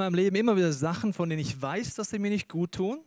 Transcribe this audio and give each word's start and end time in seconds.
Meinem 0.00 0.14
Leben 0.14 0.36
immer 0.36 0.56
wieder 0.56 0.72
Sachen, 0.72 1.12
von 1.12 1.28
denen 1.28 1.42
ich 1.42 1.60
weiß, 1.60 1.94
dass 1.94 2.10
sie 2.10 2.18
mir 2.18 2.30
nicht 2.30 2.48
gut 2.48 2.72
tun, 2.72 3.00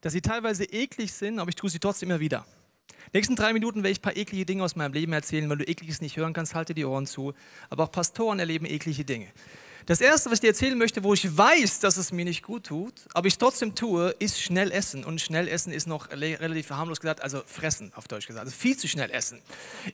dass 0.00 0.14
sie 0.14 0.22
teilweise 0.22 0.64
eklig 0.64 1.12
sind, 1.12 1.38
aber 1.38 1.50
ich 1.50 1.56
tue 1.56 1.68
sie 1.68 1.78
trotzdem 1.78 2.10
immer 2.10 2.20
wieder. 2.20 2.46
Nächsten 3.12 3.36
drei 3.36 3.52
Minuten 3.52 3.82
werde 3.82 3.90
ich 3.90 3.98
ein 3.98 4.02
paar 4.02 4.16
eklige 4.16 4.46
Dinge 4.46 4.64
aus 4.64 4.74
meinem 4.74 4.94
Leben 4.94 5.12
erzählen. 5.12 5.48
Wenn 5.50 5.58
du 5.58 5.68
ekliges 5.68 6.00
nicht 6.00 6.16
hören 6.16 6.32
kannst, 6.32 6.54
halte 6.54 6.72
die 6.72 6.86
Ohren 6.86 7.06
zu. 7.06 7.34
Aber 7.68 7.84
auch 7.84 7.92
Pastoren 7.92 8.38
erleben 8.38 8.64
eklige 8.64 9.04
Dinge. 9.04 9.28
Das 9.86 10.00
erste, 10.00 10.30
was 10.30 10.34
ich 10.34 10.40
dir 10.40 10.48
erzählen 10.48 10.78
möchte, 10.78 11.02
wo 11.02 11.12
ich 11.12 11.36
weiß, 11.36 11.80
dass 11.80 11.96
es 11.96 12.12
mir 12.12 12.24
nicht 12.24 12.42
gut 12.42 12.64
tut, 12.64 12.94
aber 13.14 13.26
ich 13.26 13.36
trotzdem 13.36 13.74
tue, 13.74 14.14
ist 14.18 14.40
schnell 14.40 14.70
essen. 14.70 15.04
Und 15.04 15.20
schnell 15.20 15.48
essen 15.48 15.72
ist 15.72 15.86
noch 15.86 16.10
relativ 16.10 16.70
harmlos 16.70 17.00
gesagt, 17.00 17.22
also 17.22 17.42
fressen, 17.46 17.92
auf 17.96 18.06
Deutsch 18.06 18.26
gesagt. 18.26 18.44
Also 18.44 18.56
viel 18.56 18.76
zu 18.76 18.86
schnell 18.86 19.10
essen. 19.10 19.40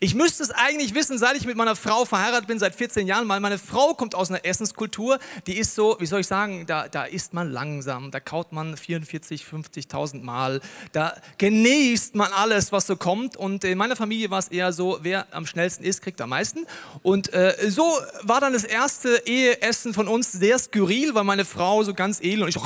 Ich 0.00 0.14
müsste 0.14 0.42
es 0.42 0.50
eigentlich 0.50 0.94
wissen, 0.94 1.18
seit 1.18 1.36
ich 1.36 1.46
mit 1.46 1.56
meiner 1.56 1.76
Frau 1.76 2.04
verheiratet 2.04 2.46
bin, 2.46 2.58
seit 2.58 2.74
14 2.74 3.06
Jahren, 3.06 3.28
weil 3.28 3.40
meine 3.40 3.58
Frau 3.58 3.94
kommt 3.94 4.14
aus 4.14 4.28
einer 4.30 4.44
Essenskultur, 4.44 5.18
die 5.46 5.56
ist 5.56 5.74
so, 5.74 5.96
wie 6.00 6.06
soll 6.06 6.20
ich 6.20 6.26
sagen, 6.26 6.66
da, 6.66 6.88
da 6.88 7.04
isst 7.04 7.32
man 7.32 7.50
langsam, 7.50 8.10
da 8.10 8.20
kaut 8.20 8.52
man 8.52 8.76
44, 8.76 9.44
50.000 9.44 10.22
Mal, 10.22 10.60
da 10.92 11.16
genießt 11.38 12.14
man 12.14 12.32
alles, 12.32 12.72
was 12.72 12.86
so 12.86 12.96
kommt. 12.96 13.36
Und 13.36 13.64
in 13.64 13.78
meiner 13.78 13.96
Familie 13.96 14.30
war 14.30 14.38
es 14.38 14.48
eher 14.48 14.72
so, 14.72 14.98
wer 15.02 15.26
am 15.34 15.46
schnellsten 15.46 15.84
isst, 15.84 16.02
kriegt 16.02 16.20
am 16.20 16.30
meisten. 16.30 16.66
Und 17.02 17.32
äh, 17.32 17.54
so 17.68 17.82
war 18.22 18.40
dann 18.40 18.52
das 18.52 18.64
erste 18.64 19.22
Eheessen 19.24 19.77
Essen 19.78 19.94
von 19.94 20.08
uns 20.08 20.32
sehr 20.32 20.58
skurril, 20.58 21.14
weil 21.14 21.22
meine 21.22 21.44
Frau 21.44 21.84
so 21.84 21.94
ganz 21.94 22.20
edel 22.20 22.42
und 22.42 22.48
ich 22.48 22.56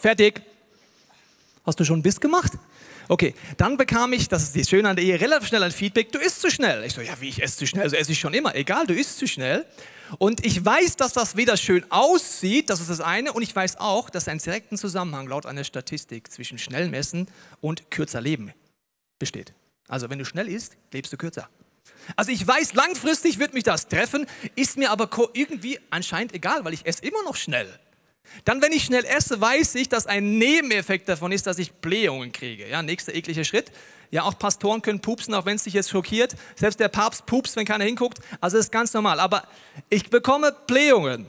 fertig. 0.00 0.40
Hast 1.66 1.78
du 1.78 1.84
schon 1.84 2.00
Biss 2.00 2.18
gemacht? 2.18 2.52
Okay, 3.08 3.34
dann 3.58 3.76
bekam 3.76 4.14
ich, 4.14 4.26
das 4.26 4.44
ist 4.44 4.56
das 4.56 4.70
Schöne 4.70 4.88
an 4.88 4.96
der 4.96 5.04
Ehe, 5.04 5.20
relativ 5.20 5.48
schnell 5.48 5.62
ein 5.62 5.72
Feedback, 5.72 6.10
du 6.12 6.18
isst 6.18 6.40
zu 6.40 6.50
schnell. 6.50 6.84
Ich 6.84 6.94
so, 6.94 7.02
ja, 7.02 7.20
wie 7.20 7.28
ich 7.28 7.42
esse 7.42 7.58
zu 7.58 7.66
schnell? 7.66 7.84
Also 7.84 7.96
esse 7.96 8.12
ich 8.12 8.18
schon 8.18 8.32
immer. 8.32 8.54
Egal, 8.54 8.86
du 8.86 8.94
isst 8.94 9.18
zu 9.18 9.28
schnell. 9.28 9.66
Und 10.16 10.44
ich 10.46 10.64
weiß, 10.64 10.96
dass 10.96 11.12
das 11.12 11.36
weder 11.36 11.58
schön 11.58 11.84
aussieht, 11.90 12.70
das 12.70 12.80
ist 12.80 12.88
das 12.88 13.02
eine, 13.02 13.34
und 13.34 13.42
ich 13.42 13.54
weiß 13.54 13.76
auch, 13.76 14.08
dass 14.08 14.26
ein 14.26 14.38
direkten 14.38 14.78
Zusammenhang 14.78 15.28
laut 15.28 15.44
einer 15.44 15.64
Statistik 15.64 16.32
zwischen 16.32 16.58
schnellem 16.58 16.94
Essen 16.94 17.28
und 17.60 17.90
kürzer 17.90 18.22
Leben 18.22 18.54
besteht. 19.18 19.52
Also 19.86 20.08
wenn 20.08 20.18
du 20.18 20.24
schnell 20.24 20.48
isst, 20.48 20.78
lebst 20.92 21.12
du 21.12 21.18
kürzer. 21.18 21.50
Also 22.14 22.30
ich 22.30 22.46
weiß, 22.46 22.74
langfristig 22.74 23.38
wird 23.38 23.54
mich 23.54 23.64
das 23.64 23.88
treffen, 23.88 24.26
ist 24.54 24.76
mir 24.76 24.90
aber 24.90 25.08
irgendwie 25.32 25.80
anscheinend 25.90 26.34
egal, 26.34 26.64
weil 26.64 26.74
ich 26.74 26.86
esse 26.86 27.04
immer 27.04 27.22
noch 27.24 27.36
schnell. 27.36 27.68
Dann, 28.44 28.60
wenn 28.62 28.72
ich 28.72 28.84
schnell 28.84 29.04
esse, 29.04 29.40
weiß 29.40 29.76
ich, 29.76 29.88
dass 29.88 30.06
ein 30.06 30.38
Nebeneffekt 30.38 31.08
davon 31.08 31.32
ist, 31.32 31.46
dass 31.46 31.58
ich 31.58 31.72
Blähungen 31.72 32.32
kriege. 32.32 32.68
Ja, 32.68 32.82
nächster 32.82 33.14
ekliger 33.14 33.44
Schritt. 33.44 33.72
Ja, 34.10 34.22
auch 34.24 34.38
Pastoren 34.38 34.82
können 34.82 35.00
pupsen, 35.00 35.34
auch 35.34 35.46
wenn 35.46 35.56
es 35.56 35.64
dich 35.64 35.74
jetzt 35.74 35.90
schockiert. 35.90 36.36
Selbst 36.54 36.78
der 36.78 36.88
Papst 36.88 37.26
pupst, 37.26 37.56
wenn 37.56 37.64
keiner 37.64 37.84
hinguckt. 37.84 38.18
Also 38.40 38.56
das 38.56 38.66
ist 38.66 38.72
ganz 38.72 38.92
normal. 38.92 39.20
Aber 39.20 39.44
ich 39.88 40.10
bekomme 40.10 40.54
Blähungen. 40.66 41.26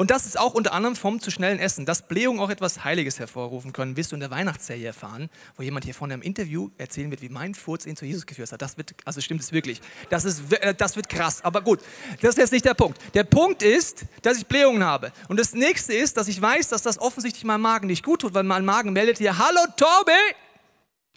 Und 0.00 0.12
das 0.12 0.26
ist 0.26 0.38
auch 0.38 0.54
unter 0.54 0.74
anderem 0.74 0.94
vom 0.94 1.18
zu 1.18 1.32
schnellen 1.32 1.58
Essen, 1.58 1.84
dass 1.84 2.02
Blähungen 2.02 2.38
auch 2.38 2.50
etwas 2.50 2.84
Heiliges 2.84 3.18
hervorrufen 3.18 3.72
können, 3.72 3.96
wirst 3.96 4.12
du 4.12 4.14
in 4.14 4.20
der 4.20 4.30
Weihnachtsserie 4.30 4.86
erfahren, 4.86 5.28
wo 5.56 5.64
jemand 5.64 5.84
hier 5.86 5.92
vorne 5.92 6.14
im 6.14 6.22
Interview 6.22 6.70
erzählen 6.78 7.10
wird, 7.10 7.20
wie 7.20 7.28
mein 7.28 7.52
Furz 7.52 7.84
ihn 7.84 7.96
zu 7.96 8.04
Jesus 8.04 8.24
geführt 8.24 8.52
hat. 8.52 8.62
Das 8.62 8.78
wird, 8.78 8.94
also 9.04 9.20
stimmt 9.20 9.40
es 9.40 9.50
wirklich. 9.50 9.80
Das, 10.08 10.24
ist, 10.24 10.52
äh, 10.52 10.72
das 10.72 10.94
wird 10.94 11.08
krass. 11.08 11.42
Aber 11.42 11.62
gut, 11.62 11.80
das 12.20 12.30
ist 12.30 12.38
jetzt 12.38 12.52
nicht 12.52 12.64
der 12.64 12.74
Punkt. 12.74 12.96
Der 13.12 13.24
Punkt 13.24 13.64
ist, 13.64 14.04
dass 14.22 14.38
ich 14.38 14.46
Blähungen 14.46 14.84
habe. 14.84 15.10
Und 15.26 15.36
das 15.40 15.52
nächste 15.52 15.94
ist, 15.94 16.16
dass 16.16 16.28
ich 16.28 16.40
weiß, 16.40 16.68
dass 16.68 16.82
das 16.82 17.00
offensichtlich 17.00 17.42
meinem 17.42 17.62
Magen 17.62 17.88
nicht 17.88 18.04
gut 18.04 18.20
tut, 18.20 18.34
weil 18.34 18.44
mein 18.44 18.64
Magen 18.64 18.92
meldet 18.92 19.18
hier, 19.18 19.36
hallo 19.36 19.66
Tobi, 19.76 20.12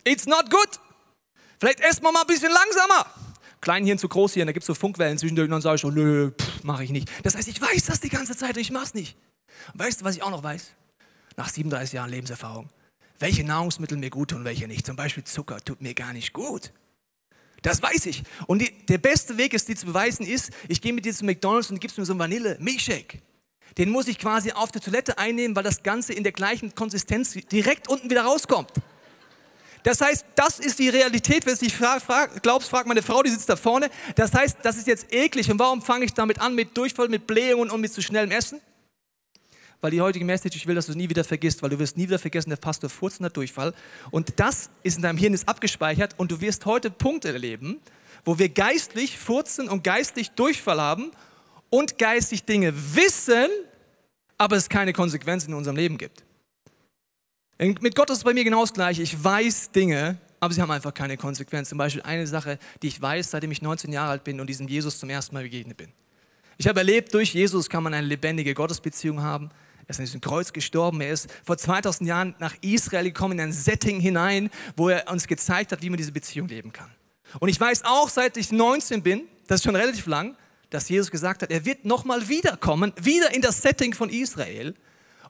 it's 0.06 0.26
not 0.26 0.50
good. 0.50 0.80
Vielleicht 1.60 1.82
essen 1.82 2.02
wir 2.02 2.12
mal 2.12 2.22
ein 2.22 2.28
bisschen 2.28 2.52
langsamer. 2.52 3.06
Kleinhirn 3.62 3.98
zu 3.98 4.10
Großhirn, 4.10 4.48
da 4.48 4.54
gibt 4.54 4.64
es 4.64 4.68
so 4.68 4.74
Funkwellen 4.74 5.18
zwischendurch 5.18 5.46
und 5.46 5.52
dann 5.52 5.62
sage 5.62 5.76
ich, 5.76 5.86
oh, 5.86 5.92
nö, 5.92 6.32
mache 6.64 6.84
ich 6.84 6.90
nicht. 6.90 7.10
Das 7.24 7.36
heißt, 7.36 7.48
ich 7.48 7.62
weiß 7.62 7.86
das 7.86 8.00
die 8.00 8.10
ganze 8.10 8.36
Zeit 8.36 8.56
und 8.56 8.62
ich 8.62 8.72
mache 8.72 8.86
es 8.86 8.94
nicht. 8.94 9.16
Weißt 9.76 10.02
du, 10.02 10.06
was 10.06 10.16
ich 10.16 10.24
auch 10.24 10.32
noch 10.32 10.44
weiß? 10.44 10.72
Nach 11.38 11.48
37 11.48 11.94
Jahren 11.94 12.10
Lebenserfahrung. 12.10 12.70
Welche 13.20 13.44
Nahrungsmittel 13.44 13.98
mir 13.98 14.10
gut 14.10 14.32
tun 14.32 14.44
welche 14.44 14.68
nicht. 14.68 14.86
Zum 14.86 14.96
Beispiel 14.96 15.24
Zucker 15.24 15.64
tut 15.64 15.82
mir 15.82 15.94
gar 15.94 16.12
nicht 16.12 16.34
gut. 16.34 16.72
Das 17.62 17.82
weiß 17.82 18.08
ich. 18.08 18.24
Und 18.48 18.64
die, 18.64 18.72
der 18.88 18.98
beste 18.98 19.38
Weg, 19.38 19.54
es 19.54 19.66
dir 19.66 19.76
zu 19.76 19.86
beweisen, 19.86 20.26
ist, 20.26 20.52
ich 20.68 20.82
gehe 20.82 20.94
mit 20.94 21.06
dir 21.06 21.14
zu 21.14 21.24
McDonalds 21.24 21.70
und 21.70 21.80
gibst 21.80 21.98
mir 22.00 22.06
so 22.06 22.14
einen 22.14 22.20
Vanille-Milchshake. 22.20 23.22
Den 23.78 23.90
muss 23.90 24.08
ich 24.08 24.18
quasi 24.18 24.52
auf 24.52 24.72
der 24.72 24.82
Toilette 24.82 25.18
einnehmen, 25.18 25.56
weil 25.56 25.64
das 25.64 25.84
Ganze 25.84 26.14
in 26.14 26.24
der 26.24 26.32
gleichen 26.32 26.74
Konsistenz 26.76 27.34
direkt 27.52 27.88
unten 27.88 28.10
wieder 28.10 28.24
rauskommt. 28.24 28.72
Das 29.84 30.02
heißt, 30.02 30.26
das 30.36 30.60
ist 30.60 30.80
die 30.80 30.90
Realität. 30.90 31.46
Wenn 31.46 31.56
du 31.56 31.60
dich 31.60 31.76
frag, 31.76 32.42
glaubst, 32.44 32.70
frag 32.70 32.86
meine 32.86 33.02
Frau, 33.02 33.24
die 33.24 33.30
sitzt 33.30 33.50
da 33.50 33.56
vorne. 33.56 33.90
Das 34.16 34.34
heißt, 34.34 34.58
das 34.64 34.78
ist 34.78 34.88
jetzt 34.88 35.14
eklig. 35.14 35.50
Und 35.52 35.60
warum 35.60 35.82
fange 35.82 36.06
ich 36.06 36.14
damit 36.14 36.40
an? 36.40 36.56
Mit 36.56 36.78
Durchfall, 36.78 37.08
mit 37.08 37.28
Blähungen 37.28 37.70
und 37.70 37.82
mit 37.82 37.92
zu 37.92 38.02
schnellem 38.02 38.32
Essen? 38.32 38.60
Weil 39.82 39.92
die 39.92 40.02
heutige 40.02 40.24
Message, 40.24 40.56
ich 40.56 40.68
will, 40.68 40.76
dass 40.76 40.86
du 40.86 40.92
es 40.92 40.96
nie 40.96 41.10
wieder 41.10 41.24
vergisst, 41.24 41.64
weil 41.64 41.72
du 41.72 41.80
wirst 41.80 41.98
nie 41.98 42.04
wieder 42.04 42.20
vergessen, 42.20 42.52
der 42.52 42.58
Pastor 42.58 42.90
furzt 42.90 43.20
und 43.20 43.36
Durchfall. 43.36 43.74
Und 44.12 44.34
das 44.40 44.70
ist 44.84 44.98
in 44.98 45.02
deinem 45.02 45.18
Hirn 45.18 45.34
ist 45.34 45.50
abgespeichert 45.50 46.14
und 46.18 46.32
du 46.32 46.40
wirst 46.40 46.68
heute 46.68 46.92
Punkte 46.92 47.30
erleben, 47.30 47.80
wo 48.24 48.38
wir 48.38 48.50
geistlich 48.50 49.18
furzen 49.18 49.68
und 49.68 49.84
geistlich 49.84 50.30
Durchfall 50.32 50.80
haben 50.80 51.12
und 51.72 51.98
geistlich 51.98 52.44
Dinge 52.44 52.74
wissen, 52.94 53.48
aber 54.38 54.56
es 54.56 54.70
keine 54.70 54.94
Konsequenzen 54.94 55.50
in 55.50 55.56
unserem 55.56 55.78
Leben 55.78 55.98
gibt. 55.98 56.24
Mit 57.64 57.94
Gott 57.94 58.10
ist 58.10 58.18
es 58.18 58.24
bei 58.24 58.34
mir 58.34 58.44
genau 58.44 58.62
das 58.62 58.74
Gleiche. 58.74 59.04
Ich 59.04 59.24
weiß 59.24 59.70
Dinge, 59.70 60.18
aber 60.40 60.52
sie 60.52 60.64
haben 60.64 60.72
einfach 60.72 60.96
keine 60.96 61.16
Konsequenzen. 61.16 61.70
Zum 61.70 61.78
Beispiel 61.78 62.02
eine 62.02 62.26
Sache, 62.26 62.58
die 62.82 62.88
ich 62.88 63.00
weiß, 63.00 63.30
seitdem 63.30 63.52
ich 63.52 63.62
19 63.62 63.94
Jahre 63.94 64.10
alt 64.10 64.24
bin 64.24 64.40
und 64.40 64.48
diesem 64.48 64.68
Jesus 64.68 64.98
zum 64.98 65.12
ersten 65.12 65.36
Mal 65.36 65.44
begegnet 65.44 65.78
bin. 65.78 65.90
Ich 66.58 66.68
habe 66.68 66.80
erlebt, 66.80 67.14
durch 67.14 67.36
Jesus 67.36 67.70
kann 67.70 67.84
man 67.84 67.94
eine 67.94 68.08
lebendige 68.08 68.56
Gottesbeziehung 68.56 69.22
haben. 69.22 69.52
Er 69.86 69.92
ist 69.92 70.00
an 70.00 70.06
diesem 70.06 70.22
Kreuz 70.22 70.52
gestorben. 70.52 71.02
Er 71.02 71.12
ist 71.12 71.30
vor 71.46 71.56
2000 71.56 72.10
Jahren 72.10 72.36
nach 72.40 72.56
Israel 72.62 73.04
gekommen, 73.04 73.34
in 73.34 73.42
ein 73.42 73.54
Setting 73.54 74.00
hinein, 74.00 74.50
wo 74.76 74.90
er 74.90 75.12
uns 75.12 75.28
gezeigt 75.28 75.72
hat, 75.72 75.84
wie 75.84 75.92
man 75.92 75.98
diese 75.98 76.12
Beziehung 76.12 76.48
leben 76.48 76.74
kann. 76.74 76.90
Und 77.40 77.50
ich 77.50 77.60
weiß 77.60 77.86
auch, 77.86 78.10
seit 78.10 78.38
ich 78.38 78.52
19 78.52 79.04
bin, 79.04 79.28
das 79.46 79.60
ist 79.60 79.66
schon 79.66 79.76
relativ 79.76 80.08
lang, 80.08 80.36
dass 80.72 80.90
Jesus 80.90 81.12
gesagt 81.12 81.44
hat, 81.44 81.52
er 81.52 81.64
wird 81.64 81.86
nochmal 81.86 82.28
wiederkommen, 82.28 82.92
wieder 83.00 83.32
in 83.36 83.44
das 83.44 83.62
Setting 83.62 83.94
von 83.94 84.10
Israel 84.10 84.74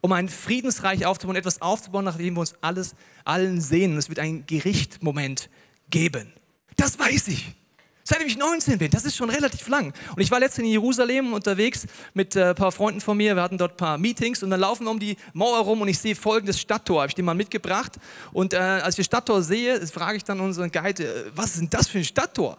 um 0.02 0.12
ein 0.12 0.30
Friedensreich 0.30 1.06
aufzubauen, 1.06 1.36
etwas 1.36 1.62
aufzubauen, 1.62 2.06
nachdem 2.06 2.36
wir 2.36 2.42
uns 2.42 2.56
alles, 2.62 2.96
allen 3.24 3.62
sehen. 3.62 3.94
Und 3.94 4.00
es 4.00 4.10
wird 4.10 4.20
einen 4.20 4.46
Gerichtmoment 4.46 5.50
geben. 5.90 6.34
Das 6.76 6.98
weiß 6.98 7.30
ich. 7.30 7.56
Seitdem 8.04 8.28
ich 8.28 8.38
19 8.38 8.80
bin, 8.80 8.90
das 8.90 9.06
ist 9.06 9.16
schon 9.16 9.30
relativ 9.30 9.68
lang. 9.68 9.94
Und 10.16 10.22
ich 10.22 10.32
war 10.32 10.40
letztens 10.40 10.66
in 10.66 10.72
Jerusalem 10.72 11.34
unterwegs 11.34 11.86
mit 12.14 12.36
äh, 12.36 12.50
ein 12.50 12.56
paar 12.56 12.72
Freunden 12.72 13.00
von 13.00 13.16
mir. 13.16 13.36
Wir 13.36 13.44
hatten 13.44 13.60
dort 13.60 13.74
ein 13.74 13.78
paar 13.78 13.98
Meetings 13.98 14.42
und 14.42 14.50
dann 14.50 14.60
laufen 14.60 14.86
wir 14.86 14.92
um 14.92 15.00
die 15.00 15.16
Mauer 15.34 15.60
rum 15.60 15.82
und 15.82 15.88
ich 15.88 16.00
sehe 16.00 16.16
folgendes 16.16 16.60
Stadttor. 16.60 17.02
Habe 17.02 17.10
ich 17.10 17.16
dir 17.16 17.24
mal 17.24 17.36
mitgebracht. 17.36 17.94
Und 18.34 18.54
äh, 18.54 18.58
als 18.58 18.96
ich 18.96 18.98
das 18.98 19.06
Stadttor 19.06 19.44
sehe, 19.44 19.86
frage 19.86 20.18
ich 20.18 20.24
dann 20.24 20.40
unseren 20.40 20.72
Guide, 20.72 21.04
äh, 21.04 21.32
was 21.36 21.52
ist 21.52 21.62
denn 21.62 21.70
das 21.70 21.88
für 21.88 22.00
ein 22.00 22.04
Stadttor? 22.04 22.58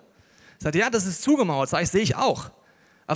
Sagt 0.59 0.77
ja, 0.77 0.89
das 0.89 1.07
ist 1.07 1.23
zugemauert. 1.23 1.69
Sag 1.69 1.83
ich, 1.83 1.91
sehe 1.91 2.03
ich 2.03 2.15
auch. 2.15 2.51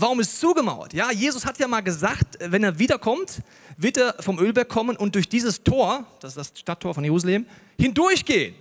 Warum 0.01 0.21
ist 0.21 0.35
es 0.35 0.41
zugemauert? 0.41 0.93
Ja, 0.93 1.11
Jesus 1.11 1.47
hat 1.47 1.59
ja 1.59 1.67
mal 1.67 1.81
gesagt, 1.81 2.39
wenn 2.41 2.63
er 2.63 2.79
wiederkommt, 2.79 3.41
wird 3.79 3.97
er 3.97 4.15
vom 4.21 4.39
Ölberg 4.39 4.69
kommen 4.69 4.97
und 4.97 5.15
durch 5.15 5.29
dieses 5.29 5.63
Tor, 5.63 6.05
das 6.21 6.37
ist 6.37 6.37
das 6.37 6.61
Stadttor 6.61 6.95
von 6.95 7.03
Jerusalem, 7.03 7.47
hindurchgehen. 7.79 8.55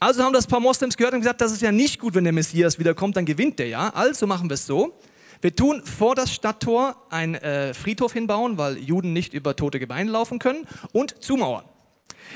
Also 0.00 0.24
haben 0.24 0.32
das 0.32 0.46
ein 0.46 0.50
paar 0.50 0.60
Moslems 0.60 0.96
gehört 0.96 1.14
und 1.14 1.20
gesagt, 1.20 1.40
das 1.40 1.52
ist 1.52 1.62
ja 1.62 1.70
nicht 1.70 2.00
gut, 2.00 2.14
wenn 2.14 2.24
der 2.24 2.32
Messias 2.32 2.78
wiederkommt, 2.78 3.16
dann 3.16 3.24
gewinnt 3.24 3.60
der 3.60 3.68
ja. 3.68 3.90
Also 3.90 4.26
machen 4.26 4.50
wir 4.50 4.54
es 4.54 4.66
so. 4.66 4.98
Wir 5.40 5.54
tun 5.54 5.82
vor 5.84 6.16
das 6.16 6.32
Stadttor 6.32 6.96
einen 7.08 7.36
äh, 7.36 7.72
Friedhof 7.72 8.12
hinbauen, 8.12 8.58
weil 8.58 8.78
Juden 8.78 9.12
nicht 9.12 9.34
über 9.34 9.54
tote 9.54 9.78
Gebeine 9.78 10.10
laufen 10.10 10.40
können 10.40 10.66
und 10.92 11.22
zumauern. 11.22 11.64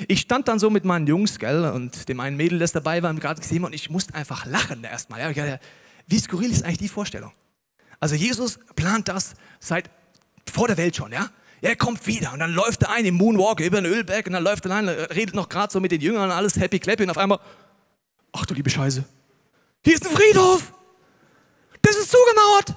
Ich 0.06 0.20
stand 0.20 0.46
dann 0.46 0.60
so 0.60 0.70
mit 0.70 0.84
meinen 0.84 1.06
Jungs, 1.08 1.38
gell, 1.40 1.64
und 1.64 2.08
dem 2.08 2.20
einen 2.20 2.36
Mädel, 2.36 2.58
das 2.58 2.70
dabei 2.70 3.02
war, 3.02 3.12
gerade 3.14 3.40
gesehen 3.40 3.64
und 3.64 3.74
ich 3.74 3.90
musste 3.90 4.14
einfach 4.14 4.46
lachen 4.46 4.84
erstmal. 4.84 5.34
Ja. 5.34 5.58
Wie 6.06 6.18
skurril 6.20 6.52
ist 6.52 6.64
eigentlich 6.64 6.78
die 6.78 6.88
Vorstellung? 6.88 7.32
Also 8.00 8.14
Jesus 8.14 8.58
plant 8.74 9.08
das 9.08 9.34
seit 9.60 9.90
vor 10.50 10.68
der 10.68 10.76
Welt 10.76 10.96
schon, 10.96 11.12
ja? 11.12 11.30
Er 11.62 11.74
kommt 11.74 12.06
wieder 12.06 12.32
und 12.32 12.40
dann 12.40 12.52
läuft 12.52 12.82
er 12.82 12.90
ein 12.90 13.06
im 13.06 13.14
Moonwalk 13.14 13.60
über 13.60 13.80
den 13.80 13.90
Ölberg 13.90 14.26
und 14.26 14.34
dann 14.34 14.44
läuft 14.44 14.66
er 14.66 14.72
ein, 14.72 14.88
redet 14.88 15.34
noch 15.34 15.48
gerade 15.48 15.72
so 15.72 15.80
mit 15.80 15.90
den 15.90 16.00
Jüngern, 16.00 16.30
alles 16.30 16.56
happy 16.56 16.78
clappy 16.78 17.04
und 17.04 17.10
auf 17.10 17.18
einmal, 17.18 17.40
ach 18.32 18.44
du 18.44 18.54
liebe 18.54 18.68
Scheiße, 18.68 19.02
hier 19.82 19.94
ist 19.94 20.06
ein 20.06 20.14
Friedhof, 20.14 20.72
das 21.80 21.96
ist 21.96 22.10
zugemauert, 22.10 22.74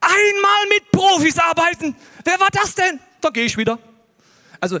einmal 0.00 0.68
mit 0.68 0.90
Profis 0.92 1.38
arbeiten, 1.38 1.96
wer 2.24 2.38
war 2.38 2.48
das 2.52 2.74
denn? 2.74 3.00
Da 3.20 3.30
gehe 3.30 3.44
ich 3.44 3.56
wieder. 3.56 3.78
Also 4.60 4.78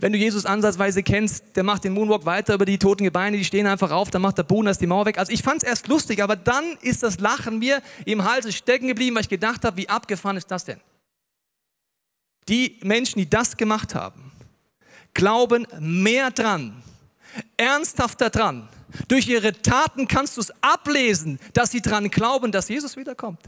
wenn 0.00 0.12
du 0.12 0.18
Jesus 0.18 0.46
ansatzweise 0.46 1.02
kennst, 1.02 1.56
der 1.56 1.62
macht 1.62 1.84
den 1.84 1.92
Moonwalk 1.92 2.24
weiter 2.24 2.54
über 2.54 2.64
die 2.64 2.78
toten 2.78 3.04
Gebeine, 3.04 3.36
die 3.36 3.44
stehen 3.44 3.66
einfach 3.66 3.90
auf, 3.90 4.10
dann 4.10 4.22
macht 4.22 4.38
der 4.38 4.44
Bohnen 4.44 4.74
die 4.80 4.86
Mauer 4.86 5.04
weg. 5.06 5.18
Also 5.18 5.32
ich 5.32 5.42
fand 5.42 5.62
es 5.62 5.68
erst 5.68 5.88
lustig, 5.88 6.22
aber 6.22 6.36
dann 6.36 6.76
ist 6.80 7.02
das 7.02 7.20
Lachen 7.20 7.58
mir 7.58 7.82
im 8.06 8.24
Hals 8.24 8.52
stecken 8.54 8.88
geblieben, 8.88 9.14
weil 9.16 9.22
ich 9.22 9.28
gedacht 9.28 9.64
habe, 9.64 9.76
wie 9.76 9.88
abgefahren 9.88 10.36
ist 10.36 10.50
das 10.50 10.64
denn? 10.64 10.80
Die 12.48 12.78
Menschen, 12.82 13.18
die 13.18 13.28
das 13.28 13.56
gemacht 13.56 13.94
haben, 13.94 14.32
glauben 15.12 15.66
mehr 15.78 16.30
dran, 16.30 16.82
ernsthafter 17.56 18.30
dran. 18.30 18.68
Durch 19.06 19.28
ihre 19.28 19.52
Taten 19.52 20.08
kannst 20.08 20.36
du 20.36 20.40
es 20.40 20.52
ablesen, 20.62 21.38
dass 21.52 21.70
sie 21.70 21.80
dran 21.80 22.10
glauben, 22.10 22.50
dass 22.50 22.68
Jesus 22.68 22.96
wiederkommt. 22.96 23.40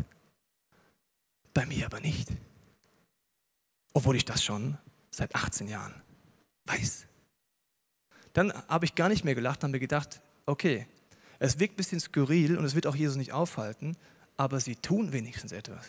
Bei 1.54 1.66
mir 1.66 1.86
aber 1.86 2.00
nicht. 2.00 2.28
obwohl 3.94 4.16
ich 4.16 4.24
das 4.24 4.42
schon 4.42 4.78
seit 5.10 5.34
18 5.34 5.68
Jahren 5.68 5.94
weiß. 6.66 7.06
Dann 8.32 8.52
habe 8.68 8.84
ich 8.84 8.94
gar 8.94 9.08
nicht 9.08 9.24
mehr 9.24 9.34
gelacht, 9.34 9.62
habe 9.62 9.72
mir 9.72 9.80
gedacht, 9.80 10.20
okay, 10.46 10.86
es 11.38 11.58
wirkt 11.58 11.74
ein 11.74 11.76
bisschen 11.76 12.00
skurril 12.00 12.56
und 12.56 12.64
es 12.64 12.74
wird 12.74 12.86
auch 12.86 12.96
Jesus 12.96 13.16
nicht 13.16 13.32
aufhalten, 13.32 13.96
aber 14.36 14.60
sie 14.60 14.76
tun 14.76 15.12
wenigstens 15.12 15.52
etwas. 15.52 15.84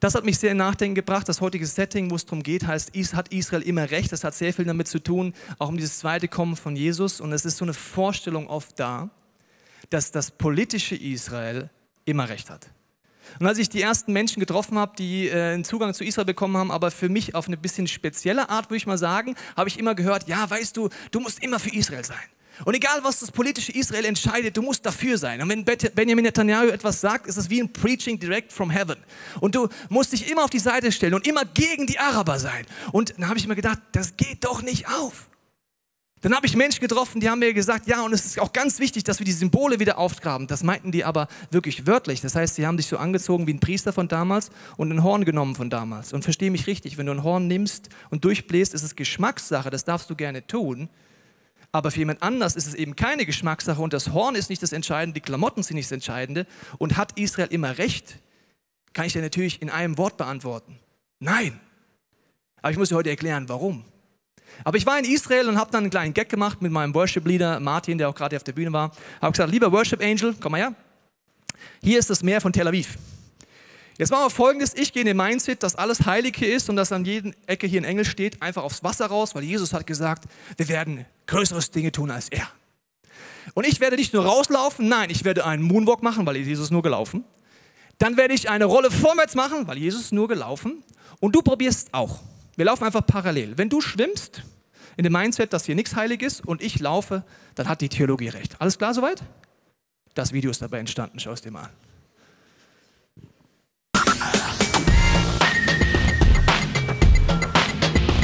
Das 0.00 0.14
hat 0.14 0.24
mich 0.24 0.38
sehr 0.38 0.52
in 0.52 0.58
Nachdenken 0.58 0.94
gebracht. 0.94 1.28
Das 1.28 1.40
heutige 1.40 1.66
Setting, 1.66 2.10
wo 2.10 2.16
es 2.16 2.24
darum 2.24 2.42
geht, 2.42 2.66
heißt, 2.66 2.92
hat 3.14 3.32
Israel 3.32 3.62
immer 3.62 3.90
recht. 3.90 4.12
Das 4.12 4.22
hat 4.22 4.34
sehr 4.34 4.52
viel 4.52 4.64
damit 4.64 4.88
zu 4.88 4.98
tun, 4.98 5.34
auch 5.58 5.68
um 5.68 5.76
dieses 5.76 5.98
zweite 5.98 6.28
Kommen 6.28 6.56
von 6.56 6.76
Jesus. 6.76 7.20
Und 7.20 7.32
es 7.32 7.44
ist 7.44 7.56
so 7.56 7.64
eine 7.64 7.74
Vorstellung 7.74 8.48
oft 8.48 8.78
da, 8.78 9.10
dass 9.90 10.10
das 10.10 10.30
politische 10.30 10.94
Israel 10.94 11.70
immer 12.04 12.28
recht 12.28 12.50
hat. 12.50 12.68
Und 13.40 13.46
als 13.46 13.58
ich 13.58 13.68
die 13.68 13.82
ersten 13.82 14.12
Menschen 14.12 14.40
getroffen 14.40 14.78
habe, 14.78 14.92
die 14.96 15.28
äh, 15.28 15.54
einen 15.54 15.64
Zugang 15.64 15.94
zu 15.94 16.04
Israel 16.04 16.24
bekommen 16.24 16.56
haben, 16.56 16.70
aber 16.70 16.90
für 16.90 17.08
mich 17.08 17.34
auf 17.34 17.46
eine 17.46 17.56
bisschen 17.56 17.86
spezielle 17.86 18.48
Art, 18.48 18.66
würde 18.66 18.76
ich 18.76 18.86
mal 18.86 18.98
sagen, 18.98 19.34
habe 19.56 19.68
ich 19.68 19.78
immer 19.78 19.94
gehört, 19.94 20.28
ja, 20.28 20.48
weißt 20.48 20.76
du, 20.76 20.88
du 21.10 21.20
musst 21.20 21.42
immer 21.42 21.58
für 21.58 21.74
Israel 21.74 22.04
sein. 22.04 22.16
Und 22.64 22.74
egal, 22.74 22.98
was 23.02 23.20
das 23.20 23.30
politische 23.30 23.72
Israel 23.72 24.04
entscheidet, 24.04 24.56
du 24.56 24.62
musst 24.62 24.84
dafür 24.84 25.16
sein. 25.16 25.40
Und 25.40 25.48
wenn 25.48 25.64
Benjamin 25.64 26.24
Netanyahu 26.24 26.66
etwas 26.68 27.00
sagt, 27.00 27.26
ist 27.26 27.36
es 27.36 27.48
wie 27.50 27.62
ein 27.62 27.72
Preaching 27.72 28.18
direct 28.18 28.52
from 28.52 28.70
heaven. 28.70 28.96
Und 29.40 29.54
du 29.54 29.68
musst 29.88 30.12
dich 30.12 30.30
immer 30.30 30.44
auf 30.44 30.50
die 30.50 30.58
Seite 30.58 30.90
stellen 30.90 31.14
und 31.14 31.26
immer 31.26 31.44
gegen 31.44 31.86
die 31.86 31.98
Araber 31.98 32.38
sein. 32.38 32.66
Und 32.90 33.14
dann 33.16 33.28
habe 33.28 33.38
ich 33.38 33.46
mir 33.46 33.54
gedacht, 33.54 33.78
das 33.92 34.16
geht 34.16 34.44
doch 34.44 34.62
nicht 34.62 34.88
auf. 34.88 35.28
Dann 36.20 36.34
habe 36.34 36.46
ich 36.46 36.56
Menschen 36.56 36.80
getroffen, 36.80 37.20
die 37.20 37.30
haben 37.30 37.38
mir 37.38 37.54
gesagt, 37.54 37.86
ja, 37.86 38.02
und 38.02 38.12
es 38.12 38.26
ist 38.26 38.40
auch 38.40 38.52
ganz 38.52 38.80
wichtig, 38.80 39.04
dass 39.04 39.20
wir 39.20 39.24
die 39.24 39.32
Symbole 39.32 39.78
wieder 39.78 39.98
aufgraben. 39.98 40.46
Das 40.46 40.62
meinten 40.64 40.90
die 40.90 41.04
aber 41.04 41.28
wirklich 41.50 41.86
wörtlich. 41.86 42.20
Das 42.20 42.34
heißt, 42.34 42.56
sie 42.56 42.66
haben 42.66 42.76
sich 42.76 42.86
so 42.86 42.98
angezogen 42.98 43.46
wie 43.46 43.54
ein 43.54 43.60
Priester 43.60 43.92
von 43.92 44.08
damals 44.08 44.50
und 44.76 44.90
ein 44.90 45.04
Horn 45.04 45.24
genommen 45.24 45.54
von 45.54 45.70
damals. 45.70 46.12
Und 46.12 46.22
verstehe 46.24 46.50
mich 46.50 46.66
richtig, 46.66 46.98
wenn 46.98 47.06
du 47.06 47.12
ein 47.12 47.22
Horn 47.22 47.46
nimmst 47.46 47.88
und 48.10 48.24
durchbläst, 48.24 48.74
ist 48.74 48.82
es 48.82 48.96
Geschmackssache, 48.96 49.70
das 49.70 49.84
darfst 49.84 50.10
du 50.10 50.16
gerne 50.16 50.46
tun. 50.46 50.88
Aber 51.70 51.90
für 51.90 51.98
jemand 51.98 52.22
anders 52.22 52.56
ist 52.56 52.66
es 52.66 52.74
eben 52.74 52.96
keine 52.96 53.26
Geschmackssache 53.26 53.80
und 53.80 53.92
das 53.92 54.12
Horn 54.12 54.34
ist 54.34 54.48
nicht 54.50 54.62
das 54.62 54.72
Entscheidende, 54.72 55.20
die 55.20 55.24
Klamotten 55.24 55.62
sind 55.62 55.76
nicht 55.76 55.86
das 55.86 55.92
Entscheidende. 55.92 56.46
Und 56.78 56.96
hat 56.96 57.18
Israel 57.18 57.48
immer 57.50 57.78
recht? 57.78 58.18
Kann 58.92 59.06
ich 59.06 59.12
dir 59.12 59.22
natürlich 59.22 59.62
in 59.62 59.70
einem 59.70 59.98
Wort 59.98 60.16
beantworten. 60.16 60.78
Nein. 61.20 61.60
Aber 62.62 62.72
ich 62.72 62.78
muss 62.78 62.88
dir 62.88 62.96
heute 62.96 63.10
erklären, 63.10 63.48
warum. 63.48 63.84
Aber 64.64 64.76
ich 64.76 64.86
war 64.86 64.98
in 64.98 65.04
Israel 65.04 65.48
und 65.48 65.58
habe 65.58 65.70
dann 65.70 65.84
einen 65.84 65.90
kleinen 65.90 66.14
Gag 66.14 66.28
gemacht 66.28 66.60
mit 66.62 66.72
meinem 66.72 66.94
Worship-Leader 66.94 67.60
Martin, 67.60 67.98
der 67.98 68.08
auch 68.08 68.14
gerade 68.14 68.36
auf 68.36 68.44
der 68.44 68.52
Bühne 68.52 68.72
war. 68.72 68.92
Habe 69.20 69.32
gesagt, 69.32 69.50
lieber 69.50 69.70
Worship-Angel, 69.72 70.34
komm 70.40 70.52
mal 70.52 70.58
her. 70.58 70.74
Hier 71.82 71.98
ist 71.98 72.10
das 72.10 72.22
Meer 72.22 72.40
von 72.40 72.52
Tel 72.52 72.66
Aviv. 72.66 72.98
Jetzt 73.98 74.10
machen 74.10 74.26
wir 74.26 74.30
folgendes, 74.30 74.74
ich 74.74 74.92
gehe 74.92 75.00
in 75.00 75.06
den 75.06 75.16
Mindset, 75.16 75.62
dass 75.64 75.74
alles 75.74 76.06
Heilige 76.06 76.46
ist 76.46 76.70
und 76.70 76.76
dass 76.76 76.92
an 76.92 77.04
jeder 77.04 77.32
Ecke 77.46 77.66
hier 77.66 77.80
ein 77.80 77.84
Engel 77.84 78.04
steht, 78.04 78.40
einfach 78.40 78.62
aufs 78.62 78.84
Wasser 78.84 79.06
raus, 79.06 79.34
weil 79.34 79.42
Jesus 79.42 79.72
hat 79.72 79.88
gesagt, 79.88 80.24
wir 80.56 80.68
werden 80.68 81.04
größeres 81.26 81.72
Dinge 81.72 81.90
tun 81.90 82.12
als 82.12 82.28
er. 82.28 82.48
Und 83.54 83.66
ich 83.66 83.80
werde 83.80 83.96
nicht 83.96 84.14
nur 84.14 84.24
rauslaufen, 84.24 84.88
nein, 84.88 85.10
ich 85.10 85.24
werde 85.24 85.44
einen 85.44 85.64
Moonwalk 85.64 86.04
machen, 86.04 86.26
weil 86.26 86.36
Jesus 86.36 86.70
nur 86.70 86.82
gelaufen. 86.82 87.24
Dann 87.98 88.16
werde 88.16 88.34
ich 88.34 88.48
eine 88.48 88.66
Rolle 88.66 88.92
vorwärts 88.92 89.34
machen, 89.34 89.66
weil 89.66 89.78
Jesus 89.78 90.12
nur 90.12 90.28
gelaufen. 90.28 90.84
Und 91.18 91.34
du 91.34 91.42
probierst 91.42 91.92
auch. 91.92 92.20
Wir 92.58 92.64
laufen 92.64 92.82
einfach 92.82 93.06
parallel. 93.06 93.56
Wenn 93.56 93.68
du 93.68 93.80
schwimmst 93.80 94.42
in 94.96 95.04
dem 95.04 95.12
Mindset, 95.12 95.52
dass 95.52 95.64
hier 95.64 95.76
nichts 95.76 95.94
heilig 95.94 96.22
ist 96.22 96.44
und 96.44 96.60
ich 96.60 96.80
laufe, 96.80 97.22
dann 97.54 97.68
hat 97.68 97.80
die 97.80 97.88
Theologie 97.88 98.30
recht. 98.30 98.60
Alles 98.60 98.78
klar 98.78 98.92
soweit? 98.94 99.22
Das 100.14 100.32
Video 100.32 100.50
ist 100.50 100.60
dabei 100.60 100.80
entstanden, 100.80 101.20
schau 101.20 101.30
es 101.30 101.40
dir 101.40 101.52
mal 101.52 101.62
an. 101.62 101.70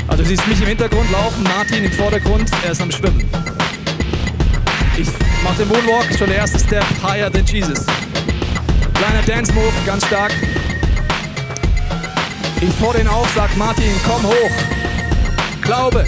Also 0.08 0.24
du 0.24 0.28
siehst 0.28 0.48
mich 0.48 0.60
im 0.60 0.66
Hintergrund 0.66 1.08
laufen, 1.12 1.44
Martin 1.44 1.84
im 1.84 1.92
Vordergrund, 1.92 2.50
er 2.64 2.72
ist 2.72 2.82
am 2.82 2.90
Schwimmen. 2.90 3.30
Ich 4.98 5.10
mache 5.44 5.58
den 5.58 5.68
Moonwalk, 5.68 6.12
schon 6.18 6.26
der 6.26 6.38
erste 6.38 6.58
Step, 6.58 6.84
higher 7.04 7.30
than 7.30 7.46
Jesus. 7.46 7.86
Kleiner 8.94 9.22
Dance 9.22 9.52
Move, 9.52 9.72
ganz 9.86 10.04
stark. 10.04 10.32
Ich 12.66 12.74
vor 12.76 12.94
den 12.94 13.06
auf, 13.06 13.30
sag 13.34 13.54
Martin, 13.58 13.92
komm 14.06 14.22
hoch. 14.22 14.50
Glaube. 15.60 16.06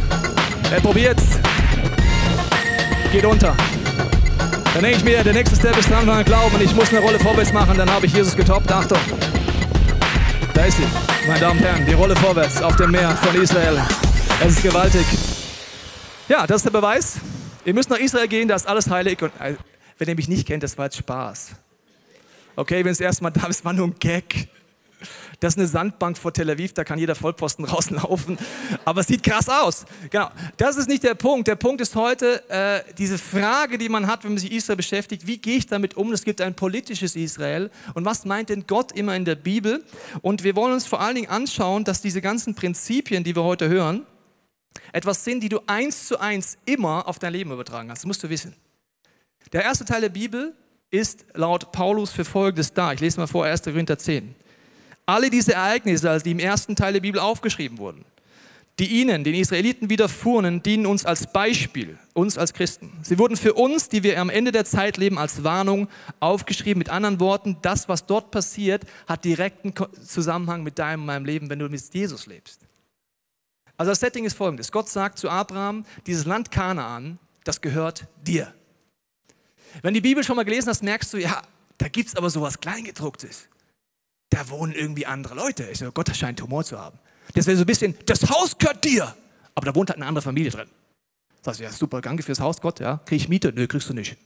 Er 0.72 0.80
probiert's. 0.80 1.38
Geht 3.12 3.26
unter. 3.26 3.54
Dann 4.72 4.82
denke 4.82 4.96
ich 4.96 5.04
mir, 5.04 5.22
der 5.22 5.34
nächste 5.34 5.54
Step 5.54 5.76
ist 5.76 5.90
dran, 5.90 6.06
Glauben 6.24 6.54
und 6.54 6.62
ich 6.62 6.74
muss 6.74 6.88
eine 6.88 7.00
Rolle 7.00 7.18
vorwärts 7.18 7.52
machen, 7.52 7.76
dann 7.76 7.90
habe 7.90 8.06
ich 8.06 8.14
Jesus 8.14 8.34
getoppt. 8.34 8.72
Achtung. 8.72 8.98
Da 10.54 10.64
ist 10.64 10.78
sie, 10.78 10.86
meine 11.26 11.40
Damen 11.40 11.58
und 11.58 11.66
Herren, 11.66 11.84
die 11.84 11.92
Rolle 11.92 12.16
vorwärts 12.16 12.62
auf 12.62 12.74
dem 12.76 12.90
Meer 12.90 13.10
von 13.10 13.38
Israel. 13.38 13.78
Es 14.40 14.52
ist 14.54 14.62
gewaltig. 14.62 15.04
Ja, 16.26 16.46
das 16.46 16.58
ist 16.58 16.64
der 16.64 16.70
Beweis. 16.70 17.16
Ihr 17.66 17.74
müsst 17.74 17.90
nach 17.90 17.98
Israel 17.98 18.28
gehen, 18.28 18.48
da 18.48 18.54
ist 18.54 18.66
alles 18.66 18.88
heilig. 18.88 19.20
Und 19.20 19.32
äh, 19.40 19.56
wenn 19.98 20.08
ihr 20.08 20.14
mich 20.14 20.28
nicht 20.28 20.46
kennt, 20.46 20.62
das 20.62 20.78
war 20.78 20.86
jetzt 20.86 20.96
Spaß. 20.96 21.50
Okay, 22.56 22.82
wenn 22.82 22.92
es 22.92 23.00
erstmal 23.00 23.30
da 23.30 23.46
ist, 23.46 23.62
war 23.62 23.74
nur 23.74 23.88
ein 23.88 23.94
Gag. 23.98 24.48
Das 25.40 25.54
ist 25.54 25.58
eine 25.58 25.68
Sandbank 25.68 26.18
vor 26.18 26.32
Tel 26.32 26.50
Aviv, 26.50 26.72
da 26.72 26.84
kann 26.84 26.98
jeder 26.98 27.14
Vollposten 27.14 27.64
rauslaufen. 27.66 28.38
Aber 28.84 29.00
es 29.00 29.06
sieht 29.06 29.22
krass 29.22 29.48
aus. 29.48 29.84
Genau. 30.10 30.30
Das 30.56 30.76
ist 30.76 30.88
nicht 30.88 31.02
der 31.02 31.14
Punkt. 31.14 31.48
Der 31.48 31.56
Punkt 31.56 31.80
ist 31.80 31.94
heute 31.94 32.48
äh, 32.48 32.80
diese 32.98 33.18
Frage, 33.18 33.78
die 33.78 33.88
man 33.88 34.06
hat, 34.06 34.24
wenn 34.24 34.32
man 34.32 34.38
sich 34.38 34.52
Israel 34.52 34.76
beschäftigt. 34.76 35.26
Wie 35.26 35.38
gehe 35.38 35.58
ich 35.58 35.66
damit 35.66 35.96
um? 35.96 36.12
Es 36.12 36.24
gibt 36.24 36.40
ein 36.40 36.54
politisches 36.54 37.16
Israel. 37.16 37.70
Und 37.94 38.04
was 38.04 38.24
meint 38.24 38.48
denn 38.48 38.66
Gott 38.66 38.92
immer 38.92 39.16
in 39.16 39.24
der 39.24 39.36
Bibel? 39.36 39.84
Und 40.22 40.44
wir 40.44 40.56
wollen 40.56 40.72
uns 40.72 40.86
vor 40.86 41.00
allen 41.00 41.16
Dingen 41.16 41.28
anschauen, 41.28 41.84
dass 41.84 42.00
diese 42.00 42.20
ganzen 42.20 42.54
Prinzipien, 42.54 43.24
die 43.24 43.34
wir 43.36 43.44
heute 43.44 43.68
hören, 43.68 44.06
etwas 44.92 45.24
sind, 45.24 45.42
die 45.42 45.48
du 45.48 45.60
eins 45.66 46.06
zu 46.06 46.18
eins 46.20 46.58
immer 46.64 47.08
auf 47.08 47.18
dein 47.18 47.32
Leben 47.32 47.52
übertragen 47.52 47.88
kannst. 47.88 48.02
Das 48.02 48.06
musst 48.06 48.22
du 48.22 48.30
wissen. 48.30 48.54
Der 49.52 49.62
erste 49.62 49.84
Teil 49.84 50.00
der 50.00 50.08
Bibel 50.08 50.54
ist 50.90 51.24
laut 51.34 51.72
Paulus 51.72 52.12
für 52.12 52.24
Folgendes 52.24 52.72
da. 52.72 52.92
Ich 52.92 53.00
lese 53.00 53.20
mal 53.20 53.26
vor, 53.26 53.44
1. 53.44 53.62
Korinther 53.62 53.98
10. 53.98 54.34
Alle 55.06 55.30
diese 55.30 55.54
Ereignisse, 55.54 56.18
die 56.25 56.32
im 56.32 56.40
ersten 56.40 56.75
Teil 56.75 56.92
der 56.92 57.00
Bibel 57.00 57.20
aufgeschrieben 57.20 57.78
wurden, 57.78 58.04
die 58.80 59.00
ihnen, 59.00 59.22
den 59.22 59.34
Israeliten 59.34 59.88
widerfuhren, 59.88 60.62
dienen 60.62 60.84
uns 60.84 61.06
als 61.06 61.32
Beispiel, 61.32 61.96
uns 62.12 62.36
als 62.36 62.52
Christen. 62.52 62.92
Sie 63.02 63.18
wurden 63.18 63.36
für 63.36 63.54
uns, 63.54 63.88
die 63.88 64.02
wir 64.02 64.20
am 64.20 64.28
Ende 64.28 64.52
der 64.52 64.64
Zeit 64.64 64.96
leben, 64.96 65.16
als 65.16 65.44
Warnung 65.44 65.88
aufgeschrieben. 66.20 66.78
Mit 66.78 66.90
anderen 66.90 67.20
Worten, 67.20 67.56
das, 67.62 67.88
was 67.88 68.04
dort 68.04 68.32
passiert, 68.32 68.84
hat 69.06 69.25
direkten 69.25 69.72
Zusammenhang 70.04 70.62
mit 70.62 70.78
deinem 70.78 71.00
und 71.00 71.06
meinem 71.06 71.25
Leben, 71.25 71.48
wenn 71.48 71.60
du 71.60 71.68
mit 71.68 71.94
Jesus 71.94 72.26
lebst. 72.26 72.66
Also 73.78 73.92
das 73.92 74.00
Setting 74.00 74.25
ist 74.25 74.36
folgendes. 74.36 74.72
Gott 74.72 74.88
sagt 74.88 75.18
zu 75.18 75.30
Abraham, 75.30 75.86
dieses 76.06 76.26
Land 76.26 76.50
Kanaan, 76.50 77.18
das 77.44 77.60
gehört 77.60 78.06
dir. 78.22 78.52
Wenn 79.82 79.94
die 79.94 80.00
Bibel 80.00 80.25
schon 80.25 80.36
mal 80.36 80.44
gelesen 80.44 80.68
hast, 80.68 80.82
merkst 80.82 81.12
du, 81.14 81.18
ja, 81.18 81.42
da 81.78 81.88
gibt 81.88 82.08
es 82.08 82.16
aber 82.16 82.28
sowas 82.28 82.60
Kleingedrucktes 82.60 83.48
da 84.30 84.49
wohnen 84.49 84.73
irgendwie 84.73 85.06
andere 85.06 85.35
Leute. 85.35 85.64
Ich 85.71 85.78
so, 85.78 85.90
Gott 85.92 86.14
scheint 86.14 86.42
Humor 86.42 86.64
zu 86.64 86.78
haben. 86.78 86.99
Das 87.35 87.47
wäre 87.47 87.56
so 87.56 87.62
ein 87.62 87.66
bisschen, 87.66 87.95
das 88.06 88.28
Haus 88.28 88.56
gehört 88.59 88.85
dir. 88.85 89.14
Aber 89.54 89.66
da 89.66 89.75
wohnt 89.75 89.90
halt 89.90 89.99
eine 89.99 90.06
andere 90.06 90.23
Familie 90.23 90.50
drin. 90.50 90.68
Das 91.42 91.54
heißt, 91.54 91.61
ja, 91.61 91.73
super, 91.73 92.00
danke 92.00 92.23
fürs 92.23 92.40
Haus, 92.40 92.61
Gott, 92.61 92.80
ja. 92.80 93.00
Krieg 93.06 93.21
ich 93.23 93.28
Miete? 93.28 93.52
Nö, 93.54 93.66
kriegst 93.66 93.88
du 93.88 93.95
nicht. 93.95 94.16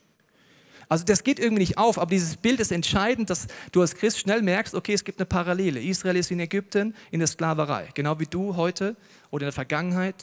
Also 0.89 1.05
das 1.05 1.23
geht 1.23 1.39
irgendwie 1.39 1.61
nicht 1.61 1.79
auf, 1.79 1.99
aber 1.99 2.11
dieses 2.11 2.37
Bild 2.37 2.59
ist 2.59 2.73
entscheidend, 2.73 3.31
dass 3.31 3.47
du 3.71 3.81
als 3.81 3.95
Christ 3.95 4.19
schnell 4.19 4.43
merkst, 4.43 4.75
okay, 4.75 4.93
es 4.93 5.05
gibt 5.05 5.21
eine 5.21 5.27
Parallele. 5.27 5.81
Israel 5.81 6.17
ist 6.17 6.33
in 6.33 6.41
Ägypten 6.41 6.97
in 7.13 7.21
der 7.21 7.29
Sklaverei, 7.29 7.91
genau 7.95 8.19
wie 8.19 8.27
du 8.27 8.57
heute 8.57 8.97
oder 9.31 9.45
in 9.45 9.47
der 9.47 9.53
Vergangenheit 9.53 10.17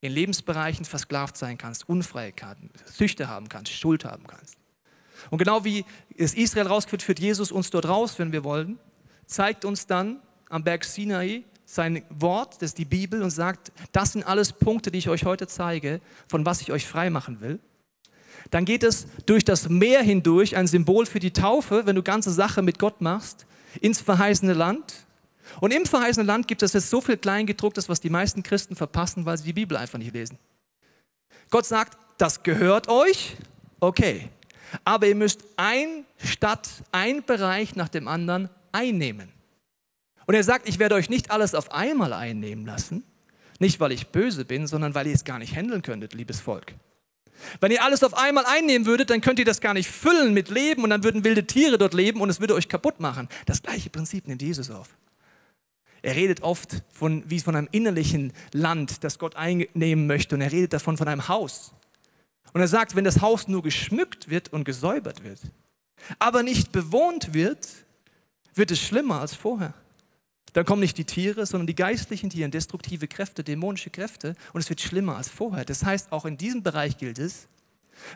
in 0.00 0.10
Lebensbereichen 0.10 0.84
versklavt 0.84 1.36
sein 1.36 1.56
kannst, 1.56 1.88
Unfreiheiten, 1.88 2.70
Süchte 2.86 3.28
haben 3.28 3.48
kannst, 3.48 3.70
Schuld 3.72 4.04
haben 4.04 4.26
kannst. 4.26 4.56
Und 5.30 5.38
genau 5.38 5.64
wie 5.64 5.84
es 6.18 6.34
Israel 6.34 6.66
rausgeführt, 6.66 7.02
führt 7.02 7.20
Jesus 7.20 7.52
uns 7.52 7.70
dort 7.70 7.86
raus, 7.86 8.18
wenn 8.18 8.32
wir 8.32 8.42
wollen 8.42 8.80
zeigt 9.32 9.64
uns 9.64 9.86
dann 9.86 10.20
am 10.48 10.62
Berg 10.62 10.84
Sinai 10.84 11.44
sein 11.64 12.04
Wort, 12.10 12.56
das 12.56 12.70
ist 12.70 12.78
die 12.78 12.84
Bibel, 12.84 13.22
und 13.22 13.30
sagt, 13.30 13.72
das 13.92 14.12
sind 14.12 14.26
alles 14.26 14.52
Punkte, 14.52 14.90
die 14.90 14.98
ich 14.98 15.08
euch 15.08 15.24
heute 15.24 15.46
zeige, 15.46 16.00
von 16.28 16.44
was 16.44 16.60
ich 16.60 16.70
euch 16.70 16.86
frei 16.86 17.08
machen 17.08 17.40
will. 17.40 17.58
Dann 18.50 18.64
geht 18.64 18.82
es 18.82 19.06
durch 19.24 19.44
das 19.44 19.68
Meer 19.68 20.02
hindurch, 20.02 20.56
ein 20.56 20.66
Symbol 20.66 21.06
für 21.06 21.20
die 21.20 21.32
Taufe, 21.32 21.86
wenn 21.86 21.96
du 21.96 22.02
ganze 22.02 22.30
Sache 22.30 22.60
mit 22.60 22.78
Gott 22.78 23.00
machst, 23.00 23.46
ins 23.80 24.00
verheißene 24.00 24.52
Land. 24.52 25.06
Und 25.60 25.72
im 25.72 25.86
verheißenen 25.86 26.26
Land 26.26 26.48
gibt 26.48 26.62
es 26.62 26.72
jetzt 26.74 26.90
so 26.90 27.00
viel 27.00 27.16
Kleingedrucktes, 27.16 27.88
was 27.88 28.00
die 28.00 28.10
meisten 28.10 28.42
Christen 28.42 28.76
verpassen, 28.76 29.24
weil 29.24 29.38
sie 29.38 29.44
die 29.44 29.52
Bibel 29.52 29.76
einfach 29.76 29.98
nicht 29.98 30.12
lesen. 30.12 30.38
Gott 31.50 31.66
sagt, 31.66 31.96
das 32.18 32.42
gehört 32.42 32.88
euch, 32.88 33.36
okay. 33.80 34.28
Aber 34.84 35.06
ihr 35.06 35.14
müsst 35.14 35.44
ein 35.56 36.04
Stadt, 36.22 36.68
ein 36.92 37.24
Bereich 37.24 37.76
nach 37.76 37.88
dem 37.88 38.08
anderen 38.08 38.48
einnehmen. 38.72 39.28
Und 40.26 40.34
er 40.34 40.44
sagt, 40.44 40.68
ich 40.68 40.78
werde 40.78 40.94
euch 40.94 41.10
nicht 41.10 41.30
alles 41.30 41.54
auf 41.54 41.72
einmal 41.72 42.12
einnehmen 42.12 42.64
lassen, 42.64 43.04
nicht 43.58 43.80
weil 43.80 43.92
ich 43.92 44.08
böse 44.08 44.44
bin, 44.44 44.66
sondern 44.66 44.94
weil 44.94 45.06
ihr 45.06 45.14
es 45.14 45.24
gar 45.24 45.38
nicht 45.38 45.54
handeln 45.54 45.82
könntet, 45.82 46.14
liebes 46.14 46.40
Volk. 46.40 46.74
Wenn 47.60 47.72
ihr 47.72 47.82
alles 47.82 48.04
auf 48.04 48.14
einmal 48.14 48.44
einnehmen 48.46 48.86
würdet, 48.86 49.10
dann 49.10 49.20
könnt 49.20 49.38
ihr 49.38 49.44
das 49.44 49.60
gar 49.60 49.74
nicht 49.74 49.90
füllen 49.90 50.32
mit 50.32 50.48
Leben 50.48 50.84
und 50.84 50.90
dann 50.90 51.02
würden 51.02 51.24
wilde 51.24 51.46
Tiere 51.46 51.78
dort 51.78 51.94
leben 51.94 52.20
und 52.20 52.30
es 52.30 52.40
würde 52.40 52.54
euch 52.54 52.68
kaputt 52.68 53.00
machen. 53.00 53.28
Das 53.46 53.62
gleiche 53.62 53.90
Prinzip 53.90 54.28
nimmt 54.28 54.42
Jesus 54.42 54.70
auf. 54.70 54.96
Er 56.02 56.16
redet 56.16 56.42
oft 56.42 56.82
von, 56.92 57.22
wie 57.28 57.40
von 57.40 57.54
einem 57.54 57.68
innerlichen 57.70 58.32
Land, 58.52 59.04
das 59.04 59.18
Gott 59.18 59.36
einnehmen 59.36 60.06
möchte. 60.06 60.34
Und 60.34 60.40
er 60.40 60.50
redet 60.50 60.72
davon 60.72 60.96
von 60.96 61.06
einem 61.06 61.28
Haus. 61.28 61.72
Und 62.52 62.60
er 62.60 62.68
sagt, 62.68 62.96
wenn 62.96 63.04
das 63.04 63.20
Haus 63.20 63.48
nur 63.48 63.62
geschmückt 63.62 64.28
wird 64.28 64.52
und 64.52 64.64
gesäubert 64.64 65.22
wird, 65.22 65.40
aber 66.18 66.42
nicht 66.42 66.72
bewohnt 66.72 67.32
wird, 67.34 67.68
wird 68.54 68.70
es 68.70 68.80
schlimmer 68.80 69.20
als 69.20 69.34
vorher. 69.34 69.74
Dann 70.52 70.66
kommen 70.66 70.80
nicht 70.80 70.98
die 70.98 71.04
Tiere, 71.04 71.46
sondern 71.46 71.66
die 71.66 71.74
geistlichen 71.74 72.28
Tiere, 72.28 72.50
destruktive 72.50 73.08
Kräfte, 73.08 73.42
dämonische 73.42 73.90
Kräfte 73.90 74.34
und 74.52 74.60
es 74.60 74.68
wird 74.68 74.80
schlimmer 74.80 75.16
als 75.16 75.28
vorher. 75.28 75.64
Das 75.64 75.84
heißt, 75.84 76.12
auch 76.12 76.26
in 76.26 76.36
diesem 76.36 76.62
Bereich 76.62 76.98
gilt 76.98 77.18
es, 77.18 77.48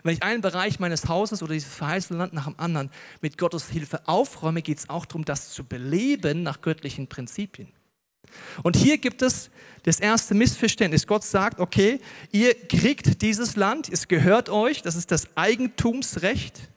wenn 0.03 0.13
ich 0.13 0.23
einen 0.23 0.41
Bereich 0.41 0.79
meines 0.79 1.07
Hauses 1.07 1.41
oder 1.41 1.53
dieses 1.53 1.73
verheißene 1.73 2.19
Land 2.19 2.33
nach 2.33 2.45
dem 2.45 2.55
anderen 2.59 2.91
mit 3.21 3.37
Gottes 3.37 3.69
Hilfe 3.69 4.07
aufräume, 4.07 4.61
geht 4.61 4.79
es 4.79 4.89
auch 4.89 5.05
darum, 5.05 5.25
das 5.25 5.51
zu 5.51 5.63
beleben 5.63 6.43
nach 6.43 6.61
göttlichen 6.61 7.07
Prinzipien. 7.07 7.69
Und 8.63 8.75
hier 8.75 8.97
gibt 8.97 9.21
es 9.21 9.49
das 9.83 9.99
erste 9.99 10.35
Missverständnis. 10.35 11.07
Gott 11.07 11.23
sagt, 11.23 11.59
okay, 11.59 12.01
ihr 12.31 12.53
kriegt 12.55 13.21
dieses 13.21 13.55
Land, 13.55 13.89
es 13.89 14.07
gehört 14.07 14.49
euch, 14.49 14.81
das 14.81 14.95
ist 14.95 15.11
das 15.11 15.35
Eigentumsrecht, 15.37 16.69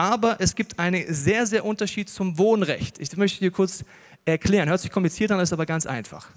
aber 0.00 0.40
es 0.40 0.54
gibt 0.54 0.78
einen 0.78 1.12
sehr, 1.12 1.46
sehr 1.46 1.62
Unterschied 1.62 2.08
zum 2.08 2.38
Wohnrecht. 2.38 2.98
Ich 2.98 3.14
möchte 3.18 3.40
dir 3.40 3.50
kurz 3.50 3.84
erklären. 4.24 4.66
Hört 4.70 4.80
sich 4.80 4.90
kompliziert 4.90 5.30
an, 5.30 5.40
ist 5.40 5.52
aber 5.52 5.66
ganz 5.66 5.84
einfach. 5.84 6.30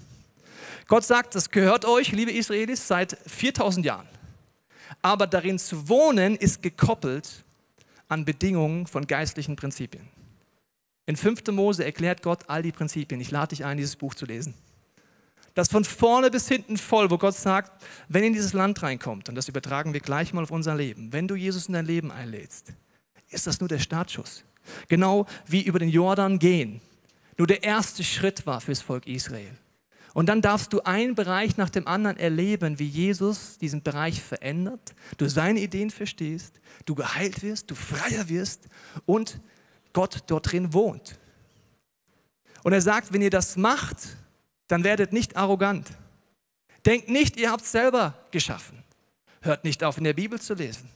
Gott 0.86 1.02
sagt, 1.02 1.34
das 1.34 1.48
gehört 1.48 1.86
euch, 1.86 2.12
liebe 2.12 2.30
Israelis, 2.30 2.86
seit 2.86 3.16
4000 3.26 3.86
Jahren. 3.86 4.06
Aber 5.00 5.26
darin 5.26 5.58
zu 5.58 5.88
wohnen 5.88 6.36
ist 6.36 6.62
gekoppelt 6.62 7.42
an 8.06 8.26
Bedingungen 8.26 8.86
von 8.86 9.06
geistlichen 9.06 9.56
Prinzipien. 9.56 10.06
In 11.06 11.16
5. 11.16 11.46
Mose 11.52 11.86
erklärt 11.86 12.20
Gott 12.20 12.50
all 12.50 12.62
die 12.62 12.72
Prinzipien. 12.72 13.18
Ich 13.18 13.30
lade 13.30 13.56
dich 13.56 13.64
ein, 13.64 13.78
dieses 13.78 13.96
Buch 13.96 14.14
zu 14.14 14.26
lesen. 14.26 14.52
Das 15.54 15.68
von 15.68 15.86
vorne 15.86 16.30
bis 16.30 16.48
hinten 16.48 16.76
voll, 16.76 17.10
wo 17.10 17.16
Gott 17.16 17.34
sagt, 17.34 17.82
wenn 18.08 18.24
ihr 18.24 18.26
in 18.26 18.34
dieses 18.34 18.52
Land 18.52 18.82
reinkommt, 18.82 19.30
und 19.30 19.36
das 19.36 19.48
übertragen 19.48 19.94
wir 19.94 20.00
gleich 20.00 20.34
mal 20.34 20.42
auf 20.42 20.50
unser 20.50 20.74
Leben, 20.74 21.14
wenn 21.14 21.28
du 21.28 21.34
Jesus 21.34 21.68
in 21.68 21.72
dein 21.72 21.86
Leben 21.86 22.12
einlädst, 22.12 22.74
ist 23.34 23.46
das 23.46 23.60
nur 23.60 23.68
der 23.68 23.78
Startschuss. 23.78 24.44
Genau 24.88 25.26
wie 25.46 25.62
über 25.62 25.78
den 25.78 25.90
Jordan 25.90 26.38
gehen 26.38 26.80
nur 27.36 27.46
der 27.46 27.62
erste 27.62 28.04
Schritt 28.04 28.46
war 28.46 28.60
fürs 28.60 28.80
Volk 28.80 29.06
Israel. 29.06 29.56
Und 30.12 30.26
dann 30.26 30.40
darfst 30.40 30.72
du 30.72 30.80
einen 30.82 31.16
Bereich 31.16 31.56
nach 31.56 31.70
dem 31.70 31.88
anderen 31.88 32.16
erleben, 32.16 32.78
wie 32.78 32.86
Jesus 32.86 33.58
diesen 33.58 33.82
Bereich 33.82 34.22
verändert, 34.22 34.94
du 35.18 35.28
seine 35.28 35.58
Ideen 35.58 35.90
verstehst, 35.90 36.60
du 36.84 36.94
geheilt 36.94 37.42
wirst, 37.42 37.70
du 37.72 37.74
freier 37.74 38.28
wirst 38.28 38.68
und 39.06 39.40
Gott 39.92 40.22
dort 40.28 40.52
drin 40.52 40.72
wohnt. 40.72 41.18
Und 42.62 42.72
er 42.72 42.80
sagt, 42.80 43.12
wenn 43.12 43.22
ihr 43.22 43.30
das 43.30 43.56
macht, 43.56 43.96
dann 44.68 44.84
werdet 44.84 45.12
nicht 45.12 45.36
arrogant. 45.36 45.88
Denkt 46.86 47.08
nicht, 47.08 47.36
ihr 47.36 47.50
habt 47.50 47.64
es 47.64 47.72
selber 47.72 48.14
geschaffen. 48.30 48.84
Hört 49.42 49.64
nicht 49.64 49.82
auf, 49.82 49.98
in 49.98 50.04
der 50.04 50.12
Bibel 50.12 50.40
zu 50.40 50.54
lesen. 50.54 50.88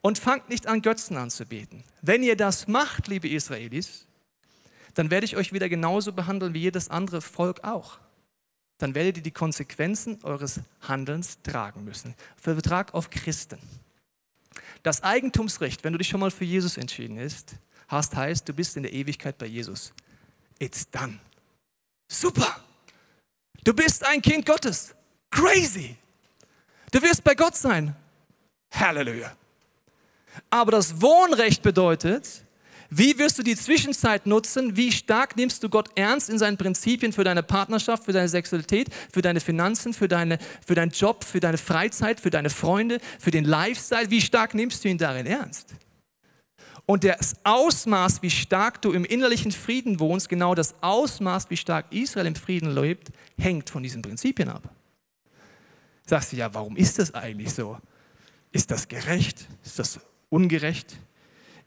Und 0.00 0.18
fangt 0.18 0.48
nicht 0.48 0.66
an, 0.66 0.82
Götzen 0.82 1.16
anzubeten. 1.16 1.84
Wenn 2.02 2.22
ihr 2.22 2.36
das 2.36 2.68
macht, 2.68 3.08
liebe 3.08 3.28
Israelis, 3.28 4.06
dann 4.94 5.10
werde 5.10 5.26
ich 5.26 5.36
euch 5.36 5.52
wieder 5.52 5.68
genauso 5.68 6.12
behandeln 6.12 6.54
wie 6.54 6.60
jedes 6.60 6.88
andere 6.88 7.20
Volk 7.20 7.64
auch. 7.64 7.98
Dann 8.78 8.94
werdet 8.94 9.18
ihr 9.18 9.22
die 9.22 9.32
Konsequenzen 9.32 10.18
eures 10.22 10.60
Handelns 10.82 11.42
tragen 11.42 11.84
müssen. 11.84 12.14
Vertrag 12.36 12.94
auf 12.94 13.10
Christen. 13.10 13.58
Das 14.82 15.02
Eigentumsrecht, 15.02 15.82
wenn 15.82 15.92
du 15.92 15.98
dich 15.98 16.08
schon 16.08 16.20
mal 16.20 16.30
für 16.30 16.44
Jesus 16.44 16.76
entschieden 16.76 17.18
hast, 17.88 18.16
heißt, 18.16 18.48
du 18.48 18.52
bist 18.52 18.76
in 18.76 18.84
der 18.84 18.92
Ewigkeit 18.92 19.36
bei 19.36 19.46
Jesus. 19.46 19.92
It's 20.58 20.88
done. 20.88 21.18
Super. 22.08 22.64
Du 23.64 23.74
bist 23.74 24.04
ein 24.04 24.22
Kind 24.22 24.46
Gottes. 24.46 24.94
Crazy. 25.30 25.96
Du 26.90 27.02
wirst 27.02 27.22
bei 27.22 27.34
Gott 27.34 27.56
sein. 27.56 27.94
Halleluja. 28.72 29.36
Aber 30.50 30.72
das 30.72 31.00
Wohnrecht 31.00 31.62
bedeutet, 31.62 32.44
wie 32.90 33.18
wirst 33.18 33.38
du 33.38 33.42
die 33.42 33.56
Zwischenzeit 33.56 34.26
nutzen? 34.26 34.76
Wie 34.76 34.90
stark 34.92 35.36
nimmst 35.36 35.62
du 35.62 35.68
Gott 35.68 35.90
ernst 35.94 36.30
in 36.30 36.38
seinen 36.38 36.56
Prinzipien 36.56 37.12
für 37.12 37.22
deine 37.22 37.42
Partnerschaft, 37.42 38.04
für 38.04 38.12
deine 38.12 38.28
Sexualität, 38.28 38.88
für 39.12 39.20
deine 39.20 39.40
Finanzen, 39.40 39.92
für, 39.92 40.08
deine, 40.08 40.38
für 40.66 40.74
deinen 40.74 40.90
Job, 40.90 41.22
für 41.22 41.40
deine 41.40 41.58
Freizeit, 41.58 42.18
für 42.18 42.30
deine 42.30 42.48
Freunde, 42.48 42.98
für 43.18 43.30
den 43.30 43.44
Lifestyle? 43.44 44.10
Wie 44.10 44.22
stark 44.22 44.54
nimmst 44.54 44.84
du 44.84 44.88
ihn 44.88 44.96
darin 44.96 45.26
ernst? 45.26 45.74
Und 46.86 47.04
das 47.04 47.36
Ausmaß, 47.44 48.22
wie 48.22 48.30
stark 48.30 48.80
du 48.80 48.92
im 48.92 49.04
innerlichen 49.04 49.52
Frieden 49.52 50.00
wohnst, 50.00 50.30
genau 50.30 50.54
das 50.54 50.82
Ausmaß, 50.82 51.50
wie 51.50 51.58
stark 51.58 51.92
Israel 51.92 52.26
im 52.26 52.34
Frieden 52.34 52.74
lebt, 52.74 53.08
hängt 53.38 53.68
von 53.68 53.82
diesen 53.82 54.00
Prinzipien 54.00 54.48
ab. 54.48 54.62
Sagst 56.06 56.32
du, 56.32 56.36
ja, 56.36 56.54
warum 56.54 56.74
ist 56.76 56.98
das 56.98 57.12
eigentlich 57.12 57.52
so? 57.52 57.76
Ist 58.50 58.70
das 58.70 58.88
gerecht? 58.88 59.46
Ist 59.62 59.78
das 59.78 60.00
ungerecht? 60.30 60.96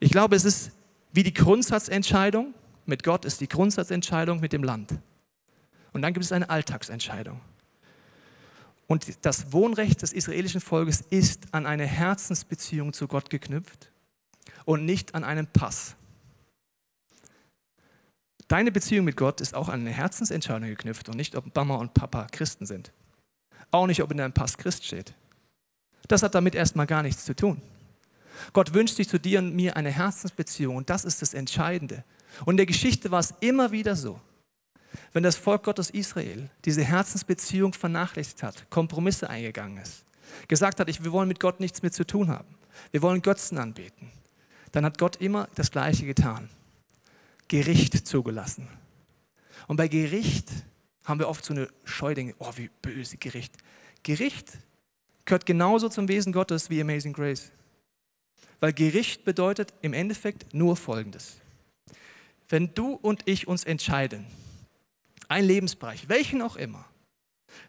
Ich 0.00 0.10
glaube, 0.10 0.36
es 0.36 0.44
ist 0.44 0.72
wie 1.12 1.22
die 1.22 1.34
Grundsatzentscheidung 1.34 2.54
mit 2.86 3.02
Gott 3.02 3.24
ist 3.24 3.40
die 3.40 3.48
Grundsatzentscheidung 3.48 4.40
mit 4.40 4.52
dem 4.52 4.64
Land. 4.64 4.94
Und 5.92 6.02
dann 6.02 6.12
gibt 6.14 6.24
es 6.24 6.32
eine 6.32 6.50
Alltagsentscheidung. 6.50 7.40
Und 8.86 9.24
das 9.24 9.52
Wohnrecht 9.52 10.02
des 10.02 10.12
israelischen 10.12 10.60
Volkes 10.60 11.02
ist 11.10 11.54
an 11.54 11.66
eine 11.66 11.86
Herzensbeziehung 11.86 12.92
zu 12.92 13.06
Gott 13.08 13.30
geknüpft 13.30 13.90
und 14.64 14.84
nicht 14.84 15.14
an 15.14 15.24
einen 15.24 15.46
Pass. 15.46 15.94
Deine 18.48 18.72
Beziehung 18.72 19.04
mit 19.04 19.16
Gott 19.16 19.40
ist 19.40 19.54
auch 19.54 19.68
an 19.68 19.80
eine 19.80 19.90
Herzensentscheidung 19.90 20.68
geknüpft 20.68 21.08
und 21.08 21.16
nicht, 21.16 21.36
ob 21.36 21.54
Mama 21.54 21.76
und 21.76 21.94
Papa 21.94 22.26
Christen 22.32 22.66
sind. 22.66 22.92
Auch 23.70 23.86
nicht, 23.86 24.02
ob 24.02 24.10
in 24.10 24.18
deinem 24.18 24.34
Pass 24.34 24.58
Christ 24.58 24.84
steht. 24.84 25.14
Das 26.08 26.22
hat 26.22 26.34
damit 26.34 26.54
erstmal 26.54 26.86
gar 26.86 27.02
nichts 27.02 27.24
zu 27.24 27.34
tun. 27.34 27.62
Gott 28.52 28.74
wünscht 28.74 28.96
sich 28.96 29.08
zu 29.08 29.18
dir 29.18 29.38
und 29.38 29.54
mir 29.54 29.76
eine 29.76 29.90
Herzensbeziehung 29.90 30.76
und 30.76 30.90
das 30.90 31.04
ist 31.04 31.22
das 31.22 31.34
Entscheidende. 31.34 32.04
Und 32.44 32.54
in 32.54 32.58
der 32.58 32.66
Geschichte 32.66 33.10
war 33.10 33.20
es 33.20 33.34
immer 33.40 33.72
wieder 33.72 33.96
so. 33.96 34.20
Wenn 35.12 35.22
das 35.22 35.36
Volk 35.36 35.62
Gottes 35.64 35.90
Israel 35.90 36.50
diese 36.64 36.82
Herzensbeziehung 36.82 37.72
vernachlässigt 37.72 38.42
hat, 38.42 38.68
Kompromisse 38.70 39.28
eingegangen 39.28 39.78
ist, 39.78 40.04
gesagt 40.48 40.80
hat, 40.80 41.04
wir 41.04 41.12
wollen 41.12 41.28
mit 41.28 41.40
Gott 41.40 41.60
nichts 41.60 41.82
mehr 41.82 41.92
zu 41.92 42.06
tun 42.06 42.28
haben, 42.28 42.54
wir 42.90 43.02
wollen 43.02 43.22
Götzen 43.22 43.58
anbeten, 43.58 44.10
dann 44.72 44.84
hat 44.84 44.98
Gott 44.98 45.16
immer 45.16 45.48
das 45.54 45.70
Gleiche 45.70 46.06
getan. 46.06 46.48
Gericht 47.48 48.06
zugelassen. 48.06 48.68
Und 49.68 49.76
bei 49.76 49.88
Gericht 49.88 50.48
haben 51.04 51.20
wir 51.20 51.28
oft 51.28 51.44
so 51.44 51.52
eine 51.52 51.68
Scheudinge, 51.84 52.34
oh, 52.38 52.50
wie 52.56 52.70
böse 52.80 53.16
Gericht. 53.18 53.54
Gericht 54.02 54.58
gehört 55.24 55.46
genauso 55.46 55.88
zum 55.88 56.08
Wesen 56.08 56.32
Gottes 56.32 56.70
wie 56.70 56.80
Amazing 56.80 57.12
Grace. 57.12 57.52
Weil 58.62 58.72
Gericht 58.72 59.24
bedeutet 59.24 59.74
im 59.82 59.92
Endeffekt 59.92 60.54
nur 60.54 60.76
Folgendes. 60.76 61.40
Wenn 62.48 62.72
du 62.74 62.92
und 62.92 63.22
ich 63.24 63.48
uns 63.48 63.64
entscheiden, 63.64 64.24
einen 65.26 65.48
Lebensbereich, 65.48 66.08
welchen 66.08 66.40
auch 66.42 66.54
immer, 66.54 66.84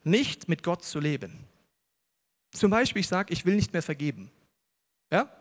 nicht 0.03 0.47
mit 0.49 0.61
Gott 0.61 0.85
zu 0.85 0.99
leben. 0.99 1.33
Zum 2.51 2.69
Beispiel, 2.69 2.99
ich 2.99 3.07
sage, 3.07 3.33
ich 3.33 3.43
will 3.43 3.55
nicht 3.55 3.73
mehr 3.73 3.81
vergeben. 3.81 4.29
Ja? 5.11 5.35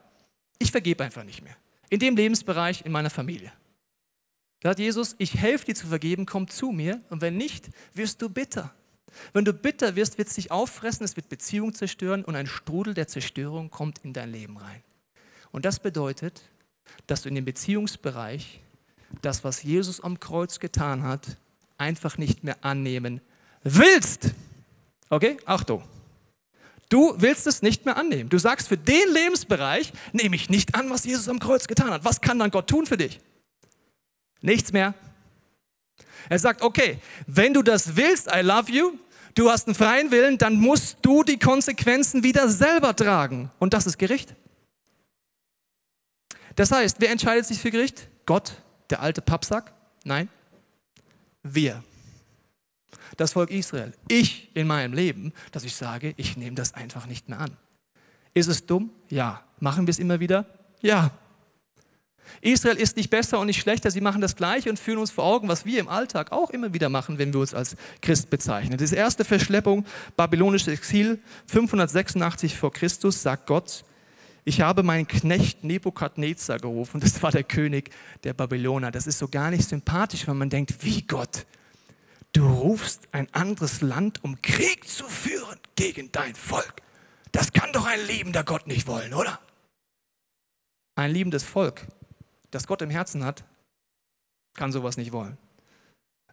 Ich 0.59 0.71
vergebe 0.71 1.05
einfach 1.05 1.23
nicht 1.23 1.43
mehr. 1.43 1.57
In 1.91 1.99
dem 1.99 2.17
Lebensbereich 2.17 2.87
in 2.87 2.93
meiner 2.93 3.11
Familie. 3.11 3.53
Da 4.61 4.71
sagt 4.71 4.79
Jesus, 4.79 5.17
ich 5.19 5.35
helfe 5.35 5.67
dir 5.67 5.75
zu 5.75 5.87
vergeben, 5.87 6.25
komm 6.25 6.49
zu 6.49 6.71
mir. 6.71 7.03
Und 7.11 7.21
wenn 7.21 7.37
nicht, 7.37 7.69
wirst 7.93 8.23
du 8.23 8.31
bitter. 8.31 8.75
Wenn 9.35 9.45
du 9.45 9.53
bitter 9.53 9.97
wirst, 9.97 10.17
wird 10.17 10.29
es 10.29 10.35
dich 10.37 10.51
auffressen, 10.51 11.05
es 11.05 11.17
wird 11.17 11.29
Beziehungen 11.29 11.75
zerstören 11.75 12.25
und 12.25 12.37
ein 12.37 12.47
Strudel 12.47 12.95
der 12.95 13.07
Zerstörung 13.07 13.69
kommt 13.69 13.99
in 13.99 14.15
dein 14.15 14.33
Leben 14.33 14.57
rein. 14.57 14.83
Und 15.53 15.65
das 15.65 15.79
bedeutet, 15.79 16.43
dass 17.07 17.23
du 17.23 17.29
in 17.29 17.37
dem 17.37 17.45
Beziehungsbereich 17.45 18.61
das, 19.21 19.45
was 19.45 19.63
Jesus 19.63 20.01
am 20.01 20.19
Kreuz 20.19 20.59
getan 20.59 21.03
hat, 21.03 21.37
einfach 21.79 22.19
nicht 22.19 22.43
mehr 22.43 22.57
annehmen 22.65 23.21
willst. 23.63 24.33
Okay? 25.11 25.37
Achtung. 25.45 25.85
Du 26.89 27.15
willst 27.19 27.47
es 27.47 27.63
nicht 27.63 27.87
mehr 27.87 27.97
annehmen. 27.97 28.29
Du 28.29 28.39
sagst, 28.39 28.69
für 28.69 28.77
den 28.77 29.13
Lebensbereich 29.13 29.93
nehme 30.13 30.37
ich 30.37 30.51
nicht 30.51 30.75
an, 30.75 30.91
was 30.91 31.05
Jesus 31.05 31.29
am 31.29 31.39
Kreuz 31.39 31.67
getan 31.67 31.91
hat. 31.91 32.05
Was 32.05 32.21
kann 32.21 32.39
dann 32.39 32.51
Gott 32.51 32.69
tun 32.69 32.87
für 32.87 32.97
dich? 32.97 33.21
Nichts 34.41 34.73
mehr. 34.73 34.95
Er 36.29 36.39
sagt, 36.39 36.63
okay, 36.63 36.99
wenn 37.27 37.55
du 37.55 37.63
das 37.63 37.97
willst, 37.97 38.29
I 38.35 38.41
love 38.41 38.71
you, 38.71 38.93
du 39.35 39.51
hast 39.51 39.67
einen 39.67 39.75
freien 39.75 40.11
Willen, 40.11 40.39
dann 40.39 40.57
musst 40.57 40.99
du 41.03 41.23
die 41.23 41.39
Konsequenzen 41.39 42.23
wieder 42.23 42.49
selber 42.49 42.95
tragen. 42.95 43.51
Und 43.59 43.75
das 43.75 43.87
ist 43.87 43.99
Gericht. 43.99 44.35
Das 46.57 46.71
heißt, 46.71 46.97
wer 47.01 47.11
entscheidet 47.11 47.47
sich 47.47 47.59
für 47.59 47.71
Gericht? 47.71 48.09
Gott, 48.27 48.53
der 48.91 49.01
alte 49.01 49.23
Pappsack? 49.23 49.73
Nein, 50.05 50.29
wir. 51.43 51.83
Das 53.17 53.33
Volk 53.33 53.51
Israel. 53.51 53.93
Ich 54.09 54.51
in 54.55 54.67
meinem 54.67 54.93
Leben, 54.93 55.33
dass 55.51 55.65
ich 55.65 55.75
sage, 55.75 56.15
ich 56.17 56.37
nehme 56.37 56.55
das 56.57 56.75
einfach 56.75 57.07
nicht 57.07 57.29
mehr 57.29 57.41
an. 57.41 57.57
Ist 58.35 58.49
es 58.49 58.67
dumm? 58.67 58.91
Ja. 59.09 59.43
Machen 59.61 59.87
wir 59.87 59.91
es 59.91 59.99
immer 59.99 60.21
wieder? 60.21 60.47
Ja. 60.81 61.11
Israel 62.41 62.77
ist 62.77 62.97
nicht 62.97 63.11
besser 63.11 63.39
und 63.39 63.47
nicht 63.47 63.61
schlechter, 63.61 63.91
sie 63.91 64.01
machen 64.01 64.21
das 64.21 64.37
Gleiche 64.37 64.71
und 64.71 64.79
führen 64.79 64.99
uns 64.99 65.11
vor 65.11 65.25
Augen, 65.25 65.49
was 65.49 65.67
wir 65.67 65.79
im 65.79 65.89
Alltag 65.89 66.33
auch 66.33 66.51
immer 66.51 66.73
wieder 66.73 66.89
machen, 66.89 67.19
wenn 67.19 67.33
wir 67.33 67.41
uns 67.41 67.53
als 67.53 67.77
Christ 68.01 68.31
bezeichnen. 68.31 68.79
Das 68.79 68.93
erste 68.93 69.25
Verschleppung, 69.25 69.85
babylonisches 70.17 70.69
Exil, 70.69 71.21
586 71.47 72.57
vor 72.57 72.73
Christus, 72.73 73.23
sagt 73.23 73.47
Gott, 73.47 73.85
ich 74.45 74.61
habe 74.61 74.83
meinen 74.83 75.07
Knecht 75.07 75.63
Nebukadnezar 75.63 76.59
gerufen, 76.59 77.01
das 77.01 77.23
war 77.23 77.31
der 77.31 77.45
König 77.45 77.91
der 78.25 78.35
Babyloner. 78.35 78.91
Das 78.91 79.07
ist 79.07 79.19
so 79.19 79.29
gar 79.29 79.51
nicht 79.51 79.69
sympathisch, 79.69 80.27
wenn 80.27 80.37
man 80.37 80.51
denkt, 80.51 80.85
wie 80.85 81.03
Gott, 81.03 81.47
du 82.33 82.47
rufst 82.47 83.09
ein 83.13 83.33
anderes 83.33 83.83
Land, 83.83 84.25
um 84.25 84.43
Krieg 84.43 84.89
zu 84.89 85.07
führen 85.07 85.59
gegen 85.77 86.11
dein 86.11 86.35
Volk. 86.35 86.83
Das 87.31 87.53
kann 87.53 87.73
doch 87.73 87.87
ein 87.87 88.05
liebender 88.07 88.43
Gott 88.43 88.67
nicht 88.67 88.87
wollen, 88.87 89.15
oder? 89.15 89.39
Ein 90.97 91.13
liebendes 91.13 91.45
Volk, 91.45 91.87
das 92.51 92.67
Gott 92.67 92.83
im 92.83 92.91
Herzen 92.91 93.25
hat, 93.25 93.45
kann 94.55 94.73
sowas 94.73 94.97
nicht 94.97 95.13
wollen. 95.13 95.39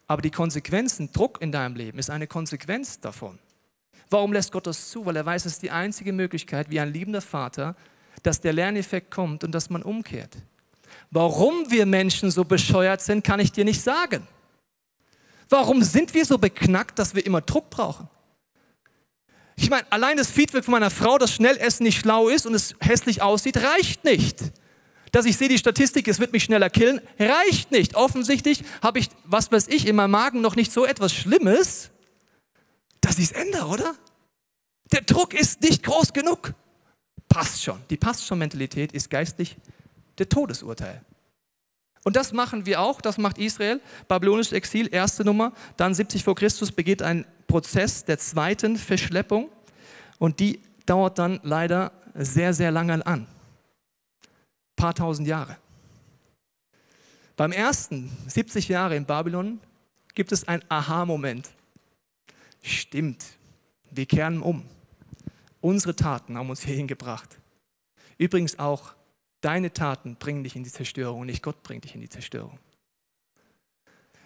Aber 0.07 0.23
die 0.23 0.31
Konsequenzen, 0.31 1.11
Druck 1.11 1.39
in 1.41 1.51
deinem 1.51 1.75
Leben 1.75 1.99
ist 1.99 2.09
eine 2.09 2.25
Konsequenz 2.25 2.99
davon. 2.99 3.37
Warum 4.09 4.33
lässt 4.33 4.51
Gott 4.51 4.65
das 4.65 4.89
zu? 4.89 5.05
Weil 5.05 5.15
er 5.15 5.25
weiß, 5.25 5.45
es 5.45 5.53
ist 5.53 5.61
die 5.61 5.71
einzige 5.71 6.11
Möglichkeit, 6.11 6.71
wie 6.71 6.79
ein 6.79 6.91
liebender 6.91 7.21
Vater 7.21 7.75
dass 8.23 8.41
der 8.41 8.53
Lerneffekt 8.53 9.11
kommt 9.11 9.43
und 9.43 9.51
dass 9.51 9.69
man 9.69 9.83
umkehrt. 9.83 10.37
Warum 11.11 11.71
wir 11.71 11.85
Menschen 11.85 12.31
so 12.31 12.43
bescheuert 12.43 13.01
sind, 13.01 13.23
kann 13.23 13.39
ich 13.39 13.51
dir 13.51 13.65
nicht 13.65 13.81
sagen. 13.81 14.27
Warum 15.49 15.83
sind 15.83 16.13
wir 16.13 16.25
so 16.25 16.37
beknackt, 16.37 16.99
dass 16.99 17.15
wir 17.15 17.25
immer 17.25 17.41
Druck 17.41 17.69
brauchen? 17.69 18.07
Ich 19.55 19.69
meine, 19.69 19.91
allein 19.91 20.15
das 20.17 20.29
Feedback 20.29 20.63
von 20.63 20.73
meiner 20.73 20.91
Frau, 20.91 21.17
dass 21.17 21.33
Schnellessen 21.33 21.83
nicht 21.83 21.99
schlau 21.99 22.29
ist 22.29 22.45
und 22.45 22.53
es 22.53 22.75
hässlich 22.79 23.21
aussieht, 23.21 23.57
reicht 23.57 24.05
nicht. 24.05 24.37
Dass 25.11 25.25
ich 25.25 25.37
sehe, 25.37 25.49
die 25.49 25.57
Statistik, 25.57 26.07
es 26.07 26.19
wird 26.19 26.31
mich 26.31 26.43
schneller 26.43 26.69
killen, 26.69 27.01
reicht 27.17 27.71
nicht. 27.71 27.95
Offensichtlich 27.95 28.63
habe 28.81 28.99
ich, 28.99 29.09
was 29.25 29.51
weiß 29.51 29.67
ich, 29.67 29.87
in 29.87 29.95
meinem 29.95 30.11
Magen 30.11 30.41
noch 30.41 30.55
nicht 30.55 30.71
so 30.71 30.85
etwas 30.85 31.13
Schlimmes, 31.13 31.89
dass 33.01 33.17
ich 33.17 33.25
es 33.25 33.31
ändere, 33.31 33.65
oder? 33.65 33.95
Der 34.91 35.01
Druck 35.01 35.33
ist 35.33 35.61
nicht 35.61 35.83
groß 35.83 36.13
genug 36.13 36.53
passt 37.29 37.63
schon. 37.63 37.79
Die 37.89 37.97
passt 37.97 38.25
schon 38.25 38.39
Mentalität 38.39 38.91
ist 38.91 39.09
geistlich 39.09 39.55
der 40.17 40.27
Todesurteil. 40.27 41.01
Und 42.03 42.15
das 42.15 42.33
machen 42.33 42.65
wir 42.65 42.81
auch, 42.81 43.01
das 43.01 43.17
macht 43.17 43.37
Israel. 43.37 43.81
Babylonisches 44.07 44.53
Exil, 44.53 44.89
erste 44.91 45.23
Nummer. 45.23 45.53
Dann 45.77 45.93
70 45.93 46.23
vor 46.23 46.35
Christus 46.35 46.71
begeht 46.71 47.01
ein 47.01 47.25
Prozess 47.47 48.05
der 48.05 48.17
zweiten 48.17 48.77
Verschleppung. 48.77 49.49
Und 50.17 50.39
die 50.39 50.61
dauert 50.85 51.19
dann 51.19 51.39
leider 51.43 51.91
sehr, 52.15 52.53
sehr 52.53 52.71
lange 52.71 53.05
an. 53.05 53.21
Ein 53.21 53.27
paar 54.75 54.95
tausend 54.95 55.27
Jahre. 55.27 55.57
Beim 57.35 57.51
ersten 57.51 58.11
70 58.27 58.67
Jahre 58.67 58.95
in 58.95 59.05
Babylon 59.05 59.59
gibt 60.13 60.31
es 60.31 60.47
einen 60.47 60.63
Aha-Moment. 60.67 61.49
Stimmt, 62.61 63.23
wir 63.91 64.05
kehren 64.05 64.41
um. 64.41 64.65
Unsere 65.61 65.95
Taten 65.95 66.37
haben 66.37 66.49
uns 66.49 66.61
hierhin 66.61 66.87
gebracht. 66.87 67.37
Übrigens 68.17 68.59
auch 68.59 68.93
deine 69.41 69.71
Taten 69.73 70.15
bringen 70.15 70.43
dich 70.43 70.55
in 70.55 70.63
die 70.63 70.71
Zerstörung 70.71 71.25
nicht 71.25 71.43
Gott 71.43 71.63
bringt 71.63 71.83
dich 71.83 71.95
in 71.95 72.01
die 72.01 72.09
Zerstörung. 72.09 72.59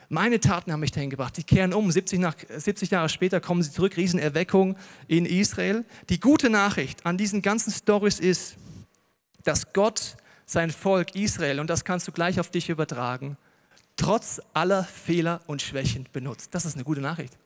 Meine 0.09 0.39
Taten 0.39 0.71
haben 0.71 0.81
mich 0.81 0.91
dahin 0.91 1.09
gebracht. 1.09 1.35
Sie 1.35 1.43
kehren 1.43 1.73
um. 1.73 1.91
70, 1.91 2.19
nach, 2.19 2.35
70 2.55 2.91
Jahre 2.91 3.09
später 3.09 3.41
kommen 3.41 3.63
sie 3.63 3.71
zurück. 3.71 3.97
Riesenerweckung 3.97 4.75
in 5.07 5.25
Israel. 5.25 5.85
Die 6.09 6.19
gute 6.19 6.51
Nachricht 6.51 7.05
an 7.05 7.17
diesen 7.17 7.41
ganzen 7.41 7.71
Stories 7.71 8.19
ist, 8.19 8.57
dass 9.43 9.73
Gott 9.73 10.15
sein 10.45 10.69
Volk 10.69 11.15
Israel, 11.15 11.59
und 11.59 11.69
das 11.69 11.83
kannst 11.83 12.07
du 12.07 12.11
gleich 12.11 12.39
auf 12.39 12.51
dich 12.51 12.69
übertragen, 12.69 13.37
trotz 13.95 14.39
aller 14.53 14.83
Fehler 14.83 15.41
und 15.47 15.61
Schwächen 15.61 16.07
benutzt. 16.11 16.53
Das 16.53 16.65
ist 16.65 16.75
eine 16.75 16.83
gute 16.83 17.01
Nachricht. 17.01 17.37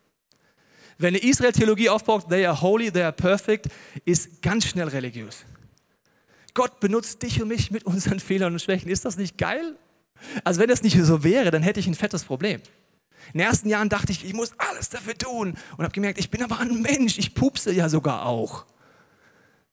Wenn 0.98 1.14
eine 1.14 1.18
Israel-Theologie 1.18 1.88
aufbaut, 1.88 2.28
they 2.28 2.44
are 2.44 2.60
holy, 2.60 2.90
they 2.90 3.02
are 3.02 3.12
perfect, 3.12 3.68
ist 4.04 4.42
ganz 4.42 4.66
schnell 4.66 4.88
religiös. 4.88 5.44
Gott 6.54 6.80
benutzt 6.80 7.22
dich 7.22 7.40
und 7.40 7.48
mich 7.48 7.70
mit 7.70 7.84
unseren 7.86 8.18
Fehlern 8.20 8.52
und 8.52 8.60
Schwächen. 8.60 8.90
Ist 8.90 9.04
das 9.04 9.16
nicht 9.16 9.38
geil? 9.38 9.76
Also 10.42 10.60
wenn 10.60 10.68
das 10.68 10.82
nicht 10.82 11.00
so 11.00 11.22
wäre, 11.22 11.52
dann 11.52 11.62
hätte 11.62 11.78
ich 11.78 11.86
ein 11.86 11.94
fettes 11.94 12.24
Problem. 12.24 12.60
In 13.32 13.38
den 13.38 13.46
ersten 13.46 13.68
Jahren 13.68 13.88
dachte 13.88 14.10
ich, 14.10 14.24
ich 14.24 14.34
muss 14.34 14.52
alles 14.58 14.88
dafür 14.88 15.16
tun 15.16 15.56
und 15.76 15.84
habe 15.84 15.92
gemerkt, 15.92 16.18
ich 16.18 16.30
bin 16.30 16.42
aber 16.42 16.58
ein 16.58 16.82
Mensch, 16.82 17.18
ich 17.18 17.34
pupse 17.34 17.72
ja 17.72 17.88
sogar 17.88 18.26
auch. 18.26 18.64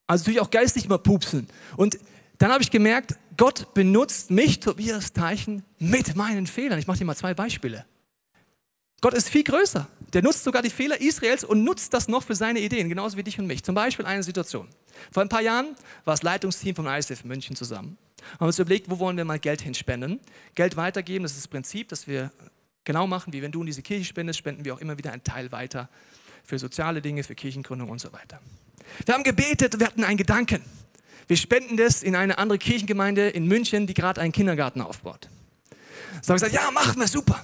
Also 0.07 0.23
natürlich 0.23 0.41
auch 0.41 0.51
geistig 0.51 0.87
mal 0.87 0.99
pupsen. 0.99 1.47
Und 1.77 1.97
dann 2.37 2.51
habe 2.51 2.61
ich 2.61 2.69
gemerkt, 2.69 3.15
Gott 3.37 3.73
benutzt 3.73 4.29
mich, 4.29 4.59
Tobias 4.59 5.13
Teichen, 5.13 5.63
mit 5.79 6.15
meinen 6.15 6.47
Fehlern. 6.47 6.77
Ich 6.77 6.85
mache 6.85 6.99
dir 6.99 7.05
mal 7.05 7.15
zwei 7.15 7.33
Beispiele. 7.33 7.85
Gott 9.05 9.13
ist 9.13 9.29
viel 9.29 9.43
größer. 9.43 9.87
Der 10.13 10.23
nutzt 10.23 10.43
sogar 10.43 10.63
die 10.63 10.71
Fehler 10.71 10.99
Israels 10.99 11.43
und 11.43 11.63
nutzt 11.63 11.93
das 11.93 12.07
noch 12.07 12.23
für 12.23 12.33
seine 12.33 12.59
Ideen, 12.59 12.89
genauso 12.89 13.17
wie 13.17 13.23
dich 13.23 13.37
und 13.37 13.45
mich. 13.45 13.63
Zum 13.63 13.75
Beispiel 13.75 14.03
eine 14.03 14.23
Situation. 14.23 14.67
Vor 15.11 15.21
ein 15.21 15.29
paar 15.29 15.43
Jahren 15.43 15.75
war 16.05 16.15
das 16.15 16.23
Leitungsteam 16.23 16.75
vom 16.75 16.87
ISF 16.87 17.23
München 17.23 17.55
zusammen. 17.55 17.99
Wir 18.17 18.39
haben 18.39 18.47
uns 18.47 18.57
überlegt, 18.57 18.89
wo 18.89 18.97
wollen 18.97 19.15
wir 19.15 19.23
mal 19.23 19.37
Geld 19.37 19.61
hinspenden. 19.61 20.19
Geld 20.55 20.75
weitergeben, 20.75 21.21
das 21.21 21.33
ist 21.33 21.41
das 21.41 21.47
Prinzip, 21.47 21.89
das 21.89 22.07
wir 22.07 22.31
genau 22.83 23.05
machen, 23.05 23.31
wie 23.31 23.43
wenn 23.43 23.51
du 23.51 23.59
in 23.59 23.67
diese 23.67 23.83
Kirche 23.83 24.05
spendest, 24.05 24.39
spenden 24.39 24.65
wir 24.65 24.73
auch 24.73 24.79
immer 24.79 24.97
wieder 24.97 25.11
einen 25.11 25.23
Teil 25.23 25.51
weiter 25.51 25.87
für 26.43 26.57
soziale 26.57 27.03
Dinge, 27.03 27.23
für 27.23 27.35
Kirchengründung 27.35 27.89
und 27.91 28.01
so 28.01 28.11
weiter. 28.11 28.39
Wir 29.05 29.13
haben 29.13 29.23
gebetet 29.23 29.79
wir 29.79 29.85
hatten 29.85 30.03
einen 30.03 30.17
Gedanken. 30.17 30.63
Wir 31.27 31.37
spenden 31.37 31.77
das 31.77 32.01
in 32.01 32.15
eine 32.15 32.39
andere 32.39 32.57
Kirchengemeinde 32.57 33.29
in 33.29 33.45
München, 33.45 33.85
die 33.85 33.93
gerade 33.93 34.19
einen 34.19 34.31
Kindergarten 34.31 34.81
aufbaut. 34.81 35.29
So 36.23 36.33
haben 36.33 36.41
wir 36.41 36.47
gesagt, 36.47 36.53
ja, 36.53 36.71
machen 36.71 36.99
wir, 36.99 37.07
super. 37.07 37.43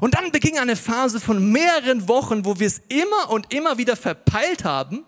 Und 0.00 0.14
dann 0.14 0.30
beging 0.32 0.58
eine 0.58 0.76
Phase 0.76 1.20
von 1.20 1.50
mehreren 1.52 2.08
Wochen, 2.08 2.44
wo 2.44 2.58
wir 2.58 2.66
es 2.66 2.82
immer 2.88 3.30
und 3.30 3.52
immer 3.52 3.78
wieder 3.78 3.96
verpeilt 3.96 4.64
haben, 4.64 5.04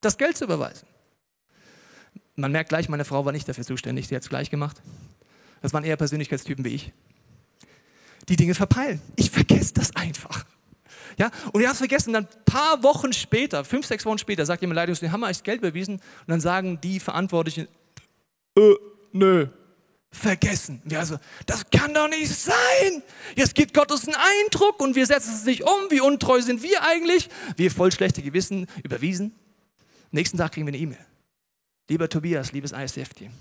das 0.00 0.18
Geld 0.18 0.36
zu 0.36 0.44
überweisen. 0.44 0.86
Man 2.36 2.52
merkt 2.52 2.70
gleich, 2.70 2.88
meine 2.88 3.04
Frau 3.04 3.24
war 3.24 3.32
nicht 3.32 3.48
dafür 3.48 3.64
zuständig, 3.64 4.08
sie 4.08 4.16
hat 4.16 4.22
es 4.22 4.28
gleich 4.28 4.50
gemacht. 4.50 4.80
Das 5.62 5.72
waren 5.74 5.84
eher 5.84 5.96
Persönlichkeitstypen 5.96 6.64
wie 6.64 6.70
ich. 6.70 6.92
Die 8.28 8.36
Dinge 8.36 8.54
verpeilen. 8.54 9.00
Ich 9.16 9.30
vergesse 9.30 9.74
das 9.74 9.94
einfach. 9.96 10.46
Ja, 11.18 11.30
und 11.52 11.60
ich 11.60 11.66
habe 11.66 11.72
es 11.72 11.78
vergessen, 11.78 12.12
dann 12.14 12.24
ein 12.24 12.44
paar 12.44 12.82
Wochen 12.82 13.12
später, 13.12 13.64
fünf, 13.64 13.84
sechs 13.84 14.06
Wochen 14.06 14.16
später, 14.16 14.46
sagt 14.46 14.62
jemand 14.62 14.76
Leitungsdienst, 14.76 15.12
haben 15.12 15.20
wir 15.20 15.26
euch 15.26 15.42
Geld 15.42 15.58
überwiesen? 15.58 15.96
Und 15.96 16.28
dann 16.28 16.40
sagen 16.40 16.80
die 16.80 16.98
Verantwortlichen, 16.98 17.68
äh, 18.56 18.74
nö, 19.12 19.48
vergessen. 20.10 20.82
Wir 20.84 20.98
also, 20.98 21.18
das 21.46 21.70
kann 21.70 21.94
doch 21.94 22.08
nicht 22.08 22.30
sein. 22.30 23.02
Jetzt 23.36 23.54
gibt 23.54 23.74
Gott 23.74 23.92
uns 23.92 24.06
einen 24.06 24.16
Eindruck 24.16 24.80
und 24.80 24.96
wir 24.96 25.06
setzen 25.06 25.34
es 25.34 25.44
nicht 25.44 25.62
um. 25.62 25.90
Wie 25.90 26.00
untreu 26.00 26.40
sind 26.42 26.62
wir 26.62 26.82
eigentlich? 26.82 27.28
Wir 27.56 27.70
voll 27.70 27.92
schlechte 27.92 28.22
Gewissen 28.22 28.66
überwiesen. 28.82 29.32
Nächsten 30.10 30.38
Tag 30.38 30.52
kriegen 30.52 30.66
wir 30.66 30.74
eine 30.74 30.82
E-Mail. 30.82 31.06
Lieber 31.88 32.08
Tobias, 32.08 32.52
liebes 32.52 32.72
ISF-Team, 32.72 33.32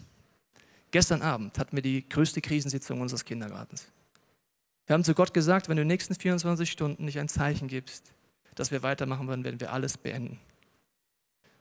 gestern 0.91 1.21
Abend 1.21 1.57
hatten 1.59 1.75
wir 1.75 1.83
die 1.83 2.07
größte 2.07 2.41
Krisensitzung 2.41 3.01
unseres 3.01 3.25
Kindergartens. 3.25 3.85
Wir 4.87 4.95
haben 4.95 5.03
zu 5.03 5.13
Gott 5.13 5.35
gesagt, 5.35 5.69
wenn 5.69 5.75
du 5.75 5.83
in 5.83 5.87
den 5.87 5.93
nächsten 5.93 6.15
24 6.15 6.71
Stunden 6.71 7.05
nicht 7.05 7.19
ein 7.19 7.29
Zeichen 7.29 7.67
gibst, 7.67 8.11
dass 8.55 8.71
wir 8.71 8.81
weitermachen 8.81 9.27
würden, 9.27 9.43
werden 9.43 9.59
wir 9.59 9.71
alles 9.71 9.97
beenden. 9.97 10.39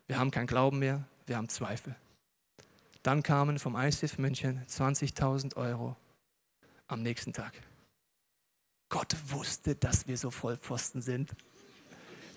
Wir 0.07 0.19
haben 0.19 0.31
keinen 0.31 0.47
Glauben 0.47 0.79
mehr, 0.79 1.05
wir 1.27 1.37
haben 1.37 1.51
Zweifel. 1.51 1.95
Dann 3.09 3.23
kamen 3.23 3.59
vom 3.59 3.75
ICF 3.75 4.19
München 4.19 4.61
20.000 4.69 5.57
Euro 5.57 5.97
am 6.89 7.03
nächsten 7.03 7.33
Tag. 7.33 7.55
Gott 8.91 9.17
wusste, 9.29 9.75
dass 9.75 10.07
wir 10.07 10.19
so 10.19 10.31
Vollpfosten 10.31 11.01
sind. 11.01 11.31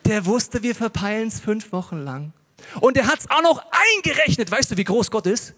Der 0.06 0.26
wusste, 0.26 0.64
wir 0.64 0.74
verpeilen 0.74 1.28
es 1.28 1.42
fünf 1.42 1.74
Wochen 1.74 1.98
lang. 1.98 2.32
Und 2.80 2.96
er 2.96 3.08
hat 3.08 3.20
es 3.20 3.30
auch 3.30 3.42
noch 3.42 3.62
eingerechnet. 3.98 4.50
Weißt 4.50 4.72
du, 4.72 4.78
wie 4.78 4.86
groß 4.86 5.12
Gott 5.12 5.26
ist? 5.26 5.56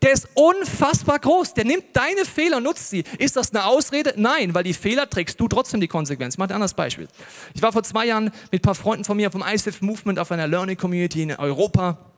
Der 0.00 0.12
ist 0.12 0.28
unfassbar 0.34 1.18
groß. 1.18 1.54
Der 1.54 1.64
nimmt 1.64 1.86
deine 1.94 2.24
Fehler, 2.24 2.60
nutzt 2.60 2.88
sie. 2.88 3.02
Ist 3.18 3.34
das 3.34 3.52
eine 3.52 3.64
Ausrede? 3.64 4.14
Nein, 4.16 4.54
weil 4.54 4.62
die 4.62 4.74
Fehler 4.74 5.10
trägst 5.10 5.40
du 5.40 5.48
trotzdem 5.48 5.80
die 5.80 5.88
Konsequenz. 5.88 6.34
Ich 6.34 6.38
mache 6.38 6.50
ein 6.50 6.54
anderes 6.54 6.74
Beispiel. 6.74 7.08
Ich 7.54 7.62
war 7.62 7.72
vor 7.72 7.82
zwei 7.82 8.06
Jahren 8.06 8.30
mit 8.52 8.60
ein 8.60 8.62
paar 8.62 8.76
Freunden 8.76 9.04
von 9.04 9.16
mir 9.16 9.32
vom 9.32 9.42
ICF 9.42 9.80
Movement 9.80 10.20
auf 10.20 10.30
einer 10.30 10.46
Learning 10.46 10.76
Community 10.76 11.22
in 11.22 11.32
Europa 11.32 12.09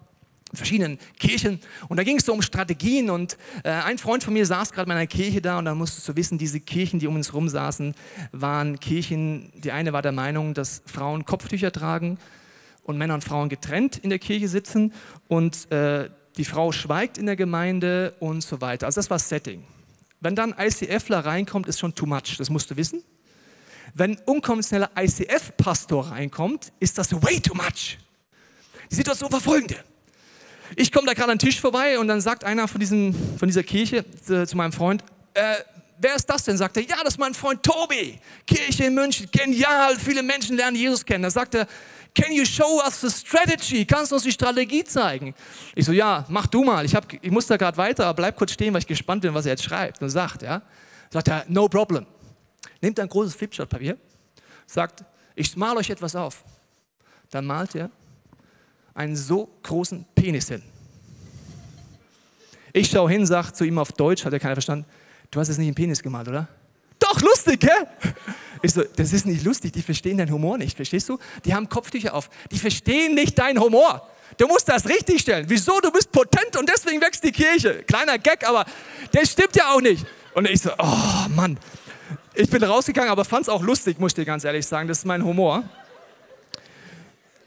verschiedenen 0.54 0.98
Kirchen. 1.18 1.60
Und 1.88 1.96
da 1.96 2.04
ging 2.04 2.18
es 2.18 2.26
so 2.26 2.32
um 2.32 2.42
Strategien. 2.42 3.10
Und 3.10 3.36
äh, 3.64 3.70
ein 3.70 3.98
Freund 3.98 4.24
von 4.24 4.34
mir 4.34 4.46
saß 4.46 4.72
gerade 4.72 4.90
in 4.90 4.96
einer 4.96 5.06
Kirche 5.06 5.40
da 5.40 5.58
und 5.58 5.64
da 5.64 5.74
musstest 5.74 6.08
du 6.08 6.16
wissen, 6.16 6.38
diese 6.38 6.60
Kirchen, 6.60 6.98
die 6.98 7.06
um 7.06 7.16
uns 7.16 7.32
rum 7.32 7.48
saßen, 7.48 7.94
waren 8.32 8.80
Kirchen, 8.80 9.52
die 9.54 9.72
eine 9.72 9.92
war 9.92 10.02
der 10.02 10.12
Meinung, 10.12 10.54
dass 10.54 10.82
Frauen 10.86 11.24
Kopftücher 11.24 11.72
tragen 11.72 12.18
und 12.84 12.98
Männer 12.98 13.14
und 13.14 13.24
Frauen 13.24 13.48
getrennt 13.48 13.96
in 13.96 14.10
der 14.10 14.18
Kirche 14.18 14.48
sitzen 14.48 14.92
und 15.28 15.70
äh, 15.70 16.10
die 16.36 16.44
Frau 16.44 16.72
schweigt 16.72 17.18
in 17.18 17.26
der 17.26 17.36
Gemeinde 17.36 18.14
und 18.20 18.42
so 18.42 18.60
weiter. 18.60 18.86
Also 18.86 19.00
das 19.00 19.10
war 19.10 19.16
das 19.16 19.28
Setting. 19.28 19.64
Wenn 20.20 20.34
dann 20.36 20.54
ICFler 20.56 21.24
reinkommt, 21.24 21.66
ist 21.66 21.80
schon 21.80 21.94
too 21.94 22.06
much, 22.06 22.36
das 22.38 22.48
musst 22.48 22.70
du 22.70 22.76
wissen. 22.76 23.02
Wenn 23.94 24.16
unkonventioneller 24.24 24.90
ICF-Pastor 24.96 26.12
reinkommt, 26.12 26.72
ist 26.80 26.96
das 26.96 27.12
way 27.12 27.40
too 27.40 27.54
much. 27.54 27.98
Die 28.90 28.94
Situation 28.94 29.30
war 29.30 29.40
folgende. 29.40 29.76
Ich 30.76 30.92
komme 30.92 31.06
da 31.06 31.14
gerade 31.14 31.32
an 31.32 31.38
den 31.38 31.46
Tisch 31.46 31.60
vorbei 31.60 31.98
und 31.98 32.08
dann 32.08 32.20
sagt 32.20 32.44
einer 32.44 32.68
von, 32.68 32.80
diesem, 32.80 33.14
von 33.38 33.48
dieser 33.48 33.62
Kirche 33.62 34.04
zu, 34.24 34.46
zu 34.46 34.56
meinem 34.56 34.72
Freund, 34.72 35.02
äh, 35.34 35.56
wer 35.98 36.16
ist 36.16 36.26
das 36.26 36.44
denn? 36.44 36.56
Sagt 36.56 36.76
er, 36.76 36.82
ja, 36.84 36.96
das 37.02 37.14
ist 37.14 37.18
mein 37.18 37.34
Freund 37.34 37.62
Tobi, 37.62 38.18
Kirche 38.46 38.84
in 38.84 38.94
München, 38.94 39.28
genial, 39.30 39.96
viele 39.96 40.22
Menschen 40.22 40.56
lernen 40.56 40.76
Jesus 40.76 41.04
kennen. 41.04 41.22
Da 41.22 41.30
sagt 41.30 41.54
er, 41.54 41.66
can 42.14 42.32
you 42.32 42.44
show 42.44 42.80
us 42.84 43.00
the 43.00 43.10
strategy? 43.10 43.84
Kannst 43.84 44.12
du 44.12 44.16
uns 44.16 44.24
die 44.24 44.32
Strategie 44.32 44.84
zeigen? 44.84 45.34
Ich 45.74 45.84
so, 45.84 45.92
ja, 45.92 46.24
mach 46.28 46.46
du 46.46 46.64
mal. 46.64 46.84
Ich, 46.84 46.94
hab, 46.94 47.12
ich 47.12 47.30
muss 47.30 47.46
da 47.46 47.56
gerade 47.56 47.76
weiter, 47.76 48.06
aber 48.06 48.14
bleib 48.14 48.36
kurz 48.36 48.52
stehen, 48.52 48.72
weil 48.74 48.80
ich 48.80 48.86
gespannt 48.86 49.22
bin, 49.22 49.32
was 49.34 49.46
er 49.46 49.52
jetzt 49.52 49.64
schreibt 49.64 50.02
und 50.02 50.10
sagt. 50.10 50.42
Ja. 50.42 50.62
Sagt 51.10 51.28
er, 51.28 51.44
no 51.48 51.68
problem. 51.68 52.06
Nimmt 52.80 52.98
ein 52.98 53.08
großes 53.08 53.34
Flipchart-Papier, 53.34 53.96
sagt, 54.66 55.04
ich 55.34 55.56
male 55.56 55.78
euch 55.78 55.90
etwas 55.90 56.16
auf. 56.16 56.44
Dann 57.30 57.46
malt 57.46 57.74
er 57.74 57.90
einen 58.94 59.16
so 59.16 59.48
großen 59.62 60.04
Penis 60.14 60.48
hin. 60.48 60.62
Ich 62.72 62.90
schaue 62.90 63.10
hin, 63.10 63.26
sage 63.26 63.52
zu 63.52 63.64
ihm 63.64 63.78
auf 63.78 63.92
Deutsch, 63.92 64.24
hat 64.24 64.32
er 64.32 64.40
keiner 64.40 64.54
verstanden, 64.54 64.86
du 65.30 65.40
hast 65.40 65.48
jetzt 65.48 65.58
nicht 65.58 65.68
einen 65.68 65.74
Penis 65.74 66.02
gemalt, 66.02 66.28
oder? 66.28 66.48
Doch, 66.98 67.20
lustig, 67.20 67.60
gell? 67.60 67.86
Ich 68.62 68.72
so, 68.72 68.82
das 68.96 69.12
ist 69.12 69.26
nicht 69.26 69.44
lustig, 69.44 69.72
die 69.72 69.82
verstehen 69.82 70.18
deinen 70.18 70.30
Humor 70.30 70.56
nicht, 70.56 70.76
verstehst 70.76 71.08
du? 71.08 71.18
Die 71.44 71.52
haben 71.54 71.68
Kopftücher 71.68 72.14
auf, 72.14 72.30
die 72.50 72.58
verstehen 72.58 73.14
nicht 73.14 73.38
deinen 73.38 73.60
Humor. 73.60 74.08
Du 74.38 74.46
musst 74.46 74.68
das 74.68 74.88
richtig 74.88 75.20
stellen. 75.20 75.44
Wieso? 75.48 75.78
Du 75.80 75.90
bist 75.90 76.10
potent 76.10 76.56
und 76.56 76.66
deswegen 76.68 77.00
wächst 77.02 77.22
die 77.22 77.32
Kirche. 77.32 77.82
Kleiner 77.82 78.18
Gag, 78.18 78.48
aber 78.48 78.64
der 79.12 79.26
stimmt 79.26 79.54
ja 79.56 79.72
auch 79.74 79.80
nicht. 79.80 80.06
Und 80.34 80.48
ich 80.48 80.62
so, 80.62 80.70
oh 80.78 81.28
Mann. 81.34 81.58
Ich 82.34 82.48
bin 82.48 82.62
rausgegangen, 82.64 83.10
aber 83.10 83.26
fand 83.26 83.42
es 83.42 83.48
auch 83.50 83.62
lustig, 83.62 83.98
muss 83.98 84.12
ich 84.12 84.14
dir 84.16 84.24
ganz 84.24 84.44
ehrlich 84.44 84.66
sagen. 84.66 84.88
Das 84.88 84.98
ist 84.98 85.04
mein 85.04 85.22
Humor. 85.22 85.64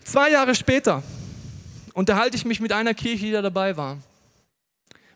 Zwei 0.04 0.30
Jahre 0.30 0.54
später 0.54 1.02
unterhalte 1.96 2.36
ich 2.36 2.46
mich 2.46 2.60
mit 2.60 2.72
einer 2.72 2.94
Kirche, 2.94 3.26
die 3.26 3.32
da 3.32 3.42
dabei 3.42 3.76
war. 3.78 3.98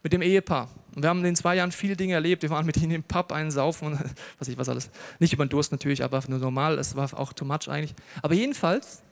Mit 0.02 0.14
dem 0.14 0.22
Ehepaar. 0.22 0.70
Und 0.96 1.04
wir 1.04 1.10
haben 1.10 1.20
in 1.20 1.26
den 1.26 1.36
zwei 1.36 1.56
Jahren 1.56 1.74
viele 1.74 1.96
Dinge 1.96 2.14
erlebt. 2.14 2.42
Wir 2.42 2.50
waren 2.50 2.66
mit 2.66 2.78
ihnen 2.78 2.92
im 2.92 3.04
Pub 3.04 3.32
einen 3.32 3.52
saufen 3.52 3.90
und 3.90 4.00
was 4.40 4.48
ich 4.48 4.58
was 4.58 4.70
alles. 4.70 4.90
Nicht 5.20 5.34
über 5.34 5.46
den 5.46 5.50
Durst 5.50 5.72
natürlich, 5.72 6.04
aber 6.04 6.24
nur 6.28 6.40
normal. 6.40 6.80
Es 6.80 6.96
war 6.96 7.14
auch 7.20 7.34
too 7.34 7.46
much 7.46 7.68
eigentlich. 7.68 7.94
Aber 8.22 8.34
jedenfalls 8.34 9.04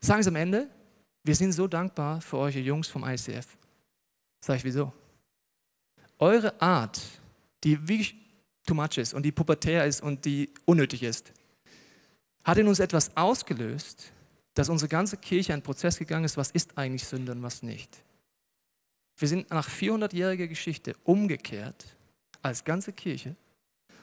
sagen 0.00 0.22
sie 0.22 0.28
am 0.28 0.36
Ende, 0.36 0.68
wir 1.22 1.36
sind 1.36 1.52
so 1.52 1.68
dankbar 1.68 2.20
für 2.20 2.38
euch 2.38 2.56
Jungs 2.56 2.88
vom 2.88 3.04
ICF. 3.04 3.46
Sag 4.40 4.56
ich, 4.56 4.64
wieso? 4.64 4.92
Eure 6.18 6.60
Art, 6.60 7.00
die 7.62 7.88
wirklich 7.88 8.16
too 8.66 8.74
much 8.74 8.98
ist 8.98 9.14
und 9.14 9.22
die 9.22 9.32
pubertär 9.32 9.86
ist 9.86 10.02
und 10.02 10.24
die 10.24 10.50
unnötig 10.64 11.04
ist, 11.04 11.32
hat 12.42 12.58
in 12.58 12.66
uns 12.66 12.80
etwas 12.80 13.16
ausgelöst, 13.16 14.12
dass 14.56 14.70
unsere 14.70 14.88
ganze 14.88 15.18
Kirche 15.18 15.52
ein 15.52 15.62
Prozess 15.62 15.98
gegangen 15.98 16.24
ist, 16.24 16.38
was 16.38 16.50
ist 16.50 16.78
eigentlich 16.78 17.04
Sünde 17.04 17.32
und 17.32 17.42
was 17.42 17.62
nicht. 17.62 18.02
Wir 19.18 19.28
sind 19.28 19.50
nach 19.50 19.68
400-jähriger 19.68 20.46
Geschichte 20.46 20.96
umgekehrt 21.04 21.84
als 22.40 22.64
ganze 22.64 22.94
Kirche, 22.94 23.36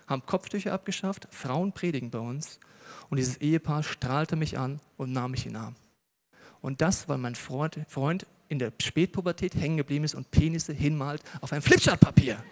haben 0.05 0.23
Kopftücher 0.27 0.71
abgeschafft, 0.71 1.27
Frauen 1.31 1.73
predigen 1.73 2.11
bei 2.11 2.19
uns 2.19 2.59
und 3.09 3.17
dieses 3.17 3.37
Ehepaar 3.37 3.81
strahlte 3.81 4.35
mich 4.35 4.59
an 4.59 4.79
und 4.95 5.11
nahm 5.11 5.31
mich 5.31 5.47
in 5.47 5.55
Arm. 5.55 5.75
Und 6.61 6.81
das, 6.81 7.09
weil 7.09 7.17
mein 7.17 7.35
Freund, 7.35 7.79
Freund 7.87 8.27
in 8.47 8.59
der 8.59 8.71
Spätpubertät 8.79 9.55
hängen 9.55 9.77
geblieben 9.77 10.05
ist 10.05 10.13
und 10.13 10.29
Penisse 10.29 10.71
hinmalt 10.71 11.23
auf 11.41 11.51
ein 11.51 11.63
Flipchartpapier. 11.63 12.43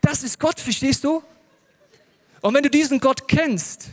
Das 0.00 0.22
ist 0.22 0.40
Gott, 0.40 0.58
verstehst 0.60 1.04
du? 1.04 1.22
Und 2.40 2.54
wenn 2.54 2.62
du 2.62 2.70
diesen 2.70 3.00
Gott 3.00 3.28
kennst, 3.28 3.90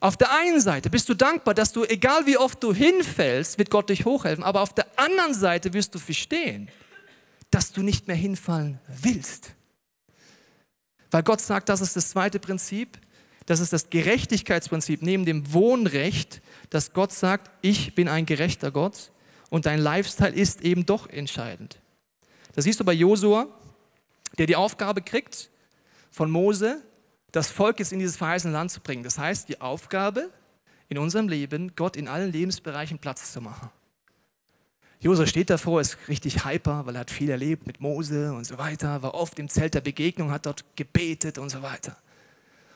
auf 0.00 0.16
der 0.16 0.34
einen 0.34 0.60
Seite 0.60 0.88
bist 0.88 1.08
du 1.10 1.14
dankbar, 1.14 1.52
dass 1.52 1.72
du, 1.72 1.84
egal 1.84 2.26
wie 2.26 2.38
oft 2.38 2.62
du 2.62 2.72
hinfällst, 2.72 3.58
wird 3.58 3.70
Gott 3.70 3.90
dich 3.90 4.06
hochhelfen. 4.06 4.42
Aber 4.42 4.62
auf 4.62 4.74
der 4.74 4.86
anderen 4.98 5.34
Seite 5.34 5.74
wirst 5.74 5.94
du 5.94 5.98
verstehen, 5.98 6.70
dass 7.50 7.72
du 7.72 7.82
nicht 7.82 8.08
mehr 8.08 8.16
hinfallen 8.16 8.80
willst. 8.88 9.52
Weil 11.10 11.22
Gott 11.22 11.40
sagt, 11.42 11.68
das 11.68 11.82
ist 11.82 11.96
das 11.96 12.10
zweite 12.10 12.38
Prinzip, 12.38 12.98
das 13.44 13.60
ist 13.60 13.72
das 13.72 13.90
Gerechtigkeitsprinzip 13.90 15.02
neben 15.02 15.26
dem 15.26 15.52
Wohnrecht, 15.52 16.40
dass 16.70 16.92
Gott 16.92 17.12
sagt, 17.12 17.50
ich 17.62 17.94
bin 17.94 18.08
ein 18.08 18.24
gerechter 18.24 18.70
Gott 18.70 19.10
und 19.50 19.66
dein 19.66 19.80
Lifestyle 19.80 20.32
ist 20.32 20.62
eben 20.62 20.86
doch 20.86 21.08
entscheidend. 21.08 21.78
Das 22.54 22.64
siehst 22.64 22.80
du 22.80 22.84
bei 22.84 22.92
Josua, 22.92 23.48
der 24.38 24.46
die 24.46 24.56
Aufgabe 24.56 25.02
kriegt 25.02 25.50
von 26.10 26.30
Mose, 26.30 26.82
das 27.32 27.50
Volk 27.50 27.78
jetzt 27.78 27.92
in 27.92 27.98
dieses 27.98 28.16
verheißene 28.16 28.52
Land 28.52 28.70
zu 28.70 28.80
bringen. 28.80 29.02
Das 29.02 29.18
heißt, 29.18 29.48
die 29.48 29.60
Aufgabe 29.60 30.30
in 30.88 30.98
unserem 30.98 31.28
Leben, 31.28 31.74
Gott 31.76 31.96
in 31.96 32.08
allen 32.08 32.32
Lebensbereichen 32.32 32.98
Platz 32.98 33.32
zu 33.32 33.40
machen. 33.40 33.70
Josua 34.98 35.26
steht 35.26 35.48
davor, 35.48 35.80
ist 35.80 35.96
richtig 36.08 36.44
hyper, 36.44 36.84
weil 36.84 36.94
er 36.94 37.00
hat 37.00 37.10
viel 37.10 37.30
erlebt 37.30 37.66
mit 37.66 37.80
Mose 37.80 38.34
und 38.34 38.44
so 38.44 38.58
weiter, 38.58 39.00
war 39.02 39.14
oft 39.14 39.38
im 39.38 39.48
Zelt 39.48 39.72
der 39.74 39.80
Begegnung, 39.80 40.30
hat 40.30 40.44
dort 40.44 40.64
gebetet 40.76 41.38
und 41.38 41.48
so 41.48 41.62
weiter. 41.62 41.96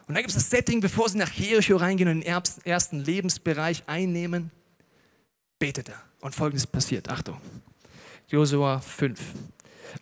Und 0.07 0.15
dann 0.15 0.23
gibt 0.23 0.31
es 0.31 0.37
das 0.37 0.49
Setting, 0.49 0.81
bevor 0.81 1.09
sie 1.09 1.19
nach 1.19 1.33
Jericho 1.33 1.77
reingehen 1.77 2.09
und 2.09 2.21
den 2.25 2.45
ersten 2.65 3.01
Lebensbereich 3.01 3.83
einnehmen, 3.87 4.51
betet 5.59 5.89
er. 5.89 6.01
Und 6.21 6.35
folgendes 6.35 6.67
passiert. 6.67 7.11
Achtung. 7.11 7.39
Josua 8.29 8.81
5. 8.81 9.21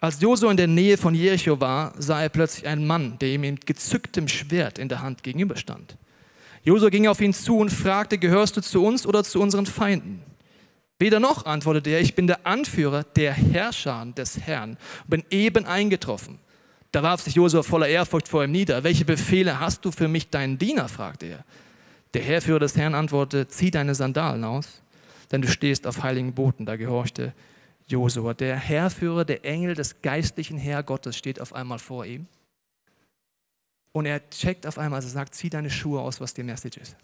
Als 0.00 0.20
Josua 0.20 0.50
in 0.50 0.56
der 0.56 0.66
Nähe 0.66 0.96
von 0.96 1.14
Jericho 1.14 1.60
war, 1.60 1.92
sah 1.98 2.22
er 2.22 2.28
plötzlich 2.28 2.66
einen 2.66 2.86
Mann, 2.86 3.18
der 3.20 3.30
ihm 3.30 3.42
mit 3.42 3.66
gezücktem 3.66 4.28
Schwert 4.28 4.78
in 4.78 4.88
der 4.88 5.02
Hand 5.02 5.22
gegenüberstand. 5.22 5.96
Josua 6.64 6.90
ging 6.90 7.08
auf 7.08 7.20
ihn 7.20 7.34
zu 7.34 7.58
und 7.58 7.70
fragte, 7.70 8.18
gehörst 8.18 8.56
du 8.56 8.60
zu 8.60 8.84
uns 8.84 9.06
oder 9.06 9.24
zu 9.24 9.40
unseren 9.40 9.66
Feinden? 9.66 10.22
Weder 10.98 11.18
noch, 11.18 11.46
antwortete 11.46 11.90
er, 11.90 12.00
ich 12.00 12.14
bin 12.14 12.28
der 12.28 12.46
Anführer 12.46 13.02
der 13.02 13.32
Herrscher 13.32 14.06
des 14.16 14.38
Herrn 14.40 14.76
und 15.04 15.10
bin 15.10 15.24
eben 15.30 15.66
eingetroffen. 15.66 16.38
Da 16.92 17.02
warf 17.02 17.22
sich 17.22 17.34
Josua 17.34 17.62
voller 17.62 17.88
Ehrfurcht 17.88 18.28
vor 18.28 18.44
ihm 18.44 18.52
nieder. 18.52 18.84
Welche 18.84 19.04
Befehle 19.04 19.58
hast 19.58 19.84
du 19.84 19.90
für 19.90 20.08
mich, 20.08 20.30
deinen 20.30 20.58
Diener? 20.58 20.88
fragte 20.88 21.26
er. 21.26 21.44
Der 22.14 22.22
Herrführer 22.22 22.60
des 22.60 22.76
Herrn 22.76 22.94
antwortete, 22.94 23.48
zieh 23.48 23.70
deine 23.70 23.94
Sandalen 23.94 24.44
aus, 24.44 24.82
denn 25.32 25.42
du 25.42 25.48
stehst 25.48 25.86
auf 25.86 26.02
heiligen 26.02 26.34
Boden. 26.34 26.66
Da 26.66 26.76
gehorchte 26.76 27.32
Josua. 27.86 28.34
Der 28.34 28.56
Herrführer, 28.56 29.24
der 29.24 29.44
Engel 29.44 29.74
des 29.74 30.02
geistlichen 30.02 30.58
Herr 30.58 30.82
Gottes 30.82 31.16
steht 31.16 31.40
auf 31.40 31.54
einmal 31.54 31.78
vor 31.78 32.04
ihm. 32.06 32.26
Und 33.92 34.06
er 34.06 34.28
checkt 34.30 34.66
auf 34.66 34.78
einmal, 34.78 34.98
also 34.98 35.08
sagt, 35.08 35.34
zieh 35.34 35.50
deine 35.50 35.70
Schuhe 35.70 36.00
aus, 36.00 36.20
was 36.20 36.32
die 36.34 36.42
Message 36.42 36.78
ist. 36.78 36.96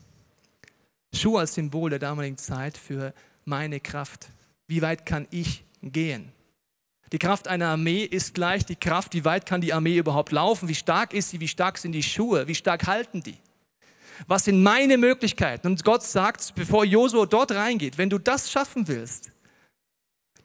Schuhe 1.14 1.40
als 1.40 1.54
Symbol 1.54 1.90
der 1.90 1.98
damaligen 1.98 2.38
Zeit 2.38 2.76
für 2.76 3.12
meine 3.44 3.80
Kraft. 3.80 4.30
Wie 4.66 4.82
weit 4.82 5.06
kann 5.06 5.26
ich 5.30 5.64
gehen? 5.82 6.32
Die 7.12 7.18
Kraft 7.18 7.48
einer 7.48 7.68
Armee 7.68 8.04
ist 8.04 8.34
gleich 8.34 8.66
die 8.66 8.76
Kraft, 8.76 9.14
wie 9.14 9.24
weit 9.24 9.46
kann 9.46 9.62
die 9.62 9.72
Armee 9.72 9.96
überhaupt 9.96 10.32
laufen, 10.32 10.68
wie 10.68 10.74
stark 10.74 11.14
ist 11.14 11.30
sie, 11.30 11.40
wie 11.40 11.48
stark 11.48 11.78
sind 11.78 11.92
die 11.92 12.02
Schuhe, 12.02 12.46
wie 12.48 12.54
stark 12.54 12.86
halten 12.86 13.22
die. 13.22 13.38
Was 14.26 14.44
sind 14.44 14.62
meine 14.62 14.98
Möglichkeiten? 14.98 15.68
Und 15.68 15.84
Gott 15.84 16.02
sagt, 16.02 16.54
bevor 16.54 16.84
Josua 16.84 17.24
dort 17.24 17.52
reingeht, 17.52 17.96
wenn 17.96 18.10
du 18.10 18.18
das 18.18 18.50
schaffen 18.50 18.88
willst, 18.88 19.30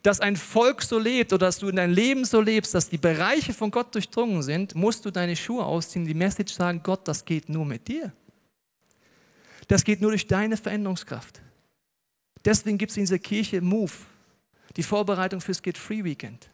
dass 0.04 0.20
ein 0.20 0.36
Volk 0.36 0.82
so 0.82 1.00
lebt 1.00 1.32
oder 1.32 1.48
dass 1.48 1.60
du 1.60 1.70
in 1.70 1.78
deinem 1.78 1.94
Leben 1.94 2.26
so 2.26 2.42
lebst, 2.42 2.76
dass 2.76 2.90
die 2.90 2.98
Bereiche 2.98 3.54
von 3.54 3.72
Gott 3.72 3.96
durchdrungen 3.96 4.44
sind, 4.44 4.76
musst 4.76 5.06
du 5.06 5.12
deine 5.12 5.36
Schuhe 5.36 5.66
ausziehen, 5.66 6.06
die 6.06 6.14
Message 6.14 6.54
sagen, 6.54 6.82
Gott, 6.84 7.08
das 7.08 7.24
geht 7.24 7.48
nur 7.48 7.66
mit 7.66 7.88
dir. 7.88 8.12
Das 9.70 9.86
geht 9.86 10.02
nur 10.02 10.12
durch 10.12 10.28
deine 10.28 10.58
Veränderungskraft. 10.58 11.42
Deswegen 12.44 12.78
gibt 12.78 12.92
es 12.92 12.98
in 12.98 13.04
dieser 13.04 13.18
Kirche 13.18 13.62
Move, 13.62 13.94
die 14.76 14.84
Vorbereitung 14.84 15.40
fürs 15.40 15.62
Get 15.62 15.78
Free 15.78 16.04
Weekend. 16.04 16.50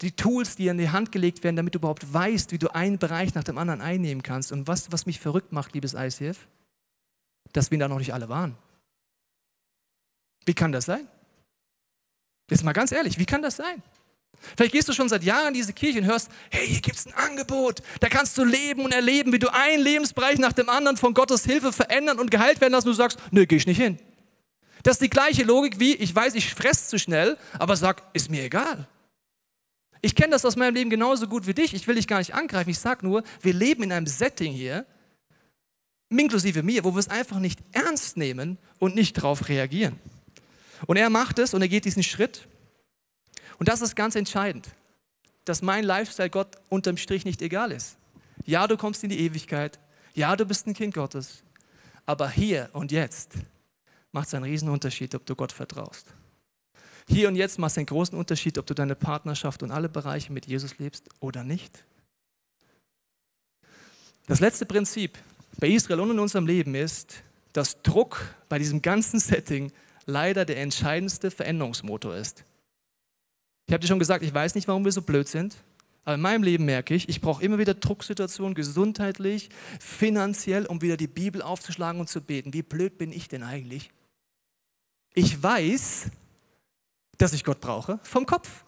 Die 0.00 0.12
Tools, 0.12 0.56
die 0.56 0.68
in 0.68 0.78
die 0.78 0.88
Hand 0.88 1.12
gelegt 1.12 1.44
werden, 1.44 1.56
damit 1.56 1.74
du 1.74 1.80
überhaupt 1.80 2.10
weißt, 2.10 2.52
wie 2.52 2.58
du 2.58 2.74
einen 2.74 2.98
Bereich 2.98 3.34
nach 3.34 3.44
dem 3.44 3.58
anderen 3.58 3.82
einnehmen 3.82 4.22
kannst. 4.22 4.52
Und 4.52 4.66
was, 4.66 4.90
was 4.90 5.04
mich 5.04 5.20
verrückt 5.20 5.52
macht, 5.52 5.74
liebes 5.74 5.92
ICF, 5.92 6.38
dass 7.52 7.70
wir 7.70 7.78
da 7.78 7.88
noch 7.88 7.98
nicht 7.98 8.14
alle 8.14 8.30
waren. 8.30 8.56
Wie 10.46 10.54
kann 10.54 10.72
das 10.72 10.86
sein? 10.86 11.06
Jetzt 12.50 12.64
mal 12.64 12.72
ganz 12.72 12.92
ehrlich, 12.92 13.18
wie 13.18 13.26
kann 13.26 13.42
das 13.42 13.56
sein? 13.56 13.82
Vielleicht 14.56 14.72
gehst 14.72 14.88
du 14.88 14.92
schon 14.92 15.08
seit 15.08 15.24
Jahren 15.24 15.48
in 15.48 15.54
diese 15.54 15.72
Kirche 15.72 15.98
und 15.98 16.06
hörst, 16.06 16.30
hey, 16.50 16.66
hier 16.66 16.80
gibt 16.80 16.96
es 16.96 17.06
ein 17.06 17.14
Angebot. 17.14 17.82
Da 18.00 18.08
kannst 18.08 18.38
du 18.38 18.44
leben 18.44 18.84
und 18.84 18.92
erleben, 18.92 19.32
wie 19.32 19.38
du 19.38 19.52
einen 19.52 19.82
Lebensbereich 19.82 20.38
nach 20.38 20.52
dem 20.52 20.68
anderen 20.68 20.96
von 20.96 21.12
Gottes 21.12 21.44
Hilfe 21.44 21.72
verändern 21.72 22.18
und 22.18 22.30
geheilt 22.30 22.60
werden 22.60 22.72
lassen. 22.72 22.88
Und 22.88 22.94
du 22.94 22.96
sagst, 22.96 23.18
nö, 23.30 23.46
geh 23.46 23.56
ich 23.56 23.66
nicht 23.66 23.80
hin. 23.80 23.98
Das 24.82 24.94
ist 24.94 25.02
die 25.02 25.10
gleiche 25.10 25.42
Logik 25.42 25.80
wie, 25.80 25.94
ich 25.94 26.14
weiß, 26.14 26.34
ich 26.34 26.54
fress 26.54 26.88
zu 26.88 26.98
schnell, 26.98 27.36
aber 27.58 27.76
sag, 27.76 28.02
ist 28.12 28.30
mir 28.30 28.44
egal. 28.44 28.86
Ich 30.00 30.14
kenne 30.14 30.30
das 30.30 30.44
aus 30.44 30.56
meinem 30.56 30.74
Leben 30.74 30.90
genauso 30.90 31.26
gut 31.26 31.46
wie 31.46 31.54
dich. 31.54 31.74
Ich 31.74 31.88
will 31.88 31.96
dich 31.96 32.06
gar 32.06 32.18
nicht 32.18 32.34
angreifen. 32.34 32.70
Ich 32.70 32.78
sage 32.78 33.04
nur, 33.04 33.24
wir 33.42 33.52
leben 33.52 33.82
in 33.82 33.92
einem 33.92 34.06
Setting 34.06 34.52
hier, 34.52 34.86
inklusive 36.08 36.62
mir, 36.62 36.84
wo 36.84 36.94
wir 36.94 37.00
es 37.00 37.08
einfach 37.08 37.40
nicht 37.40 37.58
ernst 37.72 38.16
nehmen 38.16 38.58
und 38.78 38.94
nicht 38.94 39.16
darauf 39.18 39.48
reagieren. 39.48 39.98
Und 40.86 40.96
er 40.96 41.10
macht 41.10 41.38
es 41.38 41.54
und 41.54 41.62
er 41.62 41.68
geht 41.68 41.84
diesen 41.84 42.02
Schritt. 42.02 42.46
Und 43.58 43.68
das 43.68 43.80
ist 43.80 43.96
ganz 43.96 44.14
entscheidend, 44.14 44.68
dass 45.44 45.62
mein 45.62 45.84
Lifestyle 45.84 46.30
Gott 46.30 46.56
unterm 46.68 46.96
Strich 46.96 47.24
nicht 47.24 47.42
egal 47.42 47.72
ist. 47.72 47.96
Ja, 48.46 48.66
du 48.66 48.76
kommst 48.76 49.02
in 49.02 49.10
die 49.10 49.20
Ewigkeit. 49.20 49.78
Ja, 50.14 50.36
du 50.36 50.44
bist 50.44 50.66
ein 50.66 50.74
Kind 50.74 50.94
Gottes. 50.94 51.42
Aber 52.06 52.30
hier 52.30 52.70
und 52.72 52.92
jetzt 52.92 53.34
macht 54.12 54.28
es 54.28 54.34
einen 54.34 54.44
riesen 54.44 54.68
Unterschied, 54.68 55.14
ob 55.14 55.26
du 55.26 55.34
Gott 55.34 55.52
vertraust. 55.52 56.06
Hier 57.06 57.28
und 57.28 57.36
jetzt 57.36 57.58
machst 57.58 57.76
du 57.76 57.80
einen 57.80 57.86
großen 57.86 58.16
Unterschied, 58.16 58.58
ob 58.58 58.66
du 58.66 58.74
deine 58.74 58.94
Partnerschaft 58.94 59.62
und 59.62 59.70
alle 59.70 59.88
Bereiche 59.88 60.32
mit 60.32 60.46
Jesus 60.46 60.78
lebst 60.78 61.08
oder 61.20 61.42
nicht. 61.42 61.84
Das 64.26 64.40
letzte 64.40 64.66
Prinzip 64.66 65.18
bei 65.58 65.68
Israel 65.68 66.00
und 66.00 66.10
in 66.10 66.18
unserem 66.18 66.46
Leben 66.46 66.74
ist, 66.74 67.22
dass 67.54 67.82
Druck 67.82 68.34
bei 68.48 68.58
diesem 68.58 68.82
ganzen 68.82 69.20
Setting 69.20 69.72
leider 70.08 70.44
der 70.44 70.60
entscheidendste 70.60 71.30
Veränderungsmotor 71.30 72.16
ist. 72.16 72.44
Ich 73.66 73.72
habe 73.72 73.82
dir 73.82 73.88
schon 73.88 73.98
gesagt, 73.98 74.24
ich 74.24 74.32
weiß 74.32 74.54
nicht, 74.54 74.66
warum 74.66 74.84
wir 74.84 74.92
so 74.92 75.02
blöd 75.02 75.28
sind, 75.28 75.56
aber 76.04 76.14
in 76.14 76.22
meinem 76.22 76.42
Leben 76.42 76.64
merke 76.64 76.94
ich, 76.94 77.08
ich 77.10 77.20
brauche 77.20 77.44
immer 77.44 77.58
wieder 77.58 77.74
Drucksituationen, 77.74 78.54
gesundheitlich, 78.54 79.50
finanziell, 79.78 80.64
um 80.64 80.80
wieder 80.80 80.96
die 80.96 81.06
Bibel 81.06 81.42
aufzuschlagen 81.42 82.00
und 82.00 82.08
zu 82.08 82.22
beten. 82.22 82.54
Wie 82.54 82.62
blöd 82.62 82.96
bin 82.96 83.12
ich 83.12 83.28
denn 83.28 83.42
eigentlich? 83.42 83.90
Ich 85.12 85.42
weiß, 85.42 86.10
dass 87.18 87.34
ich 87.34 87.44
Gott 87.44 87.60
brauche, 87.60 88.00
vom 88.02 88.24
Kopf. 88.24 88.64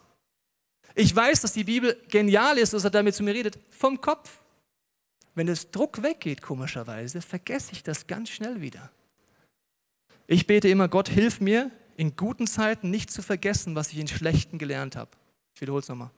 Ich 0.95 1.17
weiß, 1.17 1.41
dass 1.41 1.55
die 1.55 1.65
Bibel 1.65 1.97
genial 2.09 2.59
ist, 2.59 2.75
dass 2.75 2.85
er 2.85 2.91
damit 2.91 3.15
zu 3.15 3.23
mir 3.23 3.33
redet, 3.33 3.59
vom 3.71 4.03
Kopf. 4.03 4.43
Wenn 5.35 5.47
das 5.47 5.71
Druck 5.71 6.03
weggeht, 6.03 6.43
komischerweise, 6.43 7.23
vergesse 7.23 7.73
ich 7.73 7.83
das 7.83 8.07
ganz 8.07 8.29
schnell 8.29 8.61
wieder. 8.61 8.91
Ich 10.33 10.47
bete 10.47 10.69
immer, 10.69 10.87
Gott, 10.87 11.09
hilf 11.09 11.41
mir, 11.41 11.73
in 11.97 12.15
guten 12.15 12.47
Zeiten 12.47 12.89
nicht 12.89 13.11
zu 13.11 13.21
vergessen, 13.21 13.75
was 13.75 13.91
ich 13.91 13.99
in 13.99 14.07
schlechten 14.07 14.59
gelernt 14.59 14.95
habe. 14.95 15.11
Ich 15.57 15.61
wiederhole 15.61 15.83
es 15.83 15.89
nochmal. 15.89 16.13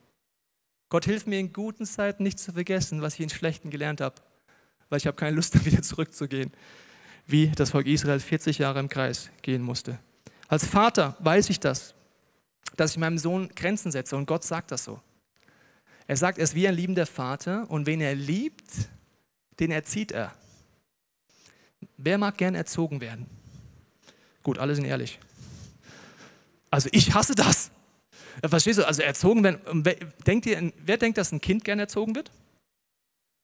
Gott, 0.89 1.05
hilf 1.05 1.25
mir 1.25 1.39
in 1.39 1.51
guten 1.51 1.87
Zeiten 1.87 2.21
nicht 2.21 2.37
zu 2.37 2.53
vergessen, 2.53 3.01
was 3.01 3.15
ich 3.15 3.21
in 3.21 3.29
schlechten 3.29 3.71
gelernt 3.71 4.01
habe, 4.01 4.13
weil 4.89 4.97
ich 4.97 5.07
habe 5.07 5.17
keine 5.17 5.35
Lust, 5.35 5.65
wieder 5.65 5.81
zurückzugehen, 5.81 6.51
wie 7.25 7.47
das 7.47 7.71
Volk 7.71 7.87
Israel 7.87 8.19
40 8.19 8.59
Jahre 8.59 8.81
im 8.81 8.87
Kreis 8.87 9.31
gehen 9.41 9.63
musste. 9.63 9.97
Als 10.47 10.63
Vater 10.63 11.17
weiß 11.17 11.49
ich 11.49 11.59
das, 11.59 11.95
dass 12.77 12.91
ich 12.91 12.97
meinem 12.97 13.17
Sohn 13.17 13.49
Grenzen 13.55 13.91
setze 13.91 14.15
und 14.15 14.27
Gott 14.27 14.43
sagt 14.43 14.69
das 14.69 14.83
so. 14.83 15.01
Er 16.05 16.17
sagt, 16.17 16.37
er 16.37 16.43
ist 16.43 16.53
wie 16.53 16.67
ein 16.67 16.75
liebender 16.75 17.07
Vater 17.07 17.67
und 17.67 17.87
wen 17.87 17.99
er 17.99 18.13
liebt, 18.13 18.89
den 19.59 19.71
erzieht 19.71 20.11
er. 20.11 20.35
Wer 21.97 22.19
mag 22.19 22.37
gern 22.37 22.53
erzogen 22.53 23.01
werden? 23.01 23.25
Gut, 24.43 24.59
alle 24.59 24.75
sind 24.75 24.85
ehrlich. 24.85 25.19
Also 26.69 26.89
ich 26.91 27.13
hasse 27.13 27.33
das. 27.33 27.71
Verstehst 28.47 28.79
du? 28.79 28.87
Also 28.87 29.01
erzogen 29.01 29.43
werden. 29.43 29.83
Denkt 30.25 30.45
ihr, 30.45 30.71
wer 30.85 30.97
denkt, 30.97 31.17
dass 31.17 31.31
ein 31.31 31.41
Kind 31.41 31.63
gern 31.63 31.79
erzogen 31.79 32.15
wird? 32.15 32.31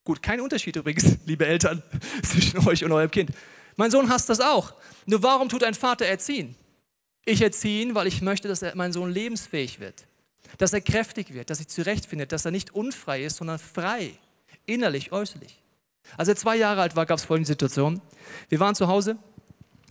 Gut, 0.03 0.21
kein 0.21 0.41
Unterschied 0.41 0.75
übrigens, 0.75 1.17
liebe 1.25 1.45
Eltern, 1.45 1.83
zwischen 2.23 2.67
euch 2.67 2.83
und 2.83 2.91
eurem 2.91 3.11
Kind. 3.11 3.31
Mein 3.75 3.91
Sohn 3.91 4.09
hasst 4.09 4.29
das 4.29 4.41
auch. 4.41 4.73
Nur 5.05 5.23
warum 5.23 5.47
tut 5.49 5.63
ein 5.63 5.73
Vater 5.73 6.05
erziehen? 6.05 6.55
Ich 7.25 7.41
erziehe 7.41 7.83
ihn, 7.83 7.95
weil 7.95 8.07
ich 8.07 8.21
möchte, 8.21 8.47
dass 8.47 8.61
er, 8.61 8.75
mein 8.75 8.91
Sohn 8.91 9.11
lebensfähig 9.11 9.79
wird, 9.79 10.07
dass 10.57 10.73
er 10.73 10.81
kräftig 10.81 11.33
wird, 11.33 11.49
dass 11.49 11.59
sich 11.59 11.67
zurechtfindet, 11.67 12.31
dass 12.31 12.45
er 12.45 12.51
nicht 12.51 12.73
unfrei 12.73 13.23
ist, 13.23 13.37
sondern 13.37 13.59
frei, 13.59 14.11
innerlich, 14.65 15.11
äußerlich. 15.11 15.61
Als 16.17 16.27
er 16.27 16.35
zwei 16.35 16.55
Jahre 16.55 16.81
alt 16.81 16.95
war, 16.95 17.05
gab 17.05 17.19
es 17.19 17.25
folgende 17.25 17.47
Situation. 17.47 18.01
Wir 18.47 18.59
waren 18.59 18.73
zu 18.73 18.87
Hause 18.87 19.17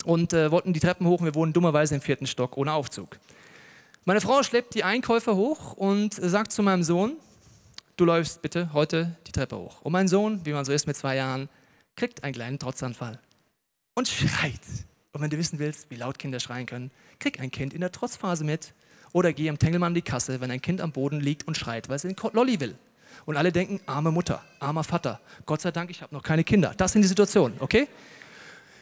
und 0.09 0.33
äh, 0.33 0.49
wollten 0.49 0.73
die 0.73 0.79
Treppen 0.79 1.05
hoch. 1.05 1.21
Wir 1.21 1.35
wohnen 1.35 1.53
dummerweise 1.53 1.93
im 1.93 2.01
vierten 2.01 2.25
Stock 2.25 2.57
ohne 2.57 2.73
Aufzug. 2.73 3.19
Meine 4.05 4.21
Frau 4.21 4.41
schleppt 4.41 4.73
die 4.73 4.83
Einkäufer 4.83 5.35
hoch 5.35 5.73
und 5.73 6.15
sagt 6.15 6.51
zu 6.51 6.63
meinem 6.63 6.81
Sohn, 6.81 7.13
du 7.95 8.05
läufst 8.05 8.41
bitte 8.41 8.73
heute 8.73 9.15
die 9.27 9.31
Treppe 9.31 9.55
hoch. 9.55 9.81
Und 9.83 9.91
mein 9.91 10.07
Sohn, 10.07 10.43
wie 10.45 10.51
man 10.51 10.65
so 10.65 10.71
ist 10.71 10.87
mit 10.87 10.97
zwei 10.97 11.15
Jahren, 11.15 11.47
kriegt 11.95 12.23
einen 12.23 12.33
kleinen 12.33 12.57
Trotzanfall 12.57 13.19
und 13.93 14.07
schreit. 14.07 14.59
Und 15.11 15.21
wenn 15.21 15.29
du 15.29 15.37
wissen 15.37 15.59
willst, 15.59 15.91
wie 15.91 15.95
laut 15.95 16.17
Kinder 16.17 16.39
schreien 16.39 16.65
können, 16.65 16.89
krieg 17.19 17.39
ein 17.39 17.51
Kind 17.51 17.75
in 17.75 17.81
der 17.81 17.91
Trotzphase 17.91 18.43
mit 18.43 18.73
oder 19.13 19.31
geh 19.31 19.47
am 19.47 19.59
Tengelmann 19.59 19.93
die 19.93 20.01
Kasse, 20.01 20.41
wenn 20.41 20.49
ein 20.49 20.61
Kind 20.61 20.81
am 20.81 20.91
Boden 20.91 21.19
liegt 21.19 21.47
und 21.47 21.55
schreit, 21.55 21.87
weil 21.87 21.97
es 21.97 22.01
den 22.01 22.15
Lolli 22.33 22.59
will. 22.59 22.75
Und 23.25 23.37
alle 23.37 23.51
denken, 23.51 23.79
arme 23.85 24.09
Mutter, 24.09 24.41
armer 24.59 24.83
Vater. 24.83 25.19
Gott 25.45 25.61
sei 25.61 25.69
Dank, 25.69 25.91
ich 25.91 26.01
habe 26.01 26.15
noch 26.15 26.23
keine 26.23 26.43
Kinder. 26.43 26.73
Das 26.77 26.93
sind 26.93 27.03
die 27.03 27.07
Situationen, 27.07 27.57
okay? 27.59 27.87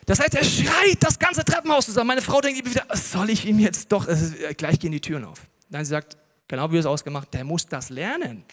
Das 0.08 0.22
heißt, 0.22 0.36
er 0.36 0.43
schreit 0.46 0.98
das 1.02 1.20
ganze 1.20 1.43
Treppenhaus 1.43 1.86
zusammen. 1.86 2.08
Meine 2.08 2.22
Frau 2.22 2.39
denkt 2.39 2.65
wieder, 2.65 2.86
soll 2.96 3.30
ich 3.30 3.46
ihm 3.46 3.60
jetzt 3.60 3.91
doch, 3.91 4.08
äh, 4.08 4.54
gleich 4.56 4.80
gehen 4.80 4.93
die 4.93 5.02
Türen 5.02 5.26
auf. 5.26 5.41
Nein, 5.70 5.84
sie 5.84 5.89
sagt, 5.89 6.15
genau 6.48 6.72
wie 6.72 6.78
es 6.78 6.86
ausgemacht, 6.86 7.34
der 7.34 7.43
muss 7.43 7.65
das 7.65 7.89
lernen. 7.89 8.46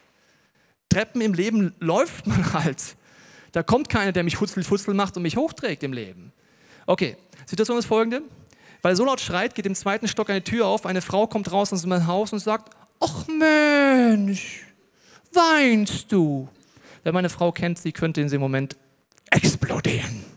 Treppen 0.88 1.20
im 1.20 1.32
Leben 1.32 1.72
läuft 1.78 2.26
man 2.26 2.52
halt. 2.52 2.96
Da 3.52 3.62
kommt 3.62 3.88
keiner, 3.88 4.10
der 4.10 4.24
mich 4.24 4.36
futzel 4.36 4.94
macht 4.94 5.16
und 5.16 5.22
mich 5.22 5.36
hochträgt 5.36 5.84
im 5.84 5.92
Leben. 5.92 6.32
Okay, 6.86 7.16
Situation 7.46 7.78
ist 7.78 7.86
folgende. 7.86 8.22
Weil 8.82 8.94
er 8.94 8.96
so 8.96 9.04
laut 9.04 9.20
schreit, 9.20 9.54
geht 9.54 9.64
im 9.64 9.76
zweiten 9.76 10.08
Stock 10.08 10.28
eine 10.30 10.42
Tür 10.42 10.66
auf, 10.66 10.86
eine 10.86 11.02
Frau 11.02 11.28
kommt 11.28 11.52
raus 11.52 11.72
aus 11.72 11.86
meinem 11.86 12.08
Haus 12.08 12.32
und 12.32 12.40
sagt, 12.40 12.74
ach 12.98 13.28
Mensch, 13.28 14.64
weinst 15.32 16.10
du? 16.10 16.48
Wer 17.04 17.12
meine 17.12 17.28
Frau 17.28 17.52
kennt, 17.52 17.78
sie 17.78 17.92
könnte 17.92 18.20
in 18.20 18.26
diesem 18.26 18.40
Moment 18.40 18.76
explodieren. 19.30 20.33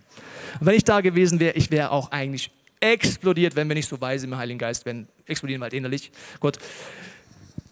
Und 0.60 0.67
wenn 0.67 0.76
ich 0.76 0.84
da 0.84 1.02
gewesen 1.02 1.39
wäre, 1.39 1.56
ich 1.56 1.72
wäre 1.72 1.91
auch 1.91 2.12
eigentlich 2.12 2.52
explodiert, 2.80 3.56
wenn 3.56 3.67
wir 3.67 3.76
nicht 3.76 3.89
so 3.89 4.00
weise 4.00 4.26
im 4.26 4.38
Heiligen 4.38 4.60
Geist 4.60 4.86
wären. 4.86 5.08
Explodieren 5.26 5.62
wir 5.62 5.65
halt 5.65 5.74
innerlich. 5.74 6.12
Gut. 6.39 6.58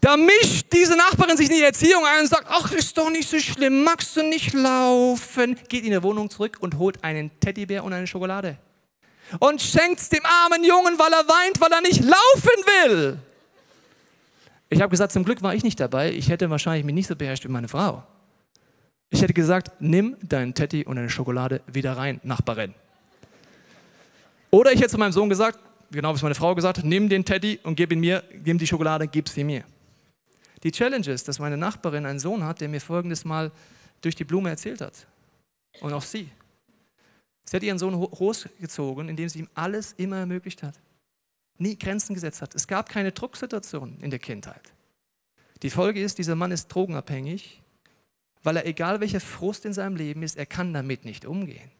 Da 0.01 0.17
mischt 0.17 0.71
diese 0.71 0.95
Nachbarin 0.95 1.35
sich 1.35 1.49
in 1.49 1.55
die 1.55 1.63
Erziehung 1.63 2.05
ein 2.05 2.21
und 2.21 2.27
sagt, 2.27 2.45
ach, 2.47 2.71
ist 2.71 2.95
doch 2.97 3.09
nicht 3.09 3.27
so 3.27 3.39
schlimm, 3.39 3.83
magst 3.83 4.15
du 4.15 4.23
nicht 4.23 4.53
laufen? 4.53 5.57
Geht 5.67 5.83
in 5.83 5.91
die 5.91 6.03
Wohnung 6.03 6.29
zurück 6.29 6.57
und 6.59 6.77
holt 6.77 7.03
einen 7.03 7.31
Teddybär 7.39 7.83
und 7.83 7.93
eine 7.93 8.05
Schokolade. 8.05 8.57
Und 9.39 9.61
schenkt 9.61 9.99
es 9.99 10.09
dem 10.09 10.23
armen 10.23 10.63
Jungen, 10.63 10.99
weil 10.99 11.11
er 11.11 11.27
weint, 11.27 11.59
weil 11.59 11.71
er 11.71 11.81
nicht 11.81 12.01
laufen 12.01 12.13
will. 12.65 13.17
Ich 14.69 14.81
habe 14.81 14.91
gesagt, 14.91 15.11
zum 15.11 15.23
Glück 15.23 15.41
war 15.41 15.55
ich 15.55 15.63
nicht 15.63 15.79
dabei. 15.79 16.11
Ich 16.11 16.29
hätte 16.29 16.49
wahrscheinlich 16.49 16.85
mich 16.85 16.95
nicht 16.95 17.07
so 17.07 17.15
beherrscht 17.15 17.43
wie 17.45 17.49
meine 17.49 17.67
Frau. 17.67 18.03
Ich 19.09 19.21
hätte 19.21 19.33
gesagt, 19.33 19.71
nimm 19.79 20.17
deinen 20.21 20.53
Teddy 20.53 20.83
und 20.85 20.95
deine 20.95 21.09
Schokolade 21.09 21.61
wieder 21.71 21.95
rein, 21.95 22.19
Nachbarin. 22.23 22.73
Oder 24.51 24.71
ich 24.71 24.79
hätte 24.79 24.91
zu 24.91 24.97
meinem 24.97 25.11
Sohn 25.11 25.29
gesagt, 25.29 25.59
genau 25.91 26.11
wie 26.11 26.15
es 26.15 26.21
meine 26.21 26.35
Frau 26.35 26.55
gesagt 26.55 26.77
hat, 26.77 26.85
nimm 26.85 27.09
den 27.09 27.23
Teddy 27.23 27.59
und 27.63 27.75
gib 27.75 27.91
ihn 27.91 27.99
mir, 27.99 28.23
gib 28.43 28.57
die 28.57 28.67
Schokolade, 28.67 29.07
gib 29.07 29.29
sie 29.29 29.43
mir. 29.43 29.63
Die 30.63 30.71
Challenge 30.71 31.07
ist, 31.07 31.27
dass 31.27 31.39
meine 31.39 31.57
Nachbarin 31.57 32.05
einen 32.05 32.19
Sohn 32.19 32.43
hat, 32.43 32.61
der 32.61 32.69
mir 32.69 32.81
folgendes 32.81 33.25
Mal 33.25 33.51
durch 34.01 34.15
die 34.15 34.23
Blume 34.23 34.49
erzählt 34.49 34.81
hat. 34.81 35.07
Und 35.81 35.93
auch 35.93 36.01
sie. 36.01 36.29
Sie 37.43 37.55
hat 37.55 37.63
ihren 37.63 37.77
Sohn 37.77 37.99
großgezogen, 37.99 39.09
indem 39.09 39.29
sie 39.29 39.39
ihm 39.39 39.49
alles 39.53 39.93
immer 39.97 40.17
ermöglicht 40.17 40.63
hat. 40.63 40.79
Nie 41.57 41.77
Grenzen 41.77 42.15
gesetzt 42.15 42.41
hat. 42.41 42.55
Es 42.55 42.67
gab 42.67 42.89
keine 42.89 43.11
Drucksituation 43.11 43.97
in 44.01 44.09
der 44.09 44.19
Kindheit. 44.19 44.73
Die 45.61 45.69
Folge 45.69 46.01
ist, 46.01 46.17
dieser 46.17 46.35
Mann 46.35 46.51
ist 46.51 46.67
drogenabhängig 46.67 47.61
weil 48.45 48.57
er, 48.57 48.65
egal 48.65 48.99
welcher 48.99 49.19
Frust 49.19 49.65
in 49.65 49.73
seinem 49.73 49.95
Leben 49.95 50.23
ist, 50.23 50.37
er 50.37 50.45
kann 50.45 50.73
damit 50.73 51.03
nicht 51.03 51.25
umgehen. 51.25 51.71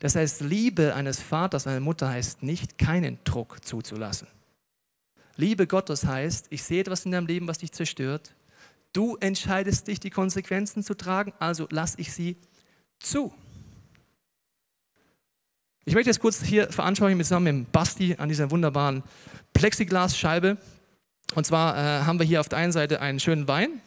Das 0.00 0.14
heißt, 0.14 0.42
Liebe 0.42 0.94
eines 0.94 1.20
Vaters, 1.20 1.66
einer 1.66 1.80
Mutter 1.80 2.08
heißt 2.08 2.42
nicht, 2.42 2.78
keinen 2.78 3.18
Druck 3.24 3.64
zuzulassen. 3.64 4.28
Liebe 5.36 5.66
Gottes 5.66 6.04
heißt, 6.04 6.46
ich 6.50 6.62
sehe 6.62 6.80
etwas 6.80 7.04
in 7.04 7.12
deinem 7.12 7.26
Leben, 7.26 7.46
was 7.46 7.58
dich 7.58 7.72
zerstört. 7.72 8.34
Du 8.92 9.16
entscheidest 9.16 9.86
dich, 9.86 10.00
die 10.00 10.10
Konsequenzen 10.10 10.82
zu 10.82 10.94
tragen, 10.94 11.32
also 11.38 11.68
lass 11.70 11.94
ich 11.98 12.12
sie 12.12 12.36
zu. 12.98 13.32
Ich 15.84 15.94
möchte 15.94 16.10
jetzt 16.10 16.20
kurz 16.20 16.42
hier 16.42 16.70
veranschaulichen 16.70 17.22
zusammen 17.22 17.60
mit 17.60 17.72
Basti 17.72 18.16
an 18.18 18.28
dieser 18.28 18.50
wunderbaren 18.50 19.02
Plexiglasscheibe. 19.54 20.58
Und 21.34 21.46
zwar 21.46 21.76
äh, 21.76 22.04
haben 22.04 22.18
wir 22.18 22.26
hier 22.26 22.40
auf 22.40 22.48
der 22.48 22.58
einen 22.58 22.72
Seite 22.72 23.00
einen 23.00 23.20
schönen 23.20 23.46
Wein, 23.48 23.80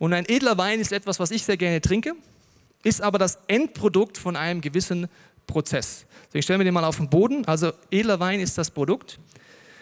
und 0.00 0.14
ein 0.14 0.24
edler 0.26 0.56
Wein 0.56 0.80
ist 0.80 0.92
etwas, 0.92 1.20
was 1.20 1.30
ich 1.30 1.44
sehr 1.44 1.58
gerne 1.58 1.80
trinke, 1.82 2.14
ist 2.82 3.02
aber 3.02 3.18
das 3.18 3.38
Endprodukt 3.48 4.16
von 4.16 4.34
einem 4.34 4.62
gewissen 4.62 5.08
Prozess. 5.46 6.06
Deswegen 6.28 6.42
stellen 6.42 6.60
wir 6.60 6.64
den 6.64 6.72
mal 6.72 6.84
auf 6.84 6.96
den 6.96 7.10
Boden. 7.10 7.44
Also 7.44 7.72
edler 7.90 8.18
Wein 8.18 8.40
ist 8.40 8.56
das 8.56 8.70
Produkt. 8.70 9.18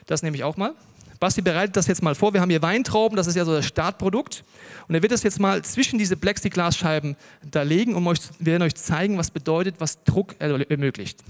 Das 0.07 0.25
nehme 0.25 0.37
ich 0.37 0.43
auch 0.43 0.57
mal. 0.57 0.75
Basti 1.21 1.41
bereitet 1.41 1.77
das 1.77 1.87
jetzt 1.87 2.03
mal 2.03 2.17
vor. 2.17 2.35
Wir 2.35 2.41
haben 2.41 2.51
hier 2.51 2.63
Weintrauben, 2.63 3.17
das 3.17 3.29
ist 3.29 3.37
ja 3.37 3.45
so 3.45 3.53
das 3.53 3.67
Startprodukt. 3.67 4.43
Und 4.89 4.97
er 4.97 5.03
wird 5.03 5.13
das 5.13 5.23
jetzt 5.23 5.39
mal 5.39 5.63
zwischen 5.63 6.01
diese 6.01 6.17
Plexiglasscheiben 6.17 7.15
da 7.49 7.63
legen 7.63 7.95
und 7.95 8.05
wir 8.05 8.19
werden 8.41 8.63
euch 8.63 8.75
zeigen, 8.75 9.19
was 9.19 9.31
bedeutet, 9.31 9.77
was 9.79 10.03
Druck 10.03 10.35
ermöglicht. 10.41 11.23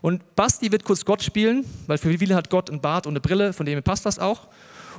Und 0.00 0.34
Basti 0.34 0.72
wird 0.72 0.84
kurz 0.84 1.04
Gott 1.04 1.22
spielen, 1.22 1.66
weil 1.86 1.98
für 1.98 2.16
viele 2.16 2.34
hat 2.34 2.48
Gott 2.48 2.70
einen 2.70 2.80
Bart 2.80 3.06
und 3.06 3.12
eine 3.12 3.20
Brille, 3.20 3.52
von 3.52 3.66
dem 3.66 3.82
passt 3.82 4.06
das 4.06 4.18
auch. 4.18 4.48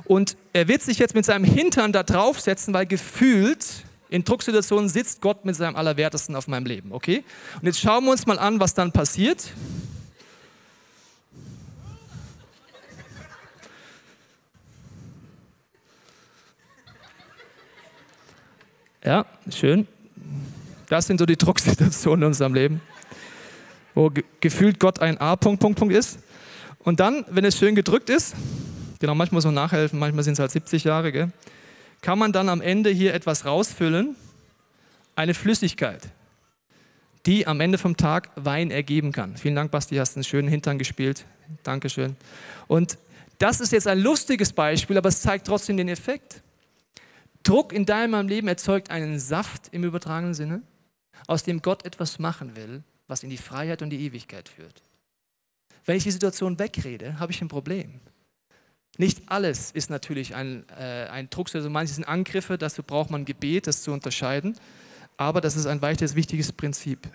Und 0.06 0.36
er 0.52 0.68
wird 0.68 0.82
sich 0.82 0.98
jetzt 0.98 1.14
mit 1.14 1.24
seinem 1.24 1.44
Hintern 1.44 1.92
da 1.92 2.02
draufsetzen, 2.02 2.72
weil 2.72 2.86
gefühlt 2.86 3.66
in 4.08 4.24
Drucksituationen 4.24 4.88
sitzt 4.88 5.20
Gott 5.20 5.44
mit 5.44 5.56
seinem 5.56 5.74
Allerwertesten 5.74 6.36
auf 6.36 6.46
meinem 6.46 6.66
Leben, 6.66 6.92
okay? 6.92 7.24
Und 7.60 7.66
jetzt 7.66 7.80
schauen 7.80 8.04
wir 8.04 8.12
uns 8.12 8.24
mal 8.26 8.38
an, 8.38 8.60
was 8.60 8.72
dann 8.74 8.92
passiert. 8.92 9.50
Ja, 19.04 19.24
schön. 19.50 19.86
Das 20.88 21.06
sind 21.06 21.18
so 21.18 21.26
die 21.26 21.36
Drucksituationen 21.36 22.22
in 22.22 22.26
unserem 22.28 22.54
Leben, 22.54 22.80
wo 23.94 24.10
ge 24.10 24.24
gefühlt 24.40 24.78
Gott 24.78 25.00
ein 25.00 25.18
A. 25.18 25.36
Punkt, 25.36 25.60
Punkt, 25.60 25.78
Punkt 25.78 25.94
ist. 25.94 26.18
Und 26.80 27.00
dann, 27.00 27.24
wenn 27.28 27.44
es 27.44 27.58
schön 27.58 27.74
gedrückt 27.74 28.10
ist, 28.10 28.34
genau, 28.98 29.14
manchmal 29.14 29.38
muss 29.38 29.44
man 29.44 29.54
nachhelfen, 29.54 29.98
manchmal 29.98 30.24
sind 30.24 30.34
es 30.34 30.38
halt 30.38 30.50
70 30.50 30.84
Jahre, 30.84 31.12
gell? 31.12 31.30
kann 32.00 32.18
man 32.18 32.32
dann 32.32 32.48
am 32.48 32.60
Ende 32.60 32.90
hier 32.90 33.14
etwas 33.14 33.44
rausfüllen, 33.44 34.16
eine 35.16 35.34
Flüssigkeit, 35.34 36.08
die 37.24 37.46
am 37.46 37.60
Ende 37.60 37.78
vom 37.78 37.96
Tag 37.96 38.30
Wein 38.36 38.70
ergeben 38.70 39.12
kann. 39.12 39.36
Vielen 39.36 39.54
Dank, 39.54 39.70
Basti, 39.70 39.96
hast 39.96 40.16
einen 40.16 40.24
schönen 40.24 40.48
Hintern 40.48 40.78
gespielt. 40.78 41.24
Dankeschön. 41.62 42.16
Und 42.68 42.98
das 43.38 43.60
ist 43.60 43.72
jetzt 43.72 43.86
ein 43.86 43.98
lustiges 43.98 44.52
Beispiel, 44.52 44.96
aber 44.96 45.08
es 45.08 45.20
zeigt 45.20 45.46
trotzdem 45.46 45.76
den 45.76 45.88
Effekt. 45.88 46.42
Druck 47.42 47.72
in 47.72 47.86
deinem 47.86 48.28
Leben 48.28 48.48
erzeugt 48.48 48.90
einen 48.90 49.18
Saft 49.18 49.68
im 49.72 49.84
übertragenen 49.84 50.34
Sinne, 50.34 50.62
aus 51.26 51.44
dem 51.44 51.62
Gott 51.62 51.84
etwas 51.84 52.18
machen 52.18 52.56
will, 52.56 52.82
was 53.08 53.22
in 53.22 53.30
die 53.30 53.36
Freiheit 53.36 53.82
und 53.82 53.90
die 53.90 54.04
Ewigkeit 54.04 54.48
führt. 54.48 54.82
Wenn 55.84 55.96
ich 55.96 56.04
die 56.04 56.10
Situation 56.10 56.58
wegrede, 56.58 57.18
habe 57.18 57.32
ich 57.32 57.40
ein 57.40 57.48
Problem. 57.48 58.00
Nicht 58.98 59.22
alles 59.26 59.70
ist 59.72 59.90
natürlich 59.90 60.34
ein, 60.34 60.64
äh, 60.70 61.06
ein 61.08 61.28
Druck, 61.28 61.54
also 61.54 61.68
manche 61.68 61.94
sind 61.94 62.04
Angriffe, 62.04 62.56
dazu 62.56 62.82
braucht 62.82 63.10
man 63.10 63.24
Gebet, 63.24 63.66
das 63.66 63.82
zu 63.82 63.92
unterscheiden. 63.92 64.56
Aber 65.16 65.40
das 65.40 65.56
ist 65.56 65.66
ein 65.66 65.82
weiteres 65.82 66.14
wichtiges 66.14 66.52
Prinzip. 66.52 67.08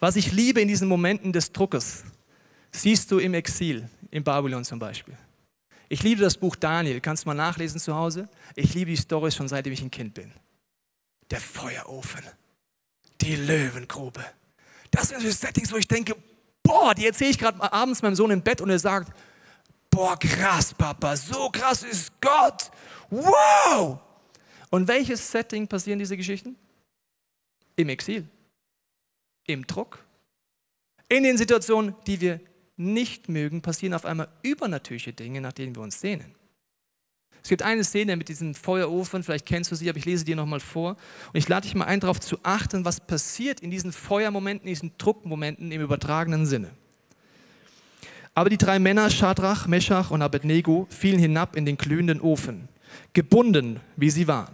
Was 0.00 0.16
ich 0.16 0.32
liebe 0.32 0.60
in 0.60 0.68
diesen 0.68 0.88
Momenten 0.88 1.32
des 1.32 1.52
Druckes, 1.52 2.04
siehst 2.72 3.10
du 3.10 3.18
im 3.18 3.34
Exil, 3.34 3.88
in 4.10 4.24
Babylon 4.24 4.64
zum 4.64 4.78
Beispiel. 4.78 5.16
Ich 5.88 6.02
liebe 6.02 6.20
das 6.20 6.36
Buch 6.36 6.56
Daniel, 6.56 7.00
kannst 7.00 7.24
du 7.24 7.28
mal 7.28 7.34
nachlesen 7.34 7.78
zu 7.80 7.94
Hause. 7.94 8.28
Ich 8.56 8.74
liebe 8.74 8.90
die 8.90 8.96
Story 8.96 9.30
schon 9.30 9.48
seitdem 9.48 9.72
ich 9.72 9.82
ein 9.82 9.90
Kind 9.90 10.14
bin. 10.14 10.32
Der 11.30 11.40
Feuerofen, 11.40 12.24
die 13.20 13.36
Löwengrube. 13.36 14.24
Das 14.90 15.08
sind 15.08 15.22
so 15.22 15.30
Settings, 15.30 15.72
wo 15.72 15.76
ich 15.76 15.88
denke, 15.88 16.16
boah, 16.62 16.94
die 16.94 17.06
erzähle 17.06 17.30
ich 17.30 17.38
gerade 17.38 17.72
abends 17.72 18.02
meinem 18.02 18.14
Sohn 18.14 18.30
im 18.30 18.42
Bett 18.42 18.60
und 18.60 18.70
er 18.70 18.78
sagt, 18.78 19.12
boah, 19.94 20.18
krass, 20.18 20.74
Papa, 20.74 21.16
so 21.16 21.48
krass 21.50 21.82
ist 21.82 22.20
Gott. 22.20 22.70
Wow! 23.10 23.98
Und 24.70 24.88
welches 24.88 25.30
Setting 25.30 25.68
passieren 25.68 25.98
diese 25.98 26.16
Geschichten? 26.16 26.56
Im 27.76 27.88
Exil, 27.88 28.28
im 29.46 29.66
Druck, 29.66 30.04
in 31.08 31.22
den 31.22 31.38
Situationen, 31.38 31.94
die 32.06 32.20
wir 32.20 32.40
nicht 32.76 33.28
mögen, 33.28 33.62
passieren 33.62 33.94
auf 33.94 34.04
einmal 34.04 34.28
übernatürliche 34.42 35.12
Dinge, 35.12 35.40
nach 35.40 35.52
denen 35.52 35.76
wir 35.76 35.82
uns 35.82 36.00
sehnen. 36.00 36.34
Es 37.42 37.48
gibt 37.48 37.62
eine 37.62 37.84
Szene 37.84 38.16
mit 38.16 38.28
diesem 38.28 38.54
Feuerofen, 38.54 39.22
vielleicht 39.22 39.46
kennst 39.46 39.70
du 39.70 39.76
sie, 39.76 39.88
aber 39.90 39.98
ich 39.98 40.06
lese 40.06 40.24
dir 40.24 40.34
nochmal 40.34 40.60
vor. 40.60 40.96
Und 41.32 41.36
ich 41.36 41.48
lade 41.48 41.66
dich 41.66 41.74
mal 41.74 41.84
ein, 41.84 42.00
darauf 42.00 42.18
zu 42.18 42.38
achten, 42.42 42.84
was 42.84 43.00
passiert 43.00 43.60
in 43.60 43.70
diesen 43.70 43.92
Feuermomenten, 43.92 44.66
in 44.66 44.72
diesen 44.72 44.92
Druckmomenten 44.96 45.70
im 45.70 45.82
übertragenen 45.82 46.46
Sinne. 46.46 46.70
Aber 48.34 48.50
die 48.50 48.58
drei 48.58 48.78
Männer, 48.78 49.10
Schadrach, 49.10 49.66
Meschach 49.66 50.10
und 50.10 50.22
Abednego, 50.22 50.86
fielen 50.90 51.18
hinab 51.18 51.56
in 51.56 51.64
den 51.64 51.76
glühenden 51.76 52.20
Ofen, 52.20 52.68
gebunden, 53.12 53.80
wie 53.96 54.10
sie 54.10 54.26
waren. 54.26 54.52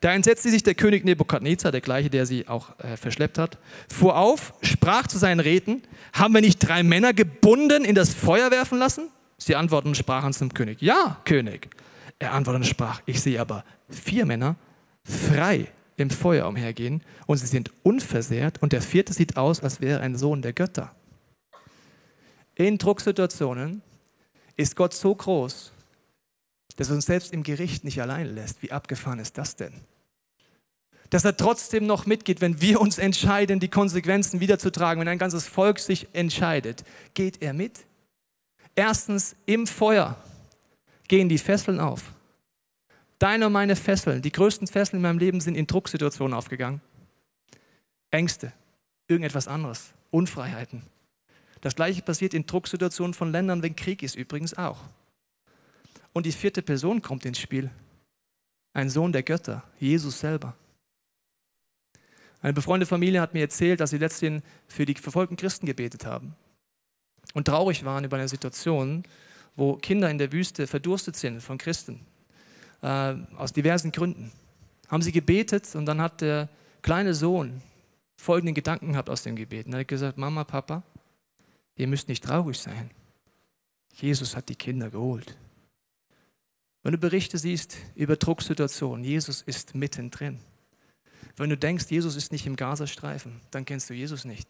Da 0.00 0.12
entsetzte 0.12 0.50
sich 0.50 0.62
der 0.62 0.74
König 0.74 1.04
Nebukadnezar, 1.04 1.72
der 1.72 1.80
gleiche, 1.80 2.10
der 2.10 2.26
sie 2.26 2.46
auch 2.46 2.78
äh, 2.78 2.96
verschleppt 2.96 3.38
hat, 3.38 3.58
fuhr 3.88 4.16
auf, 4.16 4.54
sprach 4.62 5.06
zu 5.08 5.18
seinen 5.18 5.40
Räten, 5.40 5.82
haben 6.12 6.34
wir 6.34 6.40
nicht 6.40 6.58
drei 6.58 6.82
Männer 6.82 7.12
gebunden 7.12 7.84
in 7.84 7.94
das 7.94 8.14
Feuer 8.14 8.50
werfen 8.50 8.78
lassen? 8.78 9.08
Sie 9.38 9.56
antworteten 9.56 9.90
und 9.90 9.96
sprachen 9.96 10.32
zum 10.32 10.52
König, 10.54 10.82
ja, 10.82 11.20
König. 11.24 11.68
Er 12.18 12.32
antwortete 12.32 12.64
und 12.64 12.68
sprach, 12.68 13.00
ich 13.06 13.20
sehe 13.20 13.40
aber 13.40 13.64
vier 13.88 14.26
Männer 14.26 14.56
frei 15.02 15.68
im 15.96 16.10
Feuer 16.10 16.46
umhergehen 16.46 17.02
und 17.26 17.38
sie 17.38 17.46
sind 17.46 17.72
unversehrt 17.82 18.62
und 18.62 18.72
der 18.72 18.82
vierte 18.82 19.12
sieht 19.12 19.36
aus, 19.36 19.60
als 19.62 19.80
wäre 19.80 20.00
ein 20.00 20.16
Sohn 20.16 20.42
der 20.42 20.52
Götter. 20.52 20.92
In 22.58 22.76
Drucksituationen 22.76 23.82
ist 24.56 24.74
Gott 24.74 24.92
so 24.92 25.14
groß, 25.14 25.70
dass 26.76 26.88
er 26.88 26.96
uns 26.96 27.06
selbst 27.06 27.32
im 27.32 27.44
Gericht 27.44 27.84
nicht 27.84 28.02
allein 28.02 28.34
lässt. 28.34 28.62
Wie 28.62 28.72
abgefahren 28.72 29.20
ist 29.20 29.38
das 29.38 29.54
denn? 29.54 29.72
Dass 31.08 31.24
er 31.24 31.36
trotzdem 31.36 31.86
noch 31.86 32.04
mitgeht, 32.04 32.40
wenn 32.40 32.60
wir 32.60 32.80
uns 32.80 32.98
entscheiden, 32.98 33.60
die 33.60 33.68
Konsequenzen 33.68 34.40
wiederzutragen, 34.40 35.00
wenn 35.00 35.08
ein 35.08 35.18
ganzes 35.18 35.46
Volk 35.46 35.78
sich 35.78 36.08
entscheidet, 36.14 36.82
geht 37.14 37.40
er 37.42 37.52
mit. 37.52 37.86
Erstens, 38.74 39.36
im 39.46 39.68
Feuer 39.68 40.16
gehen 41.06 41.28
die 41.28 41.38
Fesseln 41.38 41.78
auf. 41.78 42.12
Deine 43.20 43.46
und 43.46 43.52
meine 43.52 43.76
Fesseln, 43.76 44.20
die 44.20 44.32
größten 44.32 44.66
Fesseln 44.66 44.98
in 44.98 45.02
meinem 45.02 45.18
Leben 45.18 45.40
sind 45.40 45.54
in 45.54 45.68
Drucksituationen 45.68 46.34
aufgegangen. 46.34 46.80
Ängste, 48.10 48.52
irgendetwas 49.06 49.46
anderes, 49.46 49.92
Unfreiheiten. 50.10 50.82
Das 51.60 51.74
gleiche 51.74 52.02
passiert 52.02 52.34
in 52.34 52.46
Drucksituationen 52.46 53.14
von 53.14 53.32
Ländern, 53.32 53.62
wenn 53.62 53.76
Krieg 53.76 54.02
ist, 54.02 54.14
übrigens 54.14 54.54
auch. 54.54 54.78
Und 56.12 56.26
die 56.26 56.32
vierte 56.32 56.62
Person 56.62 57.02
kommt 57.02 57.24
ins 57.24 57.38
Spiel. 57.38 57.70
Ein 58.72 58.90
Sohn 58.90 59.12
der 59.12 59.22
Götter, 59.22 59.64
Jesus 59.78 60.20
selber. 60.20 60.54
Eine 62.40 62.52
befreundete 62.52 62.88
Familie 62.88 63.20
hat 63.20 63.34
mir 63.34 63.40
erzählt, 63.40 63.80
dass 63.80 63.90
sie 63.90 63.98
letztens 63.98 64.42
für 64.68 64.86
die 64.86 64.94
verfolgten 64.94 65.36
Christen 65.36 65.66
gebetet 65.66 66.06
haben 66.06 66.36
und 67.34 67.46
traurig 67.46 67.84
waren 67.84 68.04
über 68.04 68.16
eine 68.16 68.28
Situation, 68.28 69.02
wo 69.56 69.74
Kinder 69.76 70.10
in 70.10 70.18
der 70.18 70.32
Wüste 70.32 70.66
verdurstet 70.66 71.16
sind 71.16 71.42
von 71.42 71.58
Christen, 71.58 72.00
äh, 72.82 73.14
aus 73.36 73.52
diversen 73.52 73.90
Gründen. 73.90 74.30
Haben 74.88 75.02
sie 75.02 75.12
gebetet 75.12 75.74
und 75.74 75.86
dann 75.86 76.00
hat 76.00 76.20
der 76.20 76.48
kleine 76.82 77.14
Sohn 77.14 77.60
folgenden 78.16 78.54
Gedanken 78.54 78.92
gehabt 78.92 79.10
aus 79.10 79.22
dem 79.22 79.36
Gebet. 79.36 79.66
Er 79.66 79.80
hat 79.80 79.88
gesagt, 79.88 80.16
Mama, 80.16 80.44
Papa, 80.44 80.82
ihr 81.78 81.86
müsst 81.86 82.08
nicht 82.08 82.24
traurig 82.24 82.58
sein. 82.58 82.90
Jesus 83.94 84.36
hat 84.36 84.48
die 84.48 84.54
Kinder 84.54 84.90
geholt. 84.90 85.36
Wenn 86.82 86.92
du 86.92 86.98
Berichte 86.98 87.38
siehst 87.38 87.76
über 87.94 88.16
Drucksituationen, 88.16 89.04
Jesus 89.04 89.42
ist 89.42 89.74
mittendrin. 89.74 90.38
Wenn 91.36 91.50
du 91.50 91.56
denkst, 91.56 91.86
Jesus 91.88 92.16
ist 92.16 92.32
nicht 92.32 92.46
im 92.46 92.56
Gazastreifen, 92.56 93.40
dann 93.50 93.64
kennst 93.64 93.88
du 93.90 93.94
Jesus 93.94 94.24
nicht. 94.24 94.48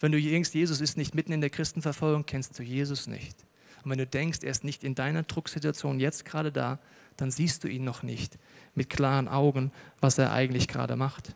Wenn 0.00 0.12
du 0.12 0.20
denkst, 0.20 0.50
Jesus 0.54 0.80
ist 0.80 0.96
nicht 0.96 1.14
mitten 1.14 1.32
in 1.32 1.40
der 1.40 1.50
Christenverfolgung, 1.50 2.26
kennst 2.26 2.58
du 2.58 2.62
Jesus 2.62 3.06
nicht. 3.06 3.36
Und 3.84 3.90
wenn 3.90 3.98
du 3.98 4.06
denkst, 4.06 4.40
er 4.42 4.50
ist 4.50 4.64
nicht 4.64 4.84
in 4.84 4.94
deiner 4.94 5.22
Drucksituation 5.22 6.00
jetzt 6.00 6.24
gerade 6.24 6.52
da, 6.52 6.78
dann 7.16 7.30
siehst 7.30 7.64
du 7.64 7.68
ihn 7.68 7.84
noch 7.84 8.02
nicht 8.02 8.38
mit 8.74 8.90
klaren 8.90 9.28
Augen, 9.28 9.72
was 10.00 10.18
er 10.18 10.32
eigentlich 10.32 10.68
gerade 10.68 10.96
macht. 10.96 11.34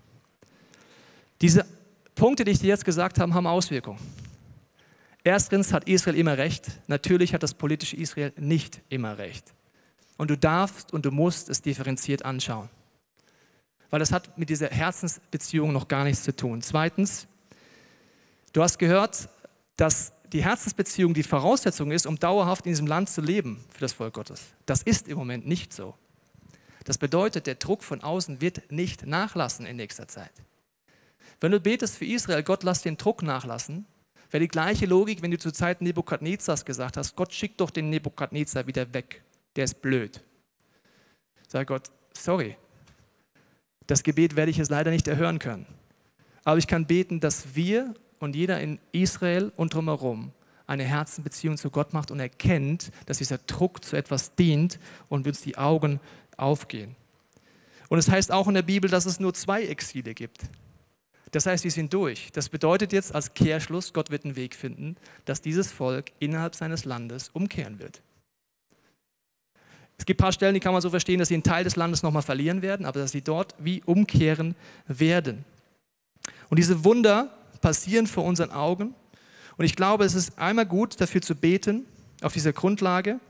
Diese 1.41 1.65
Punkte, 2.15 2.45
die 2.45 2.51
ich 2.51 2.59
dir 2.59 2.69
jetzt 2.69 2.85
gesagt 2.85 3.19
habe, 3.19 3.33
haben 3.33 3.47
Auswirkungen. 3.47 3.99
Erstens 5.23 5.73
hat 5.73 5.89
Israel 5.89 6.17
immer 6.17 6.39
recht. 6.39 6.67
Natürlich 6.87 7.35
hat 7.35 7.43
das 7.43 7.55
politische 7.55 7.97
Israel 7.97 8.33
nicht 8.37 8.81
immer 8.89 9.19
recht. 9.19 9.53
Und 10.17 10.31
du 10.31 10.37
darfst 10.37 10.93
und 10.93 11.05
du 11.05 11.11
musst 11.11 11.49
es 11.49 11.63
differenziert 11.63 12.25
anschauen. 12.25 12.69
Weil 13.91 14.01
das 14.01 14.13
hat 14.13 14.37
mit 14.39 14.49
dieser 14.49 14.69
Herzensbeziehung 14.69 15.73
noch 15.73 15.89
gar 15.89 16.05
nichts 16.05 16.23
zu 16.23 16.35
tun. 16.35 16.63
Zweitens, 16.63 17.27
du 18.53 18.63
hast 18.63 18.79
gehört, 18.79 19.29
dass 19.77 20.13
die 20.33 20.45
Herzensbeziehung 20.45 21.13
die 21.13 21.23
Voraussetzung 21.23 21.91
ist, 21.91 22.07
um 22.07 22.19
dauerhaft 22.19 22.67
in 22.67 22.73
diesem 22.73 22.87
Land 22.87 23.11
zu 23.11 23.21
leben 23.21 23.65
für 23.73 23.81
das 23.81 23.93
Volk 23.93 24.15
Gottes. 24.15 24.43
Das 24.65 24.83
ist 24.83 25.09
im 25.09 25.19
Moment 25.19 25.47
nicht 25.47 25.73
so. 25.73 25.95
Das 26.85 26.99
bedeutet, 26.99 27.47
der 27.47 27.57
Druck 27.57 27.83
von 27.83 28.03
außen 28.03 28.41
wird 28.41 28.71
nicht 28.71 29.07
nachlassen 29.07 29.67
in 29.67 29.77
nächster 29.77 30.09
Zeit. 30.09 30.33
Wenn 31.41 31.53
du 31.53 31.61
betest 31.61 31.97
für 31.97 32.05
Israel, 32.05 32.43
Gott 32.43 32.63
lass 32.63 32.83
den 32.83 32.97
Druck 32.97 33.23
nachlassen, 33.23 33.87
wäre 34.31 34.43
die 34.43 34.49
gleiche 34.49 34.87
Logik, 34.87 35.23
wenn 35.23 35.31
du 35.31 35.39
zur 35.39 35.53
Zeit 35.53 35.81
Nebukadnezars 35.83 36.65
gesagt 36.65 36.97
hast, 36.97 37.17
Gott 37.17 37.33
schickt 37.33 37.61
doch 37.61 37.71
den 37.71 37.91
Nebukadnezar 37.91 38.67
wieder 38.67 38.93
weg 38.95 39.23
der 39.57 39.65
ist 39.65 39.83
blöd. 39.83 40.23
Sag 41.49 41.67
Gott, 41.67 41.91
sorry, 42.17 42.57
das 43.87 44.03
Gebet 44.03 44.37
werde 44.37 44.51
ich 44.51 44.57
jetzt 44.57 44.71
leider 44.71 44.91
nicht 44.91 45.09
erhören 45.09 45.39
können. 45.39 45.67
Aber 46.45 46.59
ich 46.59 46.67
kann 46.67 46.87
beten, 46.87 47.21
dass 47.21 47.55
wir 47.55 47.95
und 48.19 48.37
jeder 48.37 48.61
in 48.61 48.79
Israel 48.93 49.53
und 49.57 49.75
drumherum 49.75 50.33
eine 50.67 50.85
Herzenbeziehung 50.85 51.57
zu 51.57 51.71
Gott 51.71 51.93
macht 51.93 52.11
und 52.11 52.21
erkennt, 52.21 52.93
dass 53.07 53.19
dieser 53.19 53.39
Druck 53.39 53.85
zu 53.85 53.97
etwas 53.97 54.37
dient 54.37 54.79
und 55.09 55.27
uns 55.27 55.41
die 55.41 55.59
Augen 55.59 55.99
aufgehen. 56.37 56.95
Und 57.89 57.99
es 57.99 58.09
heißt 58.09 58.31
auch 58.31 58.47
in 58.47 58.55
der 58.55 58.63
Bibel, 58.63 58.89
dass 58.89 59.05
es 59.05 59.19
nur 59.19 59.35
zwei 59.35 59.65
Exile 59.65 60.15
gibt. 60.15 60.43
Das 61.33 61.47
heißt, 61.47 61.65
wir 61.65 61.71
sind 61.71 61.93
durch. 61.93 62.31
Das 62.33 62.49
bedeutet 62.49 62.93
jetzt 62.93 63.15
als 63.15 63.35
Kehrschluss, 63.35 63.93
Gott 63.93 64.11
wird 64.11 64.25
einen 64.25 64.37
Weg 64.37 64.55
finden, 64.55 64.97
dass 65.25 65.41
dieses 65.41 65.71
Volk 65.71 66.11
innerhalb 66.19 66.55
seines 66.55 66.85
Landes 66.85 67.29
umkehren 67.29 67.79
wird. 67.79 68.03
Es 69.97 70.07
gibt 70.07 70.19
ein 70.19 70.25
paar 70.25 70.33
Stellen, 70.33 70.55
die 70.55 70.61
kann 70.61 70.73
man 70.73 70.81
so 70.81 70.91
verstehen, 70.91 71.19
dass 71.19 71.29
sie 71.29 71.35
einen 71.35 71.43
Teil 71.43 71.63
des 71.63 71.77
Landes 71.77 72.03
nochmal 72.03 72.23
verlieren 72.23 72.63
werden, 72.63 72.87
aber 72.87 73.01
dass 73.01 73.13
sie 73.13 73.21
dort 73.21 73.55
wie 73.59 73.83
umkehren 73.85 74.57
werden. 74.87 75.45
Und 76.49 76.59
diese 76.59 76.85
Wunder 76.85 77.31
passieren 77.61 78.07
vor 78.07 78.25
unseren 78.25 78.51
Augen. 78.51 78.95
Und 79.57 79.65
ich 79.67 79.77
glaube, 79.77 80.05
es 80.05 80.15
ist 80.15 80.39
einmal 80.39 80.67
gut, 80.67 81.01
dafür 81.01 81.21
zu 81.21 81.35
beten, 81.35 81.85
auf 82.23 82.33
dieser 82.33 82.53
Grundlage 82.53 83.21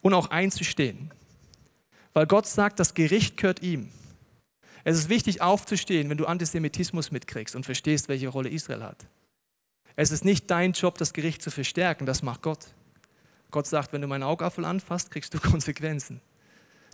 und 0.00 0.14
auch 0.14 0.30
einzustehen. 0.30 1.10
Weil 2.14 2.26
Gott 2.26 2.46
sagt, 2.46 2.80
das 2.80 2.94
Gericht 2.94 3.36
gehört 3.36 3.62
ihm. 3.62 3.90
Es 4.84 4.98
ist 4.98 5.08
wichtig 5.08 5.40
aufzustehen, 5.40 6.10
wenn 6.10 6.18
du 6.18 6.26
Antisemitismus 6.26 7.10
mitkriegst 7.10 7.54
und 7.54 7.64
verstehst, 7.64 8.08
welche 8.08 8.28
Rolle 8.28 8.48
Israel 8.48 8.82
hat. 8.82 9.06
Es 9.94 10.10
ist 10.10 10.24
nicht 10.24 10.50
dein 10.50 10.72
Job, 10.72 10.98
das 10.98 11.12
Gericht 11.12 11.42
zu 11.42 11.50
verstärken, 11.50 12.06
das 12.06 12.22
macht 12.22 12.42
Gott. 12.42 12.74
Gott 13.50 13.66
sagt, 13.66 13.92
wenn 13.92 14.00
du 14.00 14.08
meinen 14.08 14.22
Augapfel 14.22 14.64
anfasst, 14.64 15.10
kriegst 15.10 15.34
du 15.34 15.38
Konsequenzen. 15.50 16.20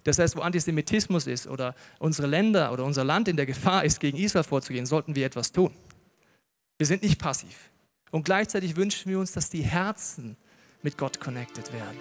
Das 0.05 0.18
heißt, 0.18 0.36
wo 0.36 0.41
Antisemitismus 0.41 1.26
ist 1.26 1.47
oder 1.47 1.74
unsere 1.99 2.28
Länder 2.28 2.72
oder 2.72 2.84
unser 2.84 3.05
Land 3.05 3.28
in 3.28 3.36
der 3.36 3.47
Gefahr 3.47 3.84
ist, 3.84 4.01
gegen 4.01 4.18
Israel 4.18 4.45
vorzugehen, 4.45 4.86
sollten 4.86 5.14
wir 5.14 5.26
etwas 5.26 5.53
tun. 5.53 5.72
Wir 6.78 6.86
sind 6.86 7.03
nicht 7.03 7.18
passiv. 7.18 7.70
Und 8.11 8.24
gleichzeitig 8.24 8.76
wünschen 8.76 9.11
wir 9.11 9.18
uns, 9.18 9.32
dass 9.32 9.51
die 9.51 9.62
Herzen 9.62 10.36
mit 10.82 10.97
Gott 10.97 11.20
connected 11.20 11.72
werden. 11.72 11.99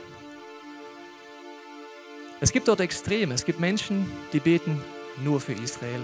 Es 2.40 2.52
gibt 2.52 2.68
dort 2.68 2.80
Extreme. 2.80 3.34
Es 3.34 3.46
gibt 3.46 3.60
Menschen, 3.60 4.06
die 4.32 4.40
beten 4.40 4.82
nur 5.24 5.40
für 5.40 5.54
Israel. 5.54 6.02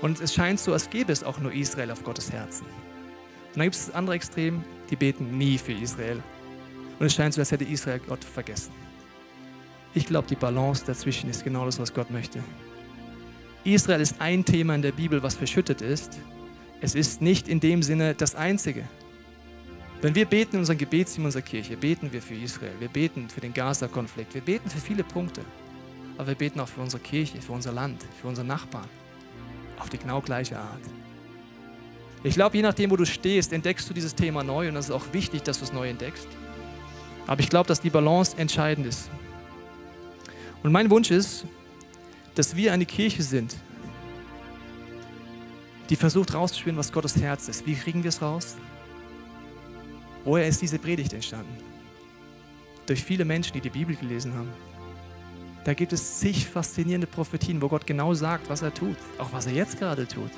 Und 0.00 0.20
es 0.20 0.32
scheint 0.32 0.60
so, 0.60 0.72
als 0.72 0.88
gäbe 0.90 1.12
es 1.12 1.24
auch 1.24 1.38
nur 1.40 1.52
Israel 1.52 1.90
auf 1.90 2.04
Gottes 2.04 2.32
Herzen. 2.32 2.66
Und 2.66 3.56
dann 3.56 3.64
gibt 3.64 3.76
es 3.76 3.86
das 3.86 3.94
andere 3.94 4.16
Extrem, 4.16 4.62
die 4.90 4.96
beten 4.96 5.36
nie 5.36 5.58
für 5.58 5.72
Israel. 5.72 6.22
Und 6.98 7.06
es 7.06 7.14
scheint 7.14 7.34
so, 7.34 7.40
als 7.40 7.50
hätte 7.50 7.64
Israel 7.64 8.00
Gott 8.06 8.24
vergessen. 8.24 8.72
Ich 9.94 10.06
glaube, 10.06 10.28
die 10.28 10.36
Balance 10.36 10.84
dazwischen 10.84 11.30
ist 11.30 11.44
genau 11.44 11.64
das, 11.64 11.78
was 11.78 11.92
Gott 11.92 12.10
möchte. 12.10 12.40
Israel 13.64 14.00
ist 14.00 14.20
ein 14.20 14.44
Thema 14.44 14.74
in 14.74 14.82
der 14.82 14.92
Bibel, 14.92 15.22
was 15.22 15.34
verschüttet 15.34 15.82
ist. 15.82 16.18
Es 16.80 16.94
ist 16.94 17.20
nicht 17.20 17.48
in 17.48 17.60
dem 17.60 17.82
Sinne 17.82 18.14
das 18.14 18.34
einzige. 18.34 18.84
Wenn 20.00 20.14
wir 20.14 20.26
beten 20.26 20.54
in 20.54 20.60
unserem 20.60 20.78
Gebetsteam 20.78 21.24
unserer 21.24 21.42
Kirche, 21.42 21.76
beten 21.76 22.12
wir 22.12 22.22
für 22.22 22.34
Israel, 22.34 22.74
wir 22.78 22.88
beten 22.88 23.28
für 23.28 23.40
den 23.40 23.52
Gaza-Konflikt, 23.52 24.32
wir 24.32 24.42
beten 24.42 24.70
für 24.70 24.78
viele 24.78 25.02
Punkte. 25.02 25.40
Aber 26.18 26.26
wir 26.26 26.34
beten 26.34 26.60
auch 26.60 26.68
für 26.68 26.80
unsere 26.80 27.02
Kirche, 27.02 27.40
für 27.40 27.52
unser 27.52 27.72
Land, 27.72 28.04
für 28.20 28.28
unsere 28.28 28.46
Nachbarn. 28.46 28.88
Auf 29.78 29.88
die 29.88 29.98
genau 29.98 30.20
gleiche 30.20 30.58
Art. 30.58 30.82
Ich 32.24 32.34
glaube, 32.34 32.56
je 32.56 32.62
nachdem, 32.62 32.90
wo 32.90 32.96
du 32.96 33.06
stehst, 33.06 33.52
entdeckst 33.52 33.88
du 33.88 33.94
dieses 33.94 34.14
Thema 34.14 34.42
neu 34.42 34.68
und 34.68 34.76
es 34.76 34.86
ist 34.86 34.90
auch 34.90 35.12
wichtig, 35.12 35.44
dass 35.44 35.58
du 35.58 35.64
es 35.64 35.72
neu 35.72 35.88
entdeckst. 35.88 36.26
Aber 37.28 37.40
ich 37.40 37.48
glaube, 37.48 37.68
dass 37.68 37.80
die 37.80 37.90
Balance 37.90 38.36
entscheidend 38.36 38.88
ist. 38.88 39.08
Und 40.64 40.72
mein 40.72 40.90
Wunsch 40.90 41.12
ist, 41.12 41.46
dass 42.34 42.56
wir 42.56 42.72
eine 42.72 42.86
Kirche 42.86 43.22
sind, 43.22 43.54
die 45.88 45.96
versucht 45.96 46.34
rauszuspüren, 46.34 46.76
was 46.76 46.92
Gottes 46.92 47.16
Herz 47.16 47.48
ist. 47.48 47.64
Wie 47.64 47.74
kriegen 47.74 48.02
wir 48.02 48.08
es 48.08 48.20
raus? 48.20 48.56
Woher 50.24 50.46
ist 50.46 50.60
diese 50.60 50.78
Predigt 50.78 51.12
entstanden? 51.12 51.56
Durch 52.86 53.02
viele 53.02 53.24
Menschen, 53.24 53.52
die 53.52 53.60
die 53.60 53.70
Bibel 53.70 53.94
gelesen 53.94 54.34
haben. 54.34 54.52
Da 55.68 55.74
gibt 55.74 55.92
es 55.92 56.20
zig 56.20 56.46
faszinierende 56.46 57.06
Prophetien, 57.06 57.60
wo 57.60 57.68
Gott 57.68 57.86
genau 57.86 58.14
sagt, 58.14 58.48
was 58.48 58.62
er 58.62 58.72
tut, 58.72 58.96
auch 59.18 59.34
was 59.34 59.44
er 59.44 59.52
jetzt 59.52 59.78
gerade 59.78 60.08
tut. 60.08 60.30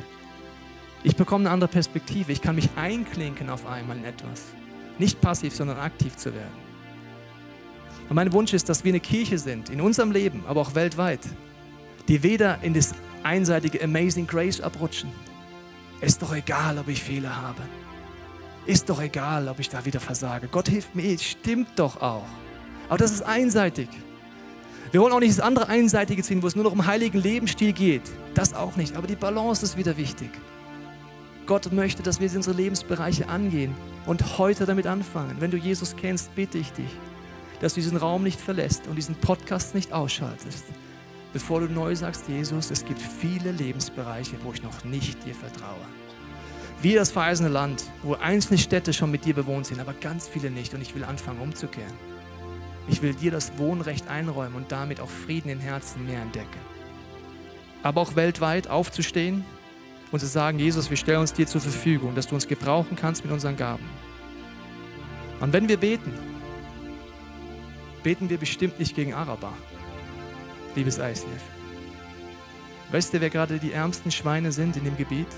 Ich 1.05 1.14
bekomme 1.14 1.45
eine 1.45 1.53
andere 1.53 1.70
Perspektive. 1.70 2.33
Ich 2.33 2.43
kann 2.43 2.57
mich 2.57 2.68
einklinken 2.74 3.49
auf 3.49 3.64
einmal 3.64 3.97
in 3.97 4.05
etwas. 4.05 4.47
Nicht 4.99 5.20
passiv, 5.20 5.55
sondern 5.55 5.78
aktiv 5.78 6.16
zu 6.16 6.35
werden. 6.35 6.51
Und 8.09 8.16
mein 8.16 8.33
Wunsch 8.33 8.53
ist, 8.55 8.68
dass 8.68 8.83
wir 8.83 8.91
eine 8.91 8.99
Kirche 8.99 9.39
sind, 9.39 9.70
in 9.70 9.81
unserem 9.81 10.11
Leben, 10.11 10.43
aber 10.49 10.62
auch 10.62 10.74
weltweit, 10.74 11.20
die 12.09 12.24
weder 12.24 12.61
in 12.62 12.74
das 12.74 12.93
einseitige 13.22 13.85
Amazing 13.85 14.26
Grace 14.26 14.61
abrutschen. 14.61 15.12
Ist 16.01 16.20
doch 16.22 16.35
egal, 16.35 16.76
ob 16.76 16.89
ich 16.89 17.05
Fehler 17.05 17.41
habe. 17.41 17.62
Ist 18.66 18.91
doch 18.91 19.01
egal, 19.01 19.47
ob 19.47 19.61
ich 19.61 19.68
da 19.68 19.85
wieder 19.85 20.01
versage. 20.01 20.49
Gott 20.49 20.68
hilft 20.68 20.97
mir, 20.97 21.16
stimmt 21.20 21.68
doch 21.76 22.03
auch. 22.03 22.26
Aber 22.89 22.99
das 22.99 23.12
ist 23.12 23.22
einseitig. 23.22 23.89
Wir 24.93 25.01
wollen 25.01 25.12
auch 25.12 25.20
nicht 25.20 25.38
das 25.38 25.41
andere 25.41 25.68
Einseitige 25.68 26.20
ziehen, 26.22 26.43
wo 26.43 26.49
es 26.49 26.57
nur 26.57 26.64
noch 26.64 26.72
um 26.72 26.84
heiligen 26.84 27.20
Lebensstil 27.20 27.72
geht. 27.72 28.03
Das 28.34 28.55
auch 28.55 28.74
nicht. 28.74 28.97
Aber 28.97 29.07
die 29.07 29.14
Balance 29.14 29.64
ist 29.64 29.76
wieder 29.76 29.97
wichtig. 29.97 30.30
Gott 31.47 31.72
möchte, 31.72 32.03
dass 32.03 32.18
wir 32.18 32.28
unsere 32.34 32.57
Lebensbereiche 32.57 33.28
angehen 33.28 33.72
und 34.07 34.38
heute 34.38 34.66
damit 34.66 34.88
anfangen. 34.88 35.36
Wenn 35.38 35.53
du 35.53 35.57
Jesus 35.57 35.95
kennst, 35.95 36.34
bitte 36.34 36.59
ich 36.59 36.72
dich, 36.72 36.91
dass 37.61 37.74
du 37.74 37.80
diesen 37.80 37.99
Raum 37.99 38.24
nicht 38.24 38.41
verlässt 38.41 38.88
und 38.88 38.97
diesen 38.97 39.14
Podcast 39.14 39.76
nicht 39.76 39.93
ausschaltest, 39.93 40.64
bevor 41.32 41.61
du 41.61 41.66
neu 41.66 41.95
sagst, 41.95 42.28
Jesus, 42.28 42.72
es 42.72 42.84
gibt 42.84 43.01
viele 43.01 43.53
Lebensbereiche, 43.53 44.36
wo 44.43 44.53
ich 44.53 44.62
noch 44.62 44.84
nicht 44.84 45.24
dir 45.24 45.34
vertraue. 45.34 45.86
Wie 46.82 46.95
das 46.95 47.12
verheißene 47.12 47.49
Land, 47.49 47.84
wo 48.03 48.14
einzelne 48.14 48.59
Städte 48.59 48.93
schon 48.93 49.12
mit 49.12 49.24
dir 49.24 49.34
bewohnt 49.34 49.66
sind, 49.66 49.80
aber 49.80 49.93
ganz 49.93 50.26
viele 50.26 50.51
nicht 50.51 50.74
und 50.74 50.80
ich 50.80 50.95
will 50.97 51.05
anfangen 51.05 51.41
umzukehren. 51.41 52.10
Ich 52.91 53.03
will 53.03 53.14
dir 53.14 53.30
das 53.30 53.57
Wohnrecht 53.57 54.09
einräumen 54.09 54.57
und 54.57 54.72
damit 54.72 55.01
auch 55.01 55.09
Frieden 55.09 55.49
im 55.49 55.61
Herzen 55.61 56.05
mehr 56.07 56.20
entdecken. 56.20 56.59
Aber 57.84 58.01
auch 58.01 58.16
weltweit 58.16 58.68
aufzustehen 58.68 59.45
und 60.11 60.18
zu 60.18 60.26
sagen, 60.26 60.59
Jesus, 60.59 60.91
wir 60.91 60.97
stellen 60.97 61.20
uns 61.20 61.32
dir 61.32 61.47
zur 61.47 61.61
Verfügung, 61.61 62.16
dass 62.16 62.26
du 62.26 62.34
uns 62.34 62.49
gebrauchen 62.49 62.97
kannst 62.97 63.24
mit 63.24 63.32
unseren 63.32 63.57
Gaben. 63.57 63.88
Und 65.41 65.53
wenn 65.53 65.68
wir 65.68 65.76
beten, 65.76 66.12
beten 68.03 68.28
wir 68.28 68.38
bestimmt 68.38 68.80
nicht 68.80 68.97
gegen 68.97 69.14
Araber, 69.14 69.53
liebes 70.74 70.99
ICF. 70.99 71.43
Weißt 72.91 73.14
du, 73.14 73.20
wer 73.20 73.30
gerade 73.30 73.61
die 73.61 73.72
ärmsten 73.72 74.11
Schweine 74.11 74.51
sind 74.51 74.76
in 74.76 74.84
dem 74.84 74.97
Gebiet? 74.97 75.28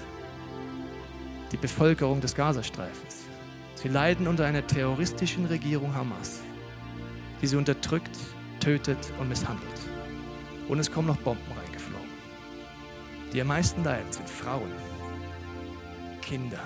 Die 1.52 1.58
Bevölkerung 1.58 2.22
des 2.22 2.34
Gazastreifens. 2.34 3.26
Sie 3.74 3.88
leiden 3.88 4.26
unter 4.26 4.46
einer 4.46 4.66
terroristischen 4.66 5.44
Regierung 5.44 5.94
Hamas, 5.94 6.40
die 7.42 7.46
sie 7.48 7.56
unterdrückt, 7.56 8.16
tötet 8.60 9.12
und 9.18 9.28
misshandelt. 9.28 9.68
Und 10.68 10.78
es 10.78 10.90
kommen 10.90 11.08
noch 11.08 11.16
Bomben 11.18 11.42
reingeflogen. 11.52 12.08
Die 13.32 13.40
am 13.40 13.48
meisten 13.48 13.82
leiden 13.82 14.10
sind 14.10 14.28
Frauen, 14.28 14.70
Kinder. 16.22 16.60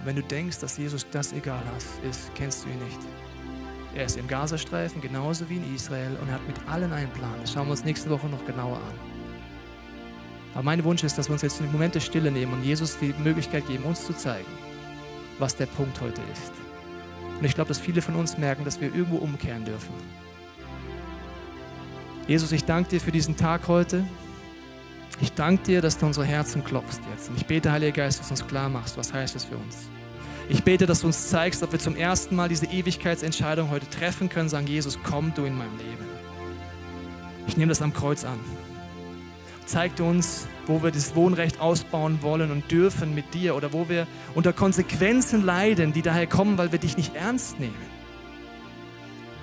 Und 0.00 0.06
wenn 0.06 0.16
du 0.16 0.22
denkst, 0.22 0.58
dass 0.58 0.76
Jesus 0.76 1.06
das 1.10 1.32
egal 1.32 1.62
ist, 2.08 2.34
kennst 2.34 2.64
du 2.64 2.68
ihn 2.68 2.84
nicht. 2.84 2.98
Er 3.94 4.06
ist 4.06 4.16
im 4.16 4.26
Gazastreifen 4.26 5.00
genauso 5.00 5.48
wie 5.48 5.58
in 5.58 5.74
Israel 5.74 6.16
und 6.20 6.28
er 6.28 6.34
hat 6.34 6.46
mit 6.46 6.56
allen 6.68 6.92
einen 6.92 7.10
Plan. 7.10 7.34
Das 7.40 7.52
schauen 7.52 7.66
wir 7.66 7.72
uns 7.72 7.84
nächste 7.84 8.10
Woche 8.10 8.26
noch 8.26 8.44
genauer 8.44 8.78
an. 8.78 9.12
Aber 10.54 10.62
mein 10.62 10.82
Wunsch 10.84 11.04
ist, 11.04 11.16
dass 11.16 11.28
wir 11.28 11.34
uns 11.34 11.42
jetzt 11.42 11.60
einen 11.60 11.72
Moment 11.72 11.94
der 11.94 12.00
Stille 12.00 12.30
nehmen 12.30 12.52
und 12.52 12.64
Jesus 12.64 12.98
die 12.98 13.14
Möglichkeit 13.22 13.66
geben, 13.66 13.84
uns 13.84 14.04
zu 14.04 14.14
zeigen, 14.14 14.50
was 15.38 15.56
der 15.56 15.66
Punkt 15.66 16.00
heute 16.00 16.20
ist. 16.32 16.61
Und 17.42 17.46
ich 17.46 17.56
glaube, 17.56 17.66
dass 17.66 17.80
viele 17.80 18.02
von 18.02 18.14
uns 18.14 18.38
merken, 18.38 18.64
dass 18.64 18.80
wir 18.80 18.94
irgendwo 18.94 19.16
umkehren 19.16 19.64
dürfen. 19.64 19.92
Jesus, 22.28 22.52
ich 22.52 22.64
danke 22.64 22.90
dir 22.90 23.00
für 23.00 23.10
diesen 23.10 23.36
Tag 23.36 23.66
heute. 23.66 24.04
Ich 25.20 25.32
danke 25.32 25.64
dir, 25.64 25.80
dass 25.80 25.98
du 25.98 26.06
unsere 26.06 26.24
Herzen 26.24 26.62
klopfst 26.62 27.00
jetzt. 27.10 27.30
Und 27.30 27.36
ich 27.36 27.46
bete, 27.46 27.72
Heiliger 27.72 28.04
Geist, 28.04 28.20
dass 28.20 28.28
du 28.28 28.34
uns 28.34 28.46
klar 28.46 28.68
machst, 28.68 28.96
was 28.96 29.12
heißt 29.12 29.34
das 29.34 29.46
für 29.46 29.56
uns. 29.56 29.88
Ich 30.48 30.62
bete, 30.62 30.86
dass 30.86 31.00
du 31.00 31.08
uns 31.08 31.30
zeigst, 31.30 31.64
ob 31.64 31.72
wir 31.72 31.80
zum 31.80 31.96
ersten 31.96 32.36
Mal 32.36 32.48
diese 32.48 32.66
Ewigkeitsentscheidung 32.66 33.70
heute 33.70 33.90
treffen 33.90 34.28
können, 34.28 34.48
sagen, 34.48 34.68
Jesus, 34.68 35.00
komm 35.02 35.34
du 35.34 35.44
in 35.44 35.58
mein 35.58 35.76
Leben. 35.78 36.06
Ich 37.48 37.56
nehme 37.56 37.70
das 37.70 37.82
am 37.82 37.92
Kreuz 37.92 38.24
an. 38.24 38.38
Zeig 39.66 39.98
uns, 40.00 40.46
wo 40.66 40.82
wir 40.82 40.90
das 40.90 41.14
Wohnrecht 41.14 41.60
ausbauen 41.60 42.22
wollen 42.22 42.50
und 42.50 42.70
dürfen 42.70 43.14
mit 43.14 43.32
dir 43.34 43.54
oder 43.54 43.72
wo 43.72 43.88
wir 43.88 44.06
unter 44.34 44.52
Konsequenzen 44.52 45.44
leiden, 45.44 45.92
die 45.92 46.02
daher 46.02 46.26
kommen, 46.26 46.58
weil 46.58 46.72
wir 46.72 46.78
dich 46.78 46.96
nicht 46.96 47.14
ernst 47.14 47.58
nehmen. 47.60 47.74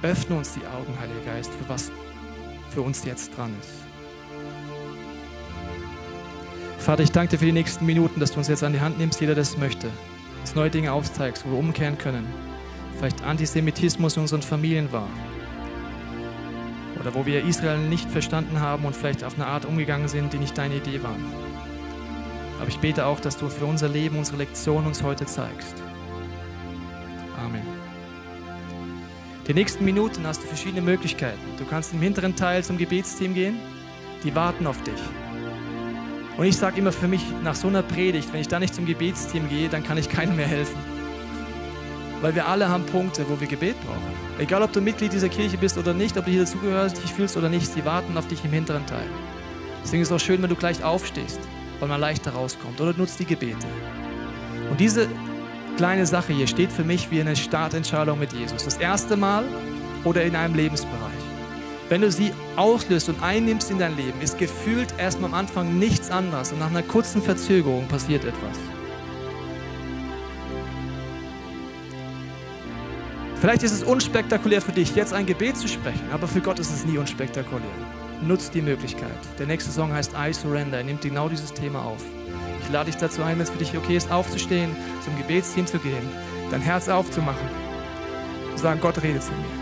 Öffne 0.01 0.37
uns 0.37 0.53
die 0.53 0.65
Augen, 0.65 0.97
Heiliger 0.99 1.33
Geist, 1.33 1.51
für 1.53 1.69
was 1.69 1.91
für 2.69 2.81
uns 2.81 3.03
jetzt 3.05 3.35
dran 3.35 3.53
ist. 3.59 3.69
Vater, 6.77 7.03
ich 7.03 7.11
danke 7.11 7.31
dir 7.31 7.39
für 7.39 7.45
die 7.45 7.51
nächsten 7.51 7.85
Minuten, 7.85 8.19
dass 8.19 8.31
du 8.31 8.37
uns 8.37 8.47
jetzt 8.47 8.63
an 8.63 8.73
die 8.73 8.79
Hand 8.79 8.97
nimmst, 8.99 9.19
jeder 9.19 9.35
das 9.35 9.57
möchte 9.57 9.89
uns 10.49 10.55
neue 10.55 10.69
Dinge 10.69 10.91
aufzeigst, 10.91 11.45
wo 11.45 11.51
wir 11.51 11.59
umkehren 11.59 11.97
können. 11.97 12.25
Vielleicht 12.97 13.23
Antisemitismus 13.23 14.15
in 14.15 14.23
unseren 14.23 14.41
Familien 14.41 14.91
war. 14.91 15.07
Oder 16.99 17.13
wo 17.15 17.25
wir 17.25 17.45
Israel 17.45 17.77
nicht 17.77 18.09
verstanden 18.09 18.59
haben 18.59 18.85
und 18.85 18.95
vielleicht 18.95 19.23
auf 19.23 19.35
eine 19.35 19.47
Art 19.47 19.65
umgegangen 19.65 20.07
sind, 20.07 20.33
die 20.33 20.37
nicht 20.37 20.57
deine 20.57 20.75
Idee 20.75 21.01
war. 21.01 21.15
Aber 22.59 22.67
ich 22.67 22.79
bete 22.79 23.05
auch, 23.05 23.19
dass 23.19 23.37
du 23.37 23.47
für 23.47 23.65
unser 23.65 23.87
Leben, 23.87 24.17
unsere 24.17 24.37
Lektion 24.37 24.85
uns 24.85 25.01
heute 25.01 25.25
zeigst. 25.25 25.75
Amen. 27.43 27.63
Die 29.47 29.53
nächsten 29.53 29.85
Minuten 29.85 30.27
hast 30.27 30.43
du 30.43 30.47
verschiedene 30.47 30.81
Möglichkeiten. 30.81 31.39
Du 31.57 31.65
kannst 31.65 31.93
im 31.93 32.01
hinteren 32.01 32.35
Teil 32.35 32.63
zum 32.63 32.77
Gebetsteam 32.77 33.33
gehen. 33.33 33.59
Die 34.23 34.35
warten 34.35 34.67
auf 34.67 34.81
dich. 34.83 34.99
Und 36.37 36.45
ich 36.45 36.57
sage 36.57 36.79
immer 36.79 36.91
für 36.91 37.07
mich, 37.07 37.23
nach 37.43 37.55
so 37.55 37.67
einer 37.67 37.81
Predigt, 37.81 38.31
wenn 38.33 38.41
ich 38.41 38.47
da 38.47 38.59
nicht 38.59 38.75
zum 38.75 38.85
Gebetsteam 38.85 39.49
gehe, 39.49 39.69
dann 39.69 39.83
kann 39.83 39.97
ich 39.97 40.09
keinem 40.09 40.35
mehr 40.35 40.47
helfen. 40.47 40.98
Weil 42.21 42.35
wir 42.35 42.47
alle 42.47 42.67
haben 42.67 42.85
Punkte, 42.85 43.25
wo 43.29 43.39
wir 43.39 43.47
Gebet 43.47 43.75
brauchen. 43.85 44.13
Egal, 44.39 44.61
ob 44.61 44.73
du 44.73 44.81
Mitglied 44.81 45.13
dieser 45.13 45.29
Kirche 45.29 45.57
bist 45.57 45.77
oder 45.77 45.93
nicht, 45.93 46.17
ob 46.17 46.25
du 46.25 46.31
hier 46.31 46.41
dazugehörst, 46.41 47.01
dich 47.01 47.13
fühlst 47.13 47.37
oder 47.37 47.49
nicht, 47.49 47.71
sie 47.71 47.85
warten 47.85 48.17
auf 48.17 48.27
dich 48.27 48.43
im 48.43 48.51
hinteren 48.51 48.85
Teil. 48.85 49.07
Deswegen 49.83 50.01
ist 50.01 50.09
es 50.09 50.15
auch 50.15 50.23
schön, 50.23 50.41
wenn 50.41 50.49
du 50.49 50.55
gleich 50.55 50.83
aufstehst, 50.83 51.39
weil 51.79 51.87
man 51.87 52.01
leichter 52.01 52.31
rauskommt. 52.31 52.79
Oder 52.81 52.93
nutzt 52.97 53.19
die 53.19 53.25
Gebete. 53.25 53.65
Und 54.69 54.79
diese 54.79 55.07
kleine 55.77 56.05
Sache 56.05 56.33
hier 56.33 56.47
steht 56.47 56.71
für 56.71 56.83
mich 56.83 57.09
wie 57.09 57.21
eine 57.21 57.35
Startentscheidung 57.35 58.19
mit 58.19 58.33
Jesus. 58.33 58.65
Das 58.65 58.77
erste 58.77 59.15
Mal 59.15 59.45
oder 60.03 60.23
in 60.23 60.35
einem 60.35 60.55
Lebensbereich. 60.55 60.99
Wenn 61.87 62.01
du 62.01 62.11
sie 62.11 62.33
auslöst 62.55 63.09
und 63.09 63.23
einnimmst 63.23 63.71
in 63.71 63.79
dein 63.79 63.95
Leben, 63.95 64.21
ist 64.21 64.37
gefühlt 64.37 64.93
erstmal 64.97 65.31
am 65.31 65.35
Anfang 65.35 65.79
nichts 65.79 66.11
anderes 66.11 66.51
und 66.51 66.59
nach 66.59 66.69
einer 66.69 66.83
kurzen 66.83 67.21
Verzögerung 67.21 67.87
passiert 67.87 68.25
etwas. 68.25 68.78
Vielleicht 73.39 73.63
ist 73.63 73.71
es 73.71 73.83
unspektakulär 73.83 74.61
für 74.61 74.73
dich, 74.73 74.95
jetzt 74.95 75.13
ein 75.13 75.25
Gebet 75.25 75.55
zu 75.55 75.69
sprechen, 75.69 76.11
aber 76.11 76.27
für 76.27 76.41
Gott 76.41 76.59
ist 76.59 76.73
es 76.73 76.85
nie 76.85 76.97
unspektakulär. 76.97 77.69
Nutzt 78.21 78.53
die 78.53 78.61
Möglichkeit. 78.61 79.17
Der 79.37 79.47
nächste 79.47 79.71
Song 79.71 79.93
heißt 79.93 80.11
I 80.13 80.33
Surrender. 80.33 80.79
Er 80.79 80.83
nimmt 80.83 81.01
genau 81.01 81.29
dieses 81.29 81.53
Thema 81.53 81.85
auf. 81.85 82.03
Ich 82.61 82.69
lade 82.69 82.91
dich 82.91 82.99
dazu 82.99 83.23
ein, 83.23 83.37
wenn 83.37 83.43
es 83.43 83.49
für 83.49 83.57
dich 83.57 83.77
okay 83.77 83.95
ist, 83.95 84.11
aufzustehen, 84.11 84.75
zum 85.05 85.15
Gebetsteam 85.17 85.65
zu 85.65 85.79
gehen, 85.79 86.09
dein 86.51 86.59
Herz 86.59 86.89
aufzumachen 86.89 87.47
und 88.51 88.59
sagen, 88.59 88.81
Gott 88.81 89.01
redet 89.01 89.23
zu 89.23 89.31
mir. 89.31 89.58